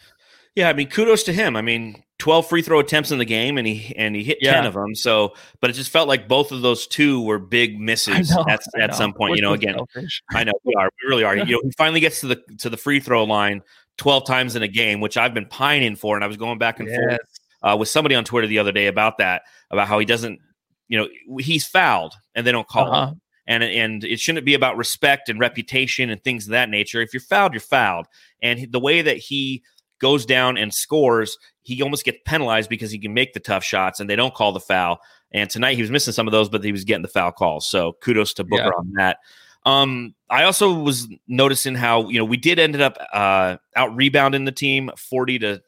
Yeah, 0.56 0.70
I 0.70 0.74
mean, 0.74 0.90
kudos 0.90 1.24
to 1.24 1.34
him. 1.34 1.56
I 1.56 1.62
mean, 1.62 2.04
12 2.20 2.48
free 2.48 2.62
throw 2.62 2.80
attempts 2.80 3.12
in 3.12 3.18
the 3.18 3.26
game 3.26 3.58
and 3.58 3.66
he 3.66 3.96
and 3.96 4.16
he 4.16 4.24
hit 4.24 4.40
10 4.42 4.66
of 4.66 4.74
them. 4.74 4.94
So, 4.94 5.34
but 5.62 5.70
it 5.70 5.74
just 5.74 5.90
felt 5.90 6.08
like 6.08 6.28
both 6.28 6.52
of 6.52 6.62
those 6.62 6.86
two 6.86 7.22
were 7.24 7.40
big 7.40 7.80
misses 7.80 8.30
know, 8.36 8.46
at, 8.48 8.62
at 8.80 8.94
some 8.94 9.14
point, 9.14 9.32
We're 9.32 9.36
you 9.38 9.42
know, 9.42 9.54
again, 9.54 9.76
selfish. 9.76 10.22
I 10.32 10.44
know 10.44 10.52
we 10.66 10.74
are. 10.76 10.90
We 11.02 11.10
really 11.10 11.24
are. 11.24 11.36
You 11.38 11.46
know, 11.46 11.62
he 11.64 11.72
finally 11.78 12.00
gets 12.02 12.20
to 12.22 12.28
the 12.28 12.42
to 12.60 12.70
the 12.70 12.78
free 12.78 13.00
throw 13.00 13.24
line 13.24 13.62
12 13.98 14.26
times 14.26 14.56
in 14.56 14.64
a 14.64 14.68
game, 14.68 15.00
which 15.02 15.18
I've 15.18 15.34
been 15.34 15.46
pining 15.46 15.96
for. 15.96 16.16
And 16.16 16.24
I 16.24 16.28
was 16.28 16.38
going 16.38 16.58
back 16.60 16.80
and 16.80 16.90
forth 16.90 17.20
uh, 17.64 17.76
with 17.80 17.90
somebody 17.90 18.16
on 18.16 18.24
Twitter 18.26 18.48
the 18.48 18.60
other 18.60 18.72
day 18.74 18.88
about 18.88 19.18
that, 19.18 19.44
about 19.72 19.88
how 19.88 19.98
he 20.00 20.06
doesn't, 20.06 20.40
you 20.88 20.98
know, 20.98 21.08
he's 21.40 21.66
fouled 21.68 22.14
and 22.36 22.46
they 22.46 22.52
don't 22.52 22.68
call 22.68 22.92
Uh-huh. 22.94 23.08
him. 23.12 23.22
And, 23.48 23.64
and 23.64 24.04
it 24.04 24.20
shouldn't 24.20 24.46
be 24.46 24.54
about 24.54 24.78
respect 24.78 25.28
and 25.28 25.40
reputation 25.40 26.12
and 26.12 26.24
things 26.24 26.46
of 26.46 26.52
that 26.52 26.70
nature. 26.70 27.02
If 27.02 27.14
you're 27.14 27.22
fouled, 27.22 27.54
you're 27.54 27.62
fouled. 27.62 28.06
And 28.44 28.60
he- 28.60 28.66
the 28.68 28.80
way 28.80 29.02
that 29.02 29.18
he 29.18 29.64
goes 30.00 30.26
down 30.26 30.58
and 30.58 30.74
scores, 30.74 31.38
he 31.62 31.82
almost 31.82 32.06
gets 32.06 32.18
penalized 32.26 32.70
because 32.70 32.92
he 32.92 33.00
can 33.00 33.14
make 33.14 33.34
the 33.34 33.40
tough 33.40 33.64
shots 33.64 34.00
and 34.00 34.10
they 34.10 34.16
don't 34.16 34.34
call 34.34 34.52
the 34.52 34.60
foul. 34.60 35.00
And 35.32 35.50
tonight 35.50 35.76
he 35.76 35.82
was 35.82 35.92
missing 35.92 36.14
some 36.14 36.28
of 36.28 36.32
those, 36.32 36.50
but 36.50 36.64
he 36.64 36.72
was 36.72 36.84
getting 36.84 37.04
the 37.04 37.08
foul 37.08 37.32
calls. 37.32 37.68
So 37.68 37.94
kudos 38.02 38.34
to 38.36 38.44
Booker 38.44 38.64
Yeah. 38.64 38.72
on 38.78 38.92
that. 38.94 39.18
Um, 39.66 40.16
I 40.30 40.44
also 40.44 40.74
was 40.74 41.08
noticing 41.28 41.76
how 41.76 42.08
you 42.10 42.18
know 42.18 42.26
we 42.26 42.38
did 42.38 42.60
ended 42.60 42.82
up 42.82 42.98
uh, 43.14 43.58
out 43.76 43.96
rebounding 43.96 44.46
the 44.46 44.52
team 44.52 44.90
forty 44.98 45.38
to 45.40 45.62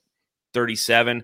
thirty 0.53 0.75
seven, 0.75 1.23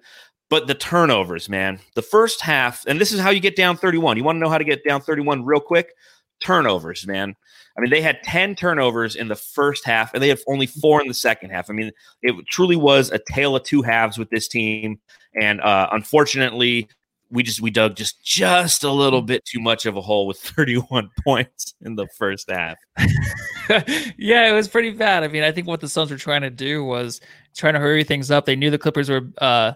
but 0.50 0.68
the 0.68 0.76
turnovers, 0.76 1.48
man, 1.48 1.80
the 1.96 2.02
first 2.02 2.42
half, 2.42 2.86
and 2.86 3.00
this 3.00 3.12
is 3.12 3.20
how 3.22 3.30
you 3.30 3.40
get 3.40 3.56
down 3.56 3.78
thirty 3.78 3.98
one. 3.98 4.18
You 4.18 4.24
want 4.24 4.36
to 4.36 4.40
know 4.42 4.50
how 4.50 4.58
to 4.58 4.66
get 4.66 4.84
down 4.84 5.02
thirty 5.02 5.22
one 5.22 5.46
real 5.46 5.62
quick? 5.62 5.94
Turnovers, 6.40 7.08
man. 7.08 7.36
I 7.78 7.82
mean, 7.82 7.92
they 7.92 8.02
had 8.02 8.24
10 8.24 8.56
turnovers 8.56 9.16
in 9.16 9.28
the 9.28 9.36
first 9.36 9.86
half 9.86 10.14
and 10.14 10.24
they 10.24 10.30
had 10.30 10.40
only 10.48 10.66
four 10.66 11.00
in 11.02 11.08
the 11.08 11.14
second 11.14 11.52
half. 11.52 11.70
I 11.70 11.74
mean, 11.74 11.92
it 12.24 12.36
truly 12.48 12.76
was 12.76 13.12
a 13.12 13.20
tale 13.32 13.56
of 13.56 13.64
two 13.64 13.84
halves 13.84 14.18
with 14.18 14.30
this 14.32 14.48
team. 14.48 15.00
And 15.40 15.62
uh, 15.62 15.90
unfortunately, 15.92 16.90
we 17.30 17.44
just 17.44 17.62
we 17.62 17.70
dug 17.70 17.96
just 17.96 18.24
just 18.24 18.84
a 18.84 18.92
little 18.92 19.22
bit 19.22 19.44
too 19.46 19.60
much 19.60 19.86
of 19.86 19.96
a 19.98 20.02
hole 20.02 20.28
with 20.28 20.40
31 20.40 21.10
points 21.24 21.76
in 21.82 21.96
the 21.96 22.08
first 22.18 22.50
half. 22.50 22.78
yeah, 24.18 24.50
it 24.50 24.54
was 24.54 24.68
pretty 24.68 24.92
bad. 24.92 25.24
I 25.24 25.28
mean, 25.28 25.44
I 25.44 25.52
think 25.52 25.68
what 25.68 25.82
the 25.82 25.90
Suns 25.90 26.10
were 26.10 26.18
trying 26.18 26.42
to 26.42 26.50
do 26.50 26.84
was 26.84 27.22
trying 27.56 27.74
to 27.74 27.80
hurry 27.80 28.04
things 28.04 28.32
up. 28.32 28.46
They 28.46 28.56
knew 28.56 28.72
the 28.72 28.78
Clippers 28.78 29.10
were 29.10 29.30
uh, 29.40 29.74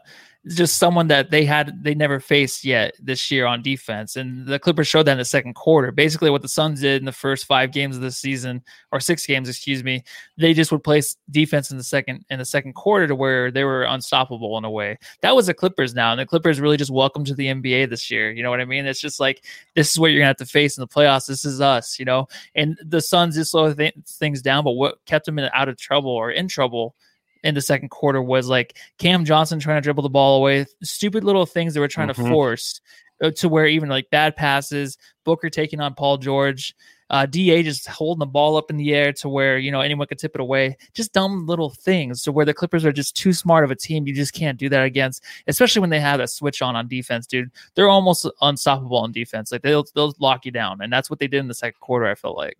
just 0.47 0.79
someone 0.79 1.07
that 1.07 1.29
they 1.29 1.45
had 1.45 1.83
they 1.83 1.93
never 1.93 2.19
faced 2.19 2.65
yet 2.65 2.95
this 2.99 3.29
year 3.29 3.45
on 3.45 3.61
defense. 3.61 4.15
And 4.15 4.47
the 4.47 4.57
Clippers 4.57 4.87
showed 4.87 5.03
that 5.03 5.13
in 5.13 5.17
the 5.19 5.25
second 5.25 5.53
quarter. 5.53 5.91
Basically, 5.91 6.31
what 6.31 6.41
the 6.41 6.47
Suns 6.47 6.81
did 6.81 6.99
in 6.99 7.05
the 7.05 7.11
first 7.11 7.45
five 7.45 7.71
games 7.71 7.95
of 7.95 8.01
the 8.01 8.11
season, 8.11 8.63
or 8.91 8.99
six 8.99 9.25
games, 9.25 9.47
excuse 9.47 9.83
me, 9.83 10.03
they 10.37 10.53
just 10.53 10.71
would 10.71 10.83
place 10.83 11.15
defense 11.29 11.69
in 11.69 11.77
the 11.77 11.83
second 11.83 12.25
in 12.31 12.39
the 12.39 12.45
second 12.45 12.73
quarter 12.73 13.07
to 13.07 13.15
where 13.15 13.51
they 13.51 13.63
were 13.63 13.83
unstoppable 13.83 14.57
in 14.57 14.65
a 14.65 14.71
way. 14.71 14.97
That 15.21 15.35
was 15.35 15.45
the 15.45 15.53
Clippers 15.53 15.93
now, 15.93 16.11
and 16.11 16.19
the 16.19 16.25
Clippers 16.25 16.59
really 16.59 16.77
just 16.77 16.91
welcome 16.91 17.23
to 17.25 17.35
the 17.35 17.47
NBA 17.47 17.89
this 17.91 18.09
year. 18.09 18.31
You 18.31 18.41
know 18.41 18.49
what 18.49 18.61
I 18.61 18.65
mean? 18.65 18.87
It's 18.87 19.01
just 19.01 19.19
like 19.19 19.45
this 19.75 19.91
is 19.91 19.99
what 19.99 20.07
you're 20.07 20.21
gonna 20.21 20.27
have 20.27 20.37
to 20.37 20.45
face 20.47 20.75
in 20.75 20.81
the 20.81 20.87
playoffs. 20.87 21.27
This 21.27 21.45
is 21.45 21.61
us, 21.61 21.99
you 21.99 22.05
know. 22.05 22.27
And 22.55 22.79
the 22.83 23.01
Suns 23.01 23.35
just 23.35 23.51
slow 23.51 23.71
th- 23.71 23.93
things 24.07 24.41
down, 24.41 24.63
but 24.63 24.71
what 24.71 25.05
kept 25.05 25.27
them 25.27 25.37
in, 25.37 25.49
out 25.53 25.69
of 25.69 25.77
trouble 25.77 26.11
or 26.11 26.31
in 26.31 26.47
trouble 26.47 26.95
in 27.43 27.55
the 27.55 27.61
second 27.61 27.89
quarter 27.89 28.21
was 28.21 28.47
like 28.47 28.77
Cam 28.97 29.25
Johnson 29.25 29.59
trying 29.59 29.77
to 29.77 29.81
dribble 29.81 30.03
the 30.03 30.09
ball 30.09 30.37
away, 30.37 30.65
stupid 30.83 31.23
little 31.23 31.45
things 31.45 31.73
they 31.73 31.79
were 31.79 31.87
trying 31.87 32.09
mm-hmm. 32.09 32.23
to 32.23 32.29
force 32.29 32.81
uh, 33.21 33.31
to 33.31 33.49
where 33.49 33.67
even 33.67 33.89
like 33.89 34.09
bad 34.09 34.35
passes, 34.35 34.97
Booker 35.23 35.49
taking 35.49 35.79
on 35.79 35.93
Paul 35.93 36.17
George, 36.17 36.75
uh, 37.11 37.25
Da 37.25 37.61
just 37.61 37.87
holding 37.87 38.19
the 38.19 38.25
ball 38.25 38.55
up 38.55 38.69
in 38.69 38.77
the 38.77 38.95
air 38.95 39.11
to 39.11 39.27
where 39.27 39.57
you 39.57 39.69
know 39.69 39.81
anyone 39.81 40.07
could 40.07 40.17
tip 40.17 40.33
it 40.33 40.41
away. 40.41 40.77
Just 40.93 41.13
dumb 41.13 41.45
little 41.45 41.69
things 41.69 42.23
to 42.23 42.31
where 42.31 42.45
the 42.45 42.53
Clippers 42.53 42.85
are 42.85 42.93
just 42.93 43.17
too 43.17 43.33
smart 43.33 43.65
of 43.65 43.71
a 43.71 43.75
team. 43.75 44.07
You 44.07 44.15
just 44.15 44.33
can't 44.33 44.57
do 44.57 44.69
that 44.69 44.85
against, 44.85 45.23
especially 45.47 45.81
when 45.81 45.89
they 45.89 45.99
have 45.99 46.19
that 46.19 46.29
switch 46.29 46.61
on 46.61 46.75
on 46.75 46.87
defense, 46.87 47.27
dude. 47.27 47.51
They're 47.75 47.89
almost 47.89 48.29
unstoppable 48.41 48.97
on 48.97 49.11
defense. 49.11 49.51
Like 49.51 49.61
they'll 49.61 49.85
they'll 49.93 50.15
lock 50.19 50.45
you 50.45 50.51
down, 50.51 50.79
and 50.81 50.91
that's 50.91 51.09
what 51.09 51.19
they 51.19 51.27
did 51.27 51.39
in 51.39 51.47
the 51.49 51.53
second 51.53 51.79
quarter. 51.81 52.05
I 52.05 52.15
felt 52.15 52.37
like. 52.37 52.57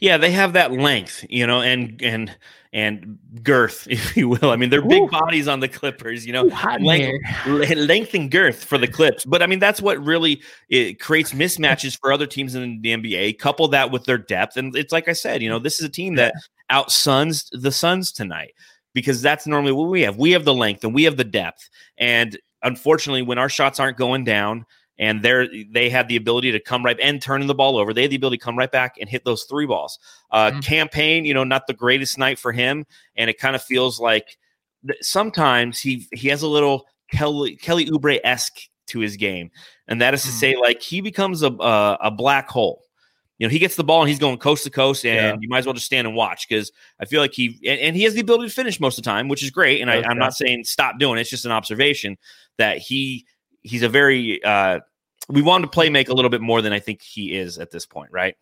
Yeah, 0.00 0.16
they 0.16 0.30
have 0.30 0.52
that 0.54 0.72
length, 0.72 1.24
you 1.28 1.46
know, 1.46 1.60
and 1.60 2.00
and 2.02 2.36
and 2.72 3.18
girth, 3.42 3.86
if 3.90 4.16
you 4.16 4.28
will. 4.28 4.50
I 4.50 4.56
mean, 4.56 4.70
they're 4.70 4.82
big 4.82 5.02
Ooh. 5.02 5.08
bodies 5.08 5.48
on 5.48 5.60
the 5.60 5.68
Clippers, 5.68 6.26
you 6.26 6.32
know, 6.32 6.46
Ooh, 6.46 6.78
length, 6.80 7.24
length 7.46 8.14
and 8.14 8.30
girth 8.30 8.64
for 8.64 8.78
the 8.78 8.88
Clips. 8.88 9.24
But 9.24 9.42
I 9.42 9.46
mean, 9.46 9.60
that's 9.60 9.80
what 9.80 10.04
really 10.04 10.42
it 10.68 11.00
creates 11.00 11.32
mismatches 11.32 11.98
for 11.98 12.12
other 12.12 12.26
teams 12.26 12.54
in 12.54 12.80
the 12.82 12.96
NBA. 12.96 13.38
Couple 13.38 13.68
that 13.68 13.90
with 13.90 14.04
their 14.04 14.18
depth, 14.18 14.56
and 14.56 14.76
it's 14.76 14.92
like 14.92 15.08
I 15.08 15.12
said, 15.12 15.42
you 15.42 15.48
know, 15.48 15.58
this 15.58 15.78
is 15.78 15.86
a 15.86 15.90
team 15.90 16.16
that 16.16 16.34
outsuns 16.70 17.48
the 17.52 17.72
Suns 17.72 18.12
tonight 18.12 18.54
because 18.92 19.22
that's 19.22 19.46
normally 19.46 19.72
what 19.72 19.88
we 19.88 20.02
have. 20.02 20.16
We 20.16 20.32
have 20.32 20.44
the 20.44 20.54
length 20.54 20.84
and 20.84 20.94
we 20.94 21.04
have 21.04 21.16
the 21.16 21.24
depth, 21.24 21.68
and 21.98 22.38
unfortunately, 22.62 23.22
when 23.22 23.38
our 23.38 23.48
shots 23.48 23.78
aren't 23.78 23.96
going 23.96 24.24
down 24.24 24.66
and 24.98 25.22
they're 25.22 25.48
they 25.72 25.90
had 25.90 26.08
the 26.08 26.16
ability 26.16 26.52
to 26.52 26.60
come 26.60 26.84
right 26.84 26.98
and 27.00 27.20
turning 27.20 27.48
the 27.48 27.54
ball 27.54 27.76
over. 27.76 27.92
They 27.92 28.02
had 28.02 28.10
the 28.10 28.16
ability 28.16 28.38
to 28.38 28.44
come 28.44 28.56
right 28.56 28.70
back 28.70 28.96
and 29.00 29.08
hit 29.08 29.24
those 29.24 29.44
three 29.44 29.66
balls. 29.66 29.98
Uh, 30.30 30.50
mm-hmm. 30.50 30.60
Cam 30.60 30.88
Payne, 30.88 31.24
you 31.24 31.34
know, 31.34 31.44
not 31.44 31.66
the 31.66 31.74
greatest 31.74 32.18
night 32.18 32.38
for 32.38 32.52
him, 32.52 32.86
and 33.16 33.28
it 33.28 33.38
kind 33.38 33.56
of 33.56 33.62
feels 33.62 33.98
like 33.98 34.36
sometimes 35.00 35.80
he 35.80 36.06
he 36.12 36.28
has 36.28 36.42
a 36.42 36.48
little 36.48 36.86
Kelly 37.10 37.56
Kelly 37.56 37.86
Oubre 37.86 38.20
esque 38.22 38.60
to 38.88 39.00
his 39.00 39.16
game, 39.16 39.50
and 39.88 40.00
that 40.00 40.14
is 40.14 40.22
to 40.22 40.28
mm-hmm. 40.28 40.38
say, 40.38 40.56
like 40.56 40.82
he 40.82 41.00
becomes 41.00 41.42
a, 41.42 41.50
a, 41.52 41.98
a 42.02 42.10
black 42.10 42.48
hole. 42.48 42.82
You 43.38 43.48
know, 43.48 43.50
he 43.50 43.58
gets 43.58 43.74
the 43.74 43.82
ball 43.82 44.00
and 44.00 44.08
he's 44.08 44.20
going 44.20 44.38
coast 44.38 44.62
to 44.62 44.70
coast, 44.70 45.04
and 45.04 45.16
yeah. 45.16 45.36
you 45.40 45.48
might 45.48 45.58
as 45.58 45.66
well 45.66 45.74
just 45.74 45.86
stand 45.86 46.06
and 46.06 46.14
watch 46.14 46.46
because 46.48 46.70
I 47.00 47.04
feel 47.04 47.20
like 47.20 47.32
he 47.32 47.58
and, 47.66 47.80
and, 47.80 47.96
he 47.96 48.04
has 48.04 48.14
the 48.14 48.20
ability 48.20 48.48
to 48.48 48.54
finish 48.54 48.78
most 48.78 48.96
of 48.96 49.02
the 49.02 49.10
time, 49.10 49.28
which 49.28 49.42
is 49.42 49.50
great. 49.50 49.80
And 49.80 49.90
okay. 49.90 50.06
I, 50.06 50.08
I'm 50.08 50.18
not 50.18 50.34
saying 50.34 50.64
stop 50.64 51.00
doing 51.00 51.18
it; 51.18 51.22
it's 51.22 51.30
just 51.30 51.44
an 51.44 51.50
observation 51.50 52.16
that 52.58 52.78
he 52.78 53.26
he's 53.64 53.82
a 53.82 53.88
very 53.88 54.42
uh, 54.44 54.80
we 55.28 55.42
want 55.42 55.62
to 55.64 55.68
play 55.68 55.90
make 55.90 56.08
a 56.08 56.14
little 56.14 56.30
bit 56.30 56.40
more 56.40 56.62
than 56.62 56.72
I 56.72 56.78
think 56.78 57.02
he 57.02 57.34
is 57.34 57.58
at 57.58 57.70
this 57.70 57.86
point, 57.86 58.12
right? 58.12 58.36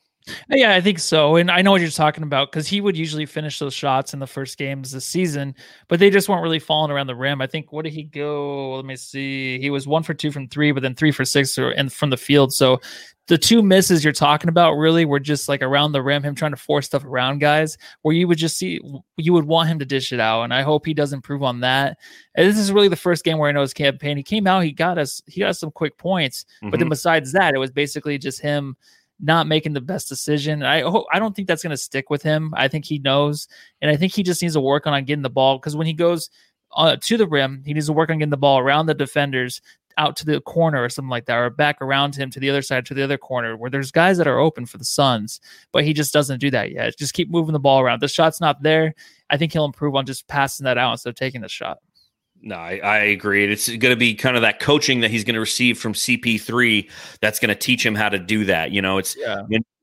Yeah, 0.48 0.74
I 0.74 0.80
think 0.80 0.98
so. 0.98 1.37
And 1.37 1.50
I 1.50 1.62
know 1.62 1.72
what 1.72 1.80
you're 1.80 1.90
talking 1.90 2.22
about 2.22 2.50
because 2.50 2.68
he 2.68 2.80
would 2.80 2.96
usually 2.96 3.26
finish 3.26 3.58
those 3.58 3.74
shots 3.74 4.14
in 4.14 4.20
the 4.20 4.26
first 4.26 4.58
games 4.58 4.92
this 4.92 5.04
season, 5.04 5.54
but 5.88 5.98
they 5.98 6.11
just 6.11 6.28
weren't 6.28 6.42
really 6.42 6.58
falling 6.58 6.90
around 6.90 7.08
the 7.08 7.16
rim. 7.16 7.40
I 7.40 7.46
think 7.46 7.72
what 7.72 7.85
did 7.85 7.92
he 7.92 8.04
go? 8.04 8.76
Let 8.76 8.85
me 8.85 8.96
see. 8.96 9.58
He 9.61 9.70
was 9.70 9.87
one 9.87 10.02
for 10.02 10.14
two 10.14 10.30
from 10.30 10.48
three, 10.48 10.72
but 10.72 10.82
then 10.82 10.94
three 10.94 11.12
for 11.12 11.24
six 11.24 11.58
or, 11.58 11.70
and 11.70 11.92
from 11.92 12.11
the 12.11 12.16
field. 12.16 12.52
So 12.52 12.80
the 13.28 13.38
two 13.38 13.62
misses 13.62 14.02
you're 14.02 14.12
talking 14.12 14.48
about 14.48 14.72
really 14.72 15.04
were 15.04 15.20
just 15.20 15.48
like 15.48 15.62
around 15.62 15.92
the 15.92 16.02
rim, 16.02 16.22
him 16.22 16.35
trying 16.35 16.50
to 16.50 16.56
force 16.56 16.87
stuff 16.87 17.04
around 17.04 17.38
guys, 17.38 17.78
where 18.02 18.14
you 18.14 18.26
would 18.26 18.38
just 18.38 18.58
see 18.58 18.80
you 19.16 19.32
would 19.32 19.44
want 19.44 19.68
him 19.68 19.78
to 19.78 19.85
dish 19.85 20.12
it 20.12 20.20
out. 20.20 20.42
And 20.42 20.52
I 20.52 20.62
hope 20.62 20.85
he 20.85 20.94
does 20.94 21.12
improve 21.12 21.42
on 21.42 21.61
that. 21.61 21.98
And 22.35 22.48
this 22.48 22.58
is 22.58 22.72
really 22.72 22.88
the 22.88 22.96
first 22.96 23.24
game 23.24 23.38
where 23.38 23.48
I 23.48 23.52
know 23.52 23.61
his 23.61 23.74
campaign. 23.74 24.16
He 24.16 24.22
came 24.22 24.46
out, 24.46 24.64
he 24.64 24.72
got 24.72 24.98
us, 24.98 25.22
he 25.26 25.40
got 25.40 25.50
us 25.50 25.61
some 25.61 25.70
quick 25.70 25.96
points, 25.98 26.44
mm-hmm. 26.44 26.70
but 26.70 26.78
then 26.78 26.87
mm-hmm. 26.87 26.90
besides 26.90 27.32
that, 27.32 27.54
it 27.54 27.58
was 27.58 27.70
basically 27.70 28.18
just 28.18 28.40
him 28.40 28.76
not 29.22 29.46
making 29.46 29.72
the 29.72 29.80
best 29.80 30.08
decision. 30.08 30.62
I 30.64 30.82
hope 30.82 31.06
I 31.12 31.20
don't 31.20 31.35
think 31.35 31.48
that's 31.48 31.62
going 31.62 31.70
to 31.70 31.76
stick 31.76 32.11
with 32.11 32.22
him. 32.22 32.52
I 32.56 32.68
think 32.68 32.85
he 32.85 32.98
knows, 32.98 33.46
and 33.80 33.90
I 33.90 33.96
think 33.96 34.12
he 34.12 34.22
just 34.22 34.42
needs 34.42 34.54
to 34.54 34.61
work 34.61 34.87
on, 34.87 35.04
getting 35.04 35.22
the 35.22 35.30
ball 35.30 35.58
because 35.58 35.76
when 35.76 35.87
he 35.87 35.92
goes 35.92 36.28
uh, 36.76 36.96
to 37.00 37.16
the 37.16 37.26
rim, 37.26 37.62
he 37.64 37.72
needs 37.72 37.87
to 37.87 37.92
work 37.92 38.11
on 38.11 38.18
getting 38.18 38.30
the 38.30 38.37
ball 38.37 38.58
around 38.58 38.87
the 38.87 38.94
defenders 38.94 39.62
out 39.98 40.16
to 40.16 40.24
the 40.24 40.40
corner 40.40 40.82
or 40.82 40.88
something 40.88 41.11
like 41.11 41.26
that, 41.26 41.37
or 41.37 41.50
back 41.50 41.80
around 41.80 42.16
him 42.16 42.30
to 42.30 42.40
the 42.40 42.50
other 42.50 42.62
side 42.62 42.85
to 42.87 42.94
the 42.94 43.02
other 43.02 43.18
corner 43.18 43.56
where 43.56 43.70
there's 43.70 43.92
guys 43.92 44.18
that 44.18 44.26
are 44.26 44.38
open 44.38 44.66
for 44.66 44.78
the 44.78 44.85
Suns, 44.85 45.40
but 45.70 45.85
he 45.85 45.92
just 45.92 46.12
doesn't 46.12 46.40
do 46.40 46.50
that 46.50 46.72
yet. 46.72 46.98
Just 46.98 47.14
keep 47.14 47.30
moving 47.30 47.52
the 47.52 47.61
ball 47.61 47.80
around. 47.80 48.00
The 48.00 48.08
shot's 48.08 48.40
not 48.40 48.62
there. 48.62 48.94
I 49.30 49.37
think 49.37 49.52
he'll 49.52 49.64
improve 49.64 49.94
on 49.94 50.06
just 50.06 50.26
passing 50.26 50.64
that 50.64 50.78
out 50.78 50.92
instead 50.92 51.11
of 51.11 51.16
taking 51.16 51.42
the 51.42 51.48
shot. 51.48 51.78
No, 52.42 52.57
I, 52.57 52.81
I 52.83 52.98
agree. 52.98 53.44
It's 53.44 53.68
going 53.68 53.92
to 53.92 53.96
be 53.96 54.14
kind 54.14 54.35
of 54.35 54.42
that 54.42 54.59
coaching 54.59 55.00
that 55.00 55.11
he's 55.11 55.22
going 55.22 55.35
to 55.35 55.40
receive 55.40 55.78
from 55.78 55.92
CP3 55.92 56.90
that's 57.20 57.38
going 57.38 57.50
to 57.50 57.55
teach 57.55 57.87
him 57.87 57.94
how 57.94 58.09
to 58.09 58.18
do 58.18 58.44
that. 58.46 58.72
You 58.72 58.83
know, 58.83 58.98
it's 58.98 59.16
yeah. 59.16 59.42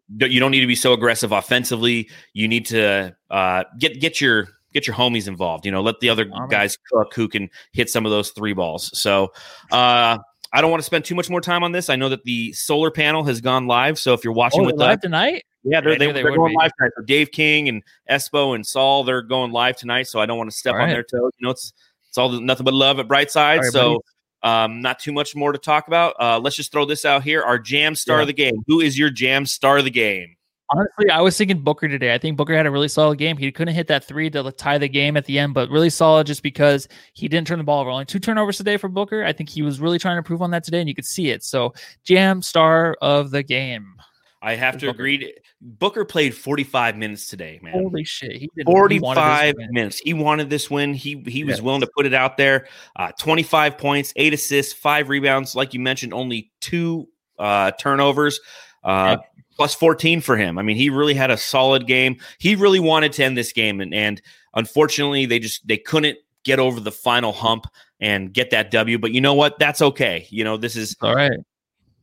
you 0.10 0.39
don't 0.39 0.52
need 0.52 0.60
to 0.60 0.67
be 0.67 0.76
so 0.76 0.91
aggressive 0.91 1.32
offensively. 1.32 2.10
You 2.34 2.50
need 2.50 2.65
to 2.67 3.15
uh, 3.30 3.63
get 3.78 4.02
get 4.02 4.19
your 4.19 4.50
get 4.74 4.88
your 4.88 4.95
homies 4.95 5.28
involved. 5.28 5.65
You 5.65 5.72
know, 5.72 5.82
let 5.82 6.02
the 6.02 6.10
other 6.10 6.26
guys 6.50 6.78
cook 6.91 7.13
who 7.13 7.30
can 7.30 7.50
hit 7.72 7.89
some 7.89 8.06
of 8.06 8.12
those 8.12 8.32
three 8.32 8.54
balls. 8.54 8.91
So 9.00 9.32
uh, 9.72 10.17
I 10.52 10.62
don't 10.62 10.72
want 10.72 10.82
to 10.82 10.86
spend 10.86 11.06
too 11.06 11.15
much 11.15 11.30
more 11.30 11.41
time 11.41 11.63
on 11.63 11.72
this. 11.72 11.89
I 11.89 11.95
know 11.95 12.10
that 12.10 12.24
the 12.24 12.52
solar 12.54 12.91
panel 12.91 13.24
has 13.24 13.39
gone 13.39 13.67
live. 13.67 14.00
So 14.00 14.13
if 14.13 14.24
you're 14.24 14.34
watching 14.34 14.62
oh, 14.62 14.65
with 14.65 14.76
live 14.76 15.00
tonight, 15.00 15.43
yeah, 15.63 15.82
they're, 15.82 15.98
they, 15.98 16.12
they 16.12 16.22
are 16.24 16.36
going 16.36 16.52
be. 16.52 16.58
live 16.58 16.72
tonight. 16.78 16.91
So 16.98 17.04
Dave 17.04 17.32
King 17.32 17.69
and 17.69 17.84
Espo 18.10 18.56
and 18.56 18.65
Saul, 18.65 19.04
they're 19.04 19.22
going 19.22 19.52
live 19.52 19.76
tonight. 19.76 20.08
So 20.08 20.19
I 20.19 20.26
don't 20.26 20.38
want 20.38 20.50
to 20.50 20.56
step 20.58 20.76
on 20.76 20.89
their 20.89 21.04
toes. 21.04 21.32
You 21.38 21.45
know, 21.45 21.52
it's 21.52 21.74
it's 22.10 22.17
all 22.17 22.30
nothing 22.30 22.65
but 22.65 22.74
love 22.74 23.00
at 23.00 23.08
Brightside. 23.08 23.60
Right, 23.60 23.72
so. 23.72 24.04
Um, 24.41 24.82
not 24.82 25.00
too 25.00 25.12
much 25.12 25.36
more 25.36 25.52
to 25.52 25.58
talk 25.58 25.88
about. 25.89 26.15
Uh, 26.17 26.39
let's 26.39 26.56
just 26.56 26.72
throw 26.72 26.86
this 26.86 27.04
out 27.04 27.24
here. 27.24 27.43
Our 27.43 27.60
jam 27.60 27.93
star 27.93 28.19
yeah. 28.19 28.22
of 28.22 28.28
the 28.28 28.34
game. 28.34 28.63
Who 28.67 28.80
is 28.80 28.98
your 28.98 29.10
jam 29.10 29.45
star 29.45 29.80
of 29.80 29.84
the 29.84 29.91
game? 29.91 30.38
Honestly, 30.72 31.10
I 31.10 31.19
was 31.22 31.36
thinking 31.36 31.62
Booker 31.62 31.88
today. 31.88 32.13
I 32.13 32.19
think 32.19 32.38
Booker 32.38 32.56
had 32.56 32.67
a 32.67 32.72
really 32.72 32.88
solid 32.88 33.17
game. 33.17 33.38
He 33.38 33.52
couldn't 33.52 33.74
hit 33.74 33.88
that 33.88 34.06
three 34.06 34.30
to 34.30 34.52
tie 34.52 34.78
the 34.78 34.88
game 34.88 35.17
at 35.17 35.26
the 35.26 35.39
end, 35.39 35.56
but 35.56 35.69
really 35.69 35.89
solid 35.89 36.28
just 36.28 36.43
because 36.43 36.88
he 37.13 37.28
didn't 37.28 37.48
turn 37.48 37.58
the 37.58 37.63
ball 37.63 37.82
over. 37.82 37.89
Only 37.89 38.06
two 38.06 38.19
turnovers 38.19 38.58
today 38.58 38.78
for 38.78 38.88
Booker. 38.88 39.26
I 39.26 39.34
think 39.34 39.50
he 39.50 39.63
was 39.63 39.80
really 39.80 39.98
trying 39.98 40.13
to 40.13 40.19
improve 40.19 40.43
on 40.43 40.52
that 40.52 40.63
today, 40.63 40.80
and 40.80 40.88
you 40.88 40.93
could 40.93 41.06
see 41.06 41.32
it. 41.32 41.43
So, 41.43 41.74
jam 42.04 42.43
star 42.43 42.95
of 43.02 43.32
the 43.32 43.41
game. 43.41 43.95
I 44.41 44.56
have 44.56 44.78
to 44.78 44.88
Booker. 44.88 44.95
agree. 44.95 45.36
Booker 45.62 46.06
played 46.06 46.34
45 46.34 46.95
minutes 46.97 47.28
today, 47.28 47.60
man. 47.62 47.73
Holy 47.73 48.04
shit. 48.06 48.34
He 48.38 48.49
did 48.56 48.65
45 48.65 49.56
he 49.58 49.67
minutes. 49.69 49.99
He 49.99 50.13
wanted 50.13 50.49
this 50.49 50.69
win. 50.69 50.93
He 50.93 51.21
he 51.28 51.43
was 51.43 51.58
yes. 51.58 51.62
willing 51.62 51.82
to 51.82 51.89
put 51.95 52.06
it 52.06 52.13
out 52.13 52.38
there. 52.38 52.67
Uh, 52.95 53.12
25 53.19 53.78
points, 53.78 54.13
eight 54.15 54.34
assists, 54.34 54.71
five 54.71 55.10
rebounds. 55.10 55.56
Like 55.56 55.73
you 55.73 55.80
mentioned, 55.80 56.13
only 56.13 56.52
two 56.62 57.08
uh, 57.38 57.71
turnovers. 57.71 58.39
Uh, 58.84 59.17
yeah 59.19 59.25
plus 59.60 59.75
14 59.75 60.21
for 60.21 60.38
him. 60.38 60.58
I 60.58 60.62
mean, 60.62 60.78
he 60.78 60.89
really 60.89 61.13
had 61.13 61.32
a 61.32 61.36
solid 61.36 61.86
game. 61.86 62.15
He 62.38 62.56
really 62.56 62.80
wanted 62.80 63.12
to 63.13 63.25
end 63.25 63.38
this 63.38 63.52
game, 63.52 63.82
and, 63.82 63.93
and 63.93 64.21
unfortunately, 64.54 65.25
they 65.25 65.38
just 65.38 65.67
they 65.67 65.78
couldn't 65.78 66.17
get 66.45 66.60
over 66.60 66.80
the 66.80 66.93
final 66.93 67.34
hump 67.34 67.65
and 67.99 68.32
get 68.34 68.52
that 68.52 68.71
W. 68.71 68.97
But 68.97 69.12
you 69.12 69.19
know 69.19 69.34
what? 69.34 69.60
That's 69.60 69.82
okay. 69.82 70.28
You 70.30 70.45
know, 70.45 70.56
this 70.56 70.78
is 70.78 70.95
all 71.02 71.13
right. 71.13 71.38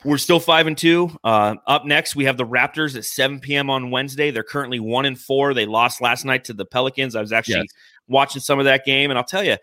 We're 0.06 0.18
still 0.18 0.38
five 0.38 0.68
and 0.68 0.78
two. 0.78 1.10
Uh, 1.24 1.56
up 1.66 1.84
next, 1.84 2.14
we 2.14 2.26
have 2.26 2.36
the 2.36 2.46
Raptors 2.46 2.96
at 2.96 3.04
7 3.04 3.40
p.m. 3.40 3.68
on 3.68 3.90
Wednesday. 3.90 4.30
They're 4.30 4.44
currently 4.44 4.78
one 4.78 5.04
and 5.04 5.18
four. 5.18 5.52
They 5.52 5.66
lost 5.66 6.00
last 6.00 6.24
night 6.24 6.44
to 6.44 6.52
the 6.52 6.64
Pelicans. 6.64 7.16
I 7.16 7.20
was 7.20 7.32
actually 7.32 7.56
yes. 7.56 7.66
watching 8.06 8.40
some 8.40 8.60
of 8.60 8.66
that 8.66 8.84
game, 8.84 9.10
and 9.10 9.18
I'll 9.18 9.24
tell 9.24 9.42
you, 9.42 9.56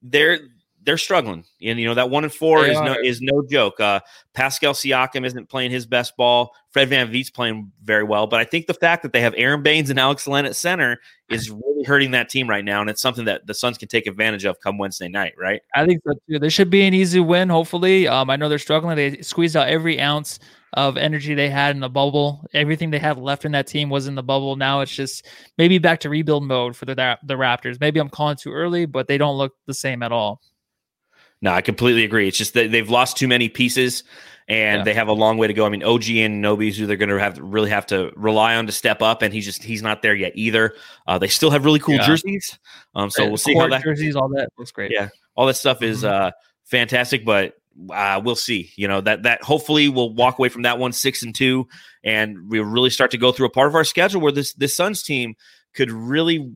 they're 0.00 0.38
they're 0.84 0.98
struggling, 0.98 1.44
and 1.60 1.78
you 1.78 1.86
know 1.86 1.94
that 1.94 2.10
one 2.10 2.24
and 2.24 2.32
four 2.32 2.62
They 2.62 2.72
is 2.72 2.80
no 2.80 2.96
is 3.02 3.20
no 3.20 3.42
joke. 3.48 3.78
Uh, 3.80 4.00
Pascal 4.34 4.72
Siakam 4.72 5.24
isn't 5.24 5.48
playing 5.48 5.70
his 5.70 5.86
best 5.86 6.16
ball. 6.16 6.54
Fred 6.70 6.90
VanVleet's 6.90 7.30
playing 7.30 7.70
very 7.84 8.04
well, 8.04 8.26
but 8.26 8.40
I 8.40 8.44
think 8.44 8.66
the 8.66 8.74
fact 8.74 9.02
that 9.02 9.12
they 9.12 9.20
have 9.20 9.34
Aron 9.36 9.62
Baynes 9.62 9.90
and 9.90 9.98
Alex 9.98 10.26
Len 10.26 10.46
at 10.46 10.56
center 10.56 10.98
is 11.28 11.50
really 11.50 11.84
hurting 11.84 12.12
that 12.12 12.28
team 12.28 12.48
right 12.48 12.64
now, 12.64 12.80
and 12.80 12.90
it's 12.90 13.02
something 13.02 13.24
that 13.26 13.46
the 13.46 13.54
Suns 13.54 13.78
can 13.78 13.88
take 13.88 14.06
advantage 14.06 14.44
of 14.44 14.60
come 14.60 14.78
Wednesday 14.78 15.08
night, 15.08 15.34
right? 15.38 15.60
I 15.74 15.86
think 15.86 16.02
so 16.06 16.14
too. 16.28 16.38
This 16.38 16.52
should 16.52 16.70
be 16.70 16.82
an 16.82 16.94
easy 16.94 17.20
win. 17.20 17.48
Hopefully, 17.48 18.08
um, 18.08 18.30
I 18.30 18.36
know 18.36 18.48
they're 18.48 18.58
struggling. 18.58 18.96
They 18.96 19.22
squeezed 19.22 19.56
out 19.56 19.68
every 19.68 20.00
ounce 20.00 20.38
of 20.74 20.96
energy 20.96 21.34
they 21.34 21.50
had 21.50 21.74
in 21.74 21.80
the 21.80 21.88
bubble. 21.88 22.46
Everything 22.54 22.90
they 22.90 22.98
had 22.98 23.18
left 23.18 23.44
in 23.44 23.52
that 23.52 23.66
team 23.66 23.90
was 23.90 24.06
in 24.06 24.14
the 24.14 24.22
bubble. 24.22 24.56
Now 24.56 24.80
it's 24.80 24.94
just 24.94 25.26
maybe 25.58 25.78
back 25.78 26.00
to 26.00 26.08
rebuild 26.08 26.44
mode 26.44 26.76
for 26.76 26.86
the 26.86 27.18
the 27.24 27.34
Raptors. 27.34 27.78
Maybe 27.80 28.00
I'm 28.00 28.08
calling 28.08 28.36
too 28.36 28.52
early, 28.52 28.86
but 28.86 29.06
they 29.06 29.18
don't 29.18 29.36
look 29.36 29.52
the 29.66 29.74
same 29.74 30.02
at 30.02 30.12
all. 30.12 30.40
No, 31.42 31.52
I 31.52 31.60
completely 31.60 32.04
agree. 32.04 32.28
It's 32.28 32.38
just 32.38 32.54
that 32.54 32.70
they've 32.70 32.88
lost 32.88 33.16
too 33.18 33.26
many 33.28 33.48
pieces, 33.48 34.04
and 34.48 34.78
Yeah. 34.78 34.84
they 34.84 34.94
have 34.94 35.08
a 35.08 35.12
long 35.12 35.38
way 35.38 35.48
to 35.48 35.52
go. 35.54 35.66
I 35.66 35.68
mean, 35.68 35.82
OG 35.82 36.04
Anunoby's 36.24 36.78
who 36.78 36.86
they're 36.86 36.96
going 36.96 37.08
to 37.10 37.18
have 37.18 37.34
to 37.34 37.42
really 37.42 37.70
have 37.70 37.84
to 37.88 38.12
rely 38.16 38.54
on 38.54 38.66
to 38.66 38.72
step 38.72 39.02
up, 39.02 39.22
and 39.22 39.34
he's 39.34 39.44
just 39.44 39.62
he's 39.64 39.82
not 39.82 40.02
there 40.02 40.14
yet 40.14 40.32
either. 40.36 40.74
Uh, 41.06 41.18
they 41.18 41.28
still 41.28 41.50
have 41.50 41.64
really 41.64 41.80
cool 41.80 41.96
Yeah. 41.96 42.06
jerseys, 42.06 42.58
um, 42.94 43.10
so 43.10 43.26
we'll 43.26 43.36
see 43.36 43.54
how 43.54 43.68
that 43.68 43.82
jerseys, 43.82 44.14
all 44.16 44.28
that 44.30 44.48
looks 44.56 44.70
great. 44.72 44.92
Yeah. 44.92 45.08
all 45.34 45.46
that 45.46 45.54
stuff 45.56 45.82
is 45.82 46.02
Mhm. 46.02 46.08
uh, 46.10 46.30
fantastic, 46.64 47.24
but 47.24 47.54
uh, 47.90 48.20
we'll 48.22 48.36
see. 48.36 48.70
You 48.76 48.86
know 48.86 49.00
that 49.00 49.22
that 49.24 49.42
hopefully 49.42 49.88
we'll 49.88 50.12
walk 50.14 50.38
away 50.38 50.48
from 50.50 50.62
that 50.62 50.78
one 50.78 50.92
six 50.92 51.22
and 51.22 51.34
two, 51.34 51.66
and 52.04 52.36
we'll 52.50 52.64
really 52.64 52.90
start 52.90 53.10
to 53.12 53.18
go 53.18 53.32
through 53.32 53.46
a 53.46 53.50
part 53.50 53.66
of 53.68 53.74
our 53.74 53.84
schedule 53.84 54.20
where 54.20 54.30
this 54.32 54.52
this 54.54 54.76
Suns 54.76 55.02
team 55.02 55.34
could 55.74 55.90
really 55.90 56.52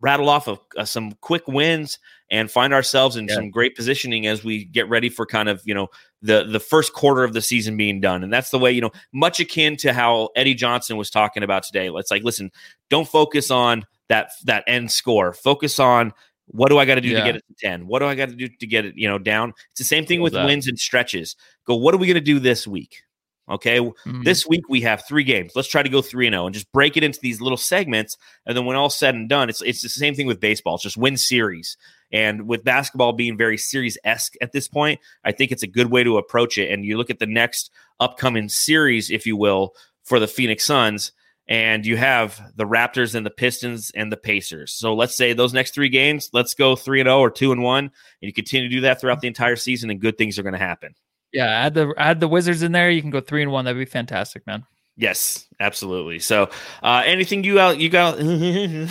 rattle 0.00 0.28
off 0.28 0.46
of 0.48 0.60
uh, 0.76 0.84
some 0.84 1.12
quick 1.20 1.46
wins 1.48 1.98
and 2.30 2.50
find 2.50 2.72
ourselves 2.72 3.16
in 3.16 3.26
Yeah. 3.26 3.34
some 3.34 3.50
great 3.50 3.74
positioning 3.74 4.26
as 4.26 4.44
we 4.44 4.64
get 4.64 4.88
ready 4.88 5.08
for 5.08 5.26
kind 5.26 5.48
of 5.48 5.62
you 5.64 5.74
know 5.74 5.88
the 6.22 6.44
the 6.44 6.60
first 6.60 6.92
quarter 6.92 7.24
of 7.24 7.32
the 7.32 7.40
season 7.42 7.76
being 7.76 8.00
done. 8.00 8.22
And 8.22 8.32
that's 8.32 8.50
the 8.50 8.58
way 8.58 8.70
you 8.72 8.80
know 8.80 8.92
much 9.12 9.40
akin 9.40 9.76
to 9.78 9.92
how 9.92 10.30
Eddie 10.36 10.54
Johnson 10.54 10.96
was 10.96 11.10
talking 11.10 11.42
about 11.42 11.62
today. 11.62 11.90
Let's 11.90 12.10
like 12.10 12.22
listen 12.22 12.50
don't 12.90 13.08
focus 13.08 13.50
on 13.50 13.84
that 14.08 14.30
that 14.44 14.64
end 14.66 14.90
score. 14.92 15.32
Focus 15.32 15.78
on 15.78 16.12
what 16.46 16.70
do 16.70 16.78
I 16.78 16.84
got 16.86 16.94
to 16.94 17.02
do 17.02 17.10
to 17.10 17.20
get 17.22 17.36
it 17.36 17.44
to 17.46 17.54
10 17.66 17.86
what 17.86 17.98
do 17.98 18.06
I 18.06 18.14
got 18.14 18.30
to 18.30 18.34
do 18.34 18.48
to 18.48 18.66
get 18.66 18.84
it 18.86 18.94
you 18.96 19.08
know 19.08 19.18
down? 19.18 19.52
It's 19.72 19.78
the 19.80 19.84
same 19.84 20.06
thing 20.06 20.20
with 20.22 20.32
that. 20.32 20.46
wins 20.46 20.66
and 20.66 20.78
stretches. 20.78 21.36
Go 21.66 21.76
what 21.76 21.92
are 21.94 21.98
we 21.98 22.06
going 22.06 22.14
to 22.14 22.20
do 22.20 22.38
this 22.38 22.66
week 22.66 23.02
okay 23.50 23.80
Mhm. 23.80 24.24
this 24.24 24.46
week 24.46 24.68
we 24.68 24.80
have 24.82 25.04
three 25.06 25.24
games. 25.24 25.52
Let's 25.54 25.68
try 25.68 25.82
to 25.82 25.88
go 25.88 26.02
three 26.02 26.26
and 26.26 26.34
zero 26.34 26.46
and 26.46 26.54
just 26.54 26.70
break 26.72 26.96
it 26.96 27.02
into 27.02 27.18
these 27.22 27.40
little 27.40 27.56
segments. 27.56 28.16
And 28.46 28.56
then 28.56 28.64
when 28.64 28.76
all's 28.76 28.96
said 28.96 29.14
and 29.14 29.28
done, 29.28 29.48
it's 29.48 29.62
it's 29.62 29.82
the 29.82 29.88
same 29.88 30.14
thing 30.14 30.26
with 30.26 30.40
baseball. 30.40 30.74
It's 30.74 30.84
just 30.84 30.96
win 30.96 31.16
series. 31.16 31.76
And 32.10 32.46
with 32.48 32.64
basketball 32.64 33.12
being 33.12 33.36
very 33.36 33.58
series 33.58 33.98
esque 34.04 34.34
at 34.40 34.52
this 34.52 34.66
point, 34.66 34.98
I 35.24 35.32
think 35.32 35.52
it's 35.52 35.62
a 35.62 35.66
good 35.66 35.90
way 35.90 36.04
to 36.04 36.16
approach 36.16 36.56
it. 36.56 36.70
And 36.70 36.84
you 36.84 36.96
look 36.96 37.10
at 37.10 37.18
the 37.18 37.26
next 37.26 37.70
upcoming 38.00 38.48
series, 38.48 39.10
if 39.10 39.26
you 39.26 39.36
will, 39.36 39.74
for 40.04 40.18
the 40.18 40.26
Phoenix 40.26 40.64
Suns. 40.64 41.12
And 41.50 41.86
you 41.86 41.96
have 41.96 42.40
the 42.56 42.66
Raptors 42.66 43.14
and 43.14 43.24
the 43.24 43.30
Pistons 43.30 43.90
and 43.94 44.12
the 44.12 44.18
Pacers. 44.18 44.70
So 44.72 44.94
let's 44.94 45.14
say 45.14 45.32
those 45.32 45.54
next 45.54 45.72
three 45.72 45.88
games, 45.88 46.28
let's 46.34 46.52
go 46.52 46.76
three 46.76 47.00
and 47.00 47.06
zero 47.06 47.20
or 47.20 47.30
two 47.30 47.52
and 47.52 47.62
one, 47.62 47.84
and 47.84 47.92
you 48.20 48.34
continue 48.34 48.68
to 48.68 48.74
do 48.74 48.82
that 48.82 49.00
throughout 49.00 49.22
the 49.22 49.28
entire 49.28 49.56
season, 49.56 49.88
and 49.88 49.98
good 49.98 50.18
things 50.18 50.38
are 50.38 50.42
going 50.42 50.52
to 50.52 50.58
happen. 50.58 50.94
Yeah, 51.32 51.46
add 51.46 51.74
the 51.74 51.92
add 51.98 52.20
the 52.20 52.28
Wizards 52.28 52.62
in 52.62 52.72
there. 52.72 52.90
You 52.90 53.02
can 53.02 53.10
go 53.10 53.20
three 53.20 53.42
and 53.42 53.52
one. 53.52 53.64
That'd 53.64 53.78
be 53.78 53.84
fantastic, 53.84 54.46
man. 54.46 54.64
Yes, 54.96 55.46
absolutely. 55.60 56.18
So, 56.18 56.48
uh, 56.82 57.02
anything 57.06 57.44
you 57.44 57.60
out 57.60 57.78
you 57.78 57.88
got? 57.88 58.18
anything 58.20 58.88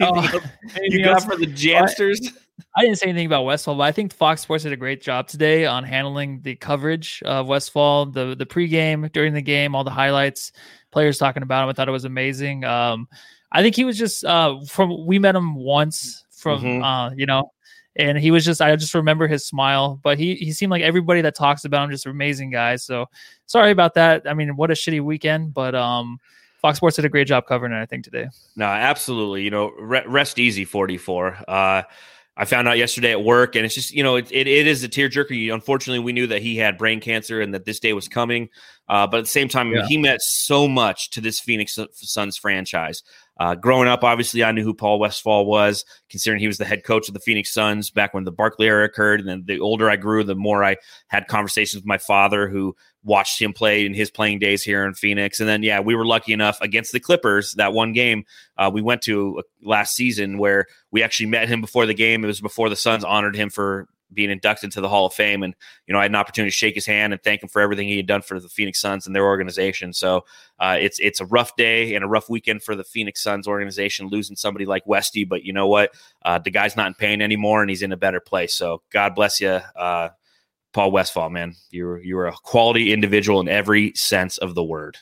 Oh, 0.00 0.40
you 0.82 1.04
got 1.04 1.14
else? 1.14 1.24
for 1.24 1.36
the 1.36 1.46
Jamsters? 1.46 2.18
I 2.76 2.82
didn't 2.82 2.98
say 2.98 3.08
anything 3.08 3.26
about 3.26 3.44
Westphal, 3.44 3.74
but 3.76 3.84
I 3.84 3.92
think 3.92 4.12
Fox 4.12 4.42
Sports 4.42 4.64
did 4.64 4.72
a 4.72 4.76
great 4.76 5.00
job 5.00 5.26
today 5.28 5.64
on 5.66 5.84
handling 5.84 6.40
the 6.42 6.54
coverage 6.56 7.22
of 7.24 7.46
Westphal, 7.46 8.06
the 8.06 8.34
the 8.36 8.46
pregame, 8.46 9.10
during 9.12 9.32
the 9.34 9.42
game, 9.42 9.74
all 9.74 9.84
the 9.84 9.90
highlights, 9.90 10.52
players 10.90 11.18
talking 11.18 11.42
about 11.42 11.64
him. 11.64 11.70
I 11.70 11.72
thought 11.72 11.88
it 11.88 11.92
was 11.92 12.04
amazing. 12.04 12.64
Um, 12.64 13.08
I 13.50 13.62
think 13.62 13.74
he 13.74 13.84
was 13.84 13.98
just 13.98 14.24
uh, 14.24 14.60
from 14.68 15.06
we 15.06 15.18
met 15.18 15.34
him 15.34 15.54
once 15.54 16.24
from 16.30 16.62
Mhm. 16.62 16.84
uh, 16.84 17.14
you 17.16 17.26
know, 17.26 17.52
and 17.96 18.18
he 18.18 18.30
was 18.30 18.44
just 18.44 18.60
I 18.60 18.74
just 18.76 18.94
remember 18.94 19.26
his 19.28 19.46
smile, 19.46 20.00
but 20.02 20.18
he 20.18 20.34
he 20.36 20.52
seemed 20.52 20.70
like 20.70 20.82
everybody 20.82 21.20
that 21.22 21.34
talks 21.34 21.64
about 21.64 21.84
him 21.84 21.90
just 21.90 22.06
amazing 22.06 22.50
guys. 22.50 22.84
So 22.84 23.06
sorry 23.46 23.70
about 23.70 23.94
that. 23.94 24.22
I 24.28 24.34
mean, 24.34 24.56
what 24.56 24.70
a 24.70 24.74
shitty 24.74 25.02
weekend, 25.02 25.52
but 25.54 25.74
um, 25.74 26.18
Fox 26.60 26.78
Sports 26.78 26.96
did 26.96 27.04
a 27.04 27.08
great 27.08 27.26
job 27.26 27.46
covering 27.46 27.72
it. 27.72 27.80
I 27.80 27.86
think 27.86 28.04
today. 28.04 28.28
No, 28.56 28.66
absolutely. 28.66 29.42
You 29.42 29.50
know, 29.50 29.70
re- 29.78 30.04
rest 30.06 30.38
easy, 30.38 30.64
forty 30.64 30.96
four. 30.96 31.36
Uh, 31.48 31.82
I 32.34 32.46
found 32.46 32.66
out 32.66 32.78
yesterday 32.78 33.10
at 33.10 33.22
work, 33.22 33.56
and 33.56 33.66
it's 33.66 33.74
just 33.74 33.92
you 33.92 34.02
know 34.02 34.16
it, 34.16 34.32
it, 34.32 34.46
it 34.46 34.66
is 34.66 34.82
a 34.82 34.88
tearjerker. 34.88 35.52
Unfortunately, 35.52 35.98
we 35.98 36.12
knew 36.14 36.26
that 36.28 36.40
he 36.40 36.56
had 36.56 36.78
brain 36.78 36.98
cancer 37.00 37.42
and 37.42 37.52
that 37.52 37.66
this 37.66 37.78
day 37.78 37.92
was 37.92 38.08
coming. 38.08 38.48
Uh, 38.88 39.06
but 39.06 39.18
at 39.18 39.24
the 39.24 39.30
same 39.30 39.48
time, 39.48 39.70
Yeah. 39.70 39.86
he 39.86 39.96
meant 39.98 40.22
so 40.22 40.66
much 40.66 41.10
to 41.10 41.20
this 41.20 41.40
Phoenix 41.40 41.78
Suns 41.92 42.36
franchise. 42.38 43.02
Uh, 43.40 43.54
growing 43.54 43.88
up, 43.88 44.04
obviously, 44.04 44.44
I 44.44 44.52
knew 44.52 44.62
who 44.62 44.74
Paul 44.74 44.98
Westphal 44.98 45.46
was, 45.46 45.84
considering 46.10 46.40
he 46.40 46.46
was 46.46 46.58
the 46.58 46.64
head 46.64 46.84
coach 46.84 47.08
of 47.08 47.14
the 47.14 47.20
Phoenix 47.20 47.52
Suns 47.52 47.90
back 47.90 48.14
when 48.14 48.24
the 48.24 48.30
Barkley 48.30 48.66
era 48.66 48.84
occurred. 48.84 49.20
And 49.20 49.28
then 49.28 49.44
the 49.46 49.58
older 49.58 49.90
I 49.90 49.96
grew, 49.96 50.22
the 50.22 50.34
more 50.34 50.62
I 50.62 50.76
had 51.08 51.28
conversations 51.28 51.80
with 51.80 51.86
my 51.86 51.98
father, 51.98 52.48
who 52.48 52.76
watched 53.04 53.40
him 53.40 53.52
play 53.52 53.84
in 53.84 53.94
his 53.94 54.10
playing 54.10 54.38
days 54.38 54.62
here 54.62 54.84
in 54.84 54.94
Phoenix. 54.94 55.40
And 55.40 55.48
then, 55.48 55.62
yeah, 55.62 55.80
we 55.80 55.94
were 55.94 56.06
lucky 56.06 56.32
enough 56.32 56.60
against 56.60 56.92
the 56.92 57.00
Clippers 57.00 57.54
that 57.54 57.72
one 57.72 57.92
game 57.92 58.24
uh, 58.56 58.70
we 58.72 58.82
went 58.82 59.02
to 59.02 59.38
uh, 59.38 59.42
last 59.62 59.96
season 59.96 60.38
where 60.38 60.66
we 60.90 61.02
actually 61.02 61.26
met 61.26 61.48
him 61.48 61.60
before 61.60 61.86
the 61.86 61.94
game. 61.94 62.22
It 62.22 62.28
was 62.28 62.40
before 62.40 62.68
the 62.68 62.76
Suns 62.76 63.02
honored 63.02 63.34
him 63.34 63.50
for 63.50 63.88
being 64.12 64.30
inducted 64.30 64.68
into 64.68 64.80
the 64.80 64.88
Hall 64.88 65.06
of 65.06 65.14
Fame. 65.14 65.42
And, 65.42 65.54
you 65.86 65.92
know, 65.92 65.98
I 65.98 66.02
had 66.02 66.10
an 66.10 66.16
opportunity 66.16 66.50
to 66.50 66.56
shake 66.56 66.74
his 66.74 66.86
hand 66.86 67.12
and 67.12 67.22
thank 67.22 67.42
him 67.42 67.48
for 67.48 67.60
everything 67.62 67.88
he 67.88 67.96
had 67.96 68.06
done 68.06 68.22
for 68.22 68.38
the 68.38 68.48
Phoenix 68.48 68.80
Suns 68.80 69.06
and 69.06 69.14
their 69.14 69.24
organization. 69.24 69.92
So 69.92 70.24
uh, 70.58 70.76
it's 70.80 70.98
it's 71.00 71.20
a 71.20 71.26
rough 71.26 71.56
day 71.56 71.94
and 71.94 72.04
a 72.04 72.08
rough 72.08 72.28
weekend 72.28 72.62
for 72.62 72.74
the 72.74 72.84
Phoenix 72.84 73.22
Suns 73.22 73.46
organization, 73.46 74.08
losing 74.08 74.36
somebody 74.36 74.66
like 74.66 74.86
Westy. 74.86 75.24
But 75.24 75.44
you 75.44 75.52
know 75.52 75.68
what? 75.68 75.94
Uh, 76.24 76.38
the 76.38 76.50
guy's 76.50 76.76
not 76.76 76.88
in 76.88 76.94
pain 76.94 77.22
anymore 77.22 77.62
and 77.62 77.70
he's 77.70 77.82
in 77.82 77.92
a 77.92 77.96
better 77.96 78.20
place. 78.20 78.54
So 78.54 78.82
God 78.90 79.14
bless 79.14 79.40
you. 79.40 79.60
Uh, 79.76 80.10
Paul 80.72 80.90
Westphal, 80.90 81.30
man, 81.30 81.54
you 81.70 81.84
were 81.84 82.00
you 82.00 82.16
were 82.16 82.28
a 82.28 82.32
quality 82.32 82.92
individual 82.92 83.40
in 83.40 83.48
every 83.48 83.92
sense 83.94 84.38
of 84.38 84.54
the 84.54 84.64
word. 84.64 84.96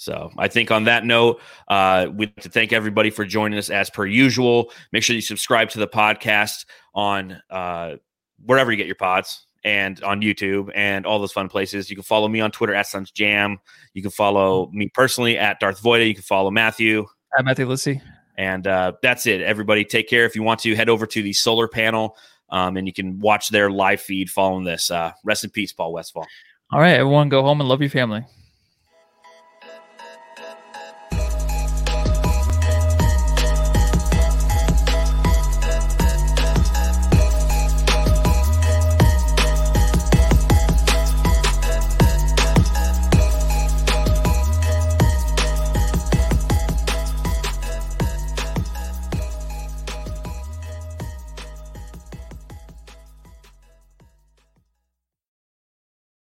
So 0.00 0.30
I 0.38 0.48
think 0.48 0.70
on 0.70 0.84
that 0.84 1.04
note, 1.04 1.42
uh, 1.68 2.06
we'd 2.10 2.30
like 2.30 2.44
to 2.44 2.48
thank 2.48 2.72
everybody 2.72 3.10
for 3.10 3.26
joining 3.26 3.58
us 3.58 3.68
as 3.68 3.90
per 3.90 4.06
usual. 4.06 4.72
Make 4.92 5.02
sure 5.02 5.14
you 5.14 5.20
subscribe 5.20 5.68
to 5.70 5.78
the 5.78 5.86
podcast 5.86 6.64
on 6.94 7.38
uh, 7.50 7.96
wherever 8.42 8.70
you 8.70 8.78
get 8.78 8.86
your 8.86 8.96
pods 8.96 9.44
and 9.62 10.02
on 10.02 10.22
YouTube 10.22 10.70
and 10.74 11.04
all 11.04 11.18
those 11.18 11.32
fun 11.32 11.50
places. 11.50 11.90
You 11.90 11.96
can 11.96 12.02
follow 12.02 12.28
me 12.28 12.40
on 12.40 12.50
Twitter 12.50 12.74
at 12.74 12.86
Suns 12.86 13.10
Jam. 13.10 13.58
You 13.92 14.00
can 14.00 14.10
follow 14.10 14.70
me 14.72 14.88
personally 14.88 15.36
at 15.36 15.60
Darth 15.60 15.82
Voida. 15.82 16.08
You 16.08 16.14
can 16.14 16.22
follow 16.22 16.50
Matthew. 16.50 17.04
Uh, 17.38 17.42
Matthew 17.42 17.66
Lissy. 17.66 18.00
And 18.38 18.66
uh, 18.66 18.92
that's 19.02 19.26
it. 19.26 19.42
Everybody, 19.42 19.84
take 19.84 20.08
care. 20.08 20.24
If 20.24 20.34
you 20.34 20.42
want 20.42 20.60
to, 20.60 20.74
head 20.74 20.88
over 20.88 21.04
to 21.04 21.22
the 21.22 21.34
solar 21.34 21.68
panel 21.68 22.16
um, 22.48 22.78
and 22.78 22.86
you 22.86 22.94
can 22.94 23.18
watch 23.18 23.50
their 23.50 23.70
live 23.70 24.00
feed 24.00 24.30
following 24.30 24.64
this. 24.64 24.90
Uh, 24.90 25.12
rest 25.24 25.44
in 25.44 25.50
peace, 25.50 25.74
Paul 25.74 25.92
Westphal. 25.92 26.26
All 26.72 26.80
right, 26.80 26.94
everyone, 26.94 27.28
go 27.28 27.42
home 27.42 27.60
and 27.60 27.68
love 27.68 27.82
your 27.82 27.90
family. 27.90 28.24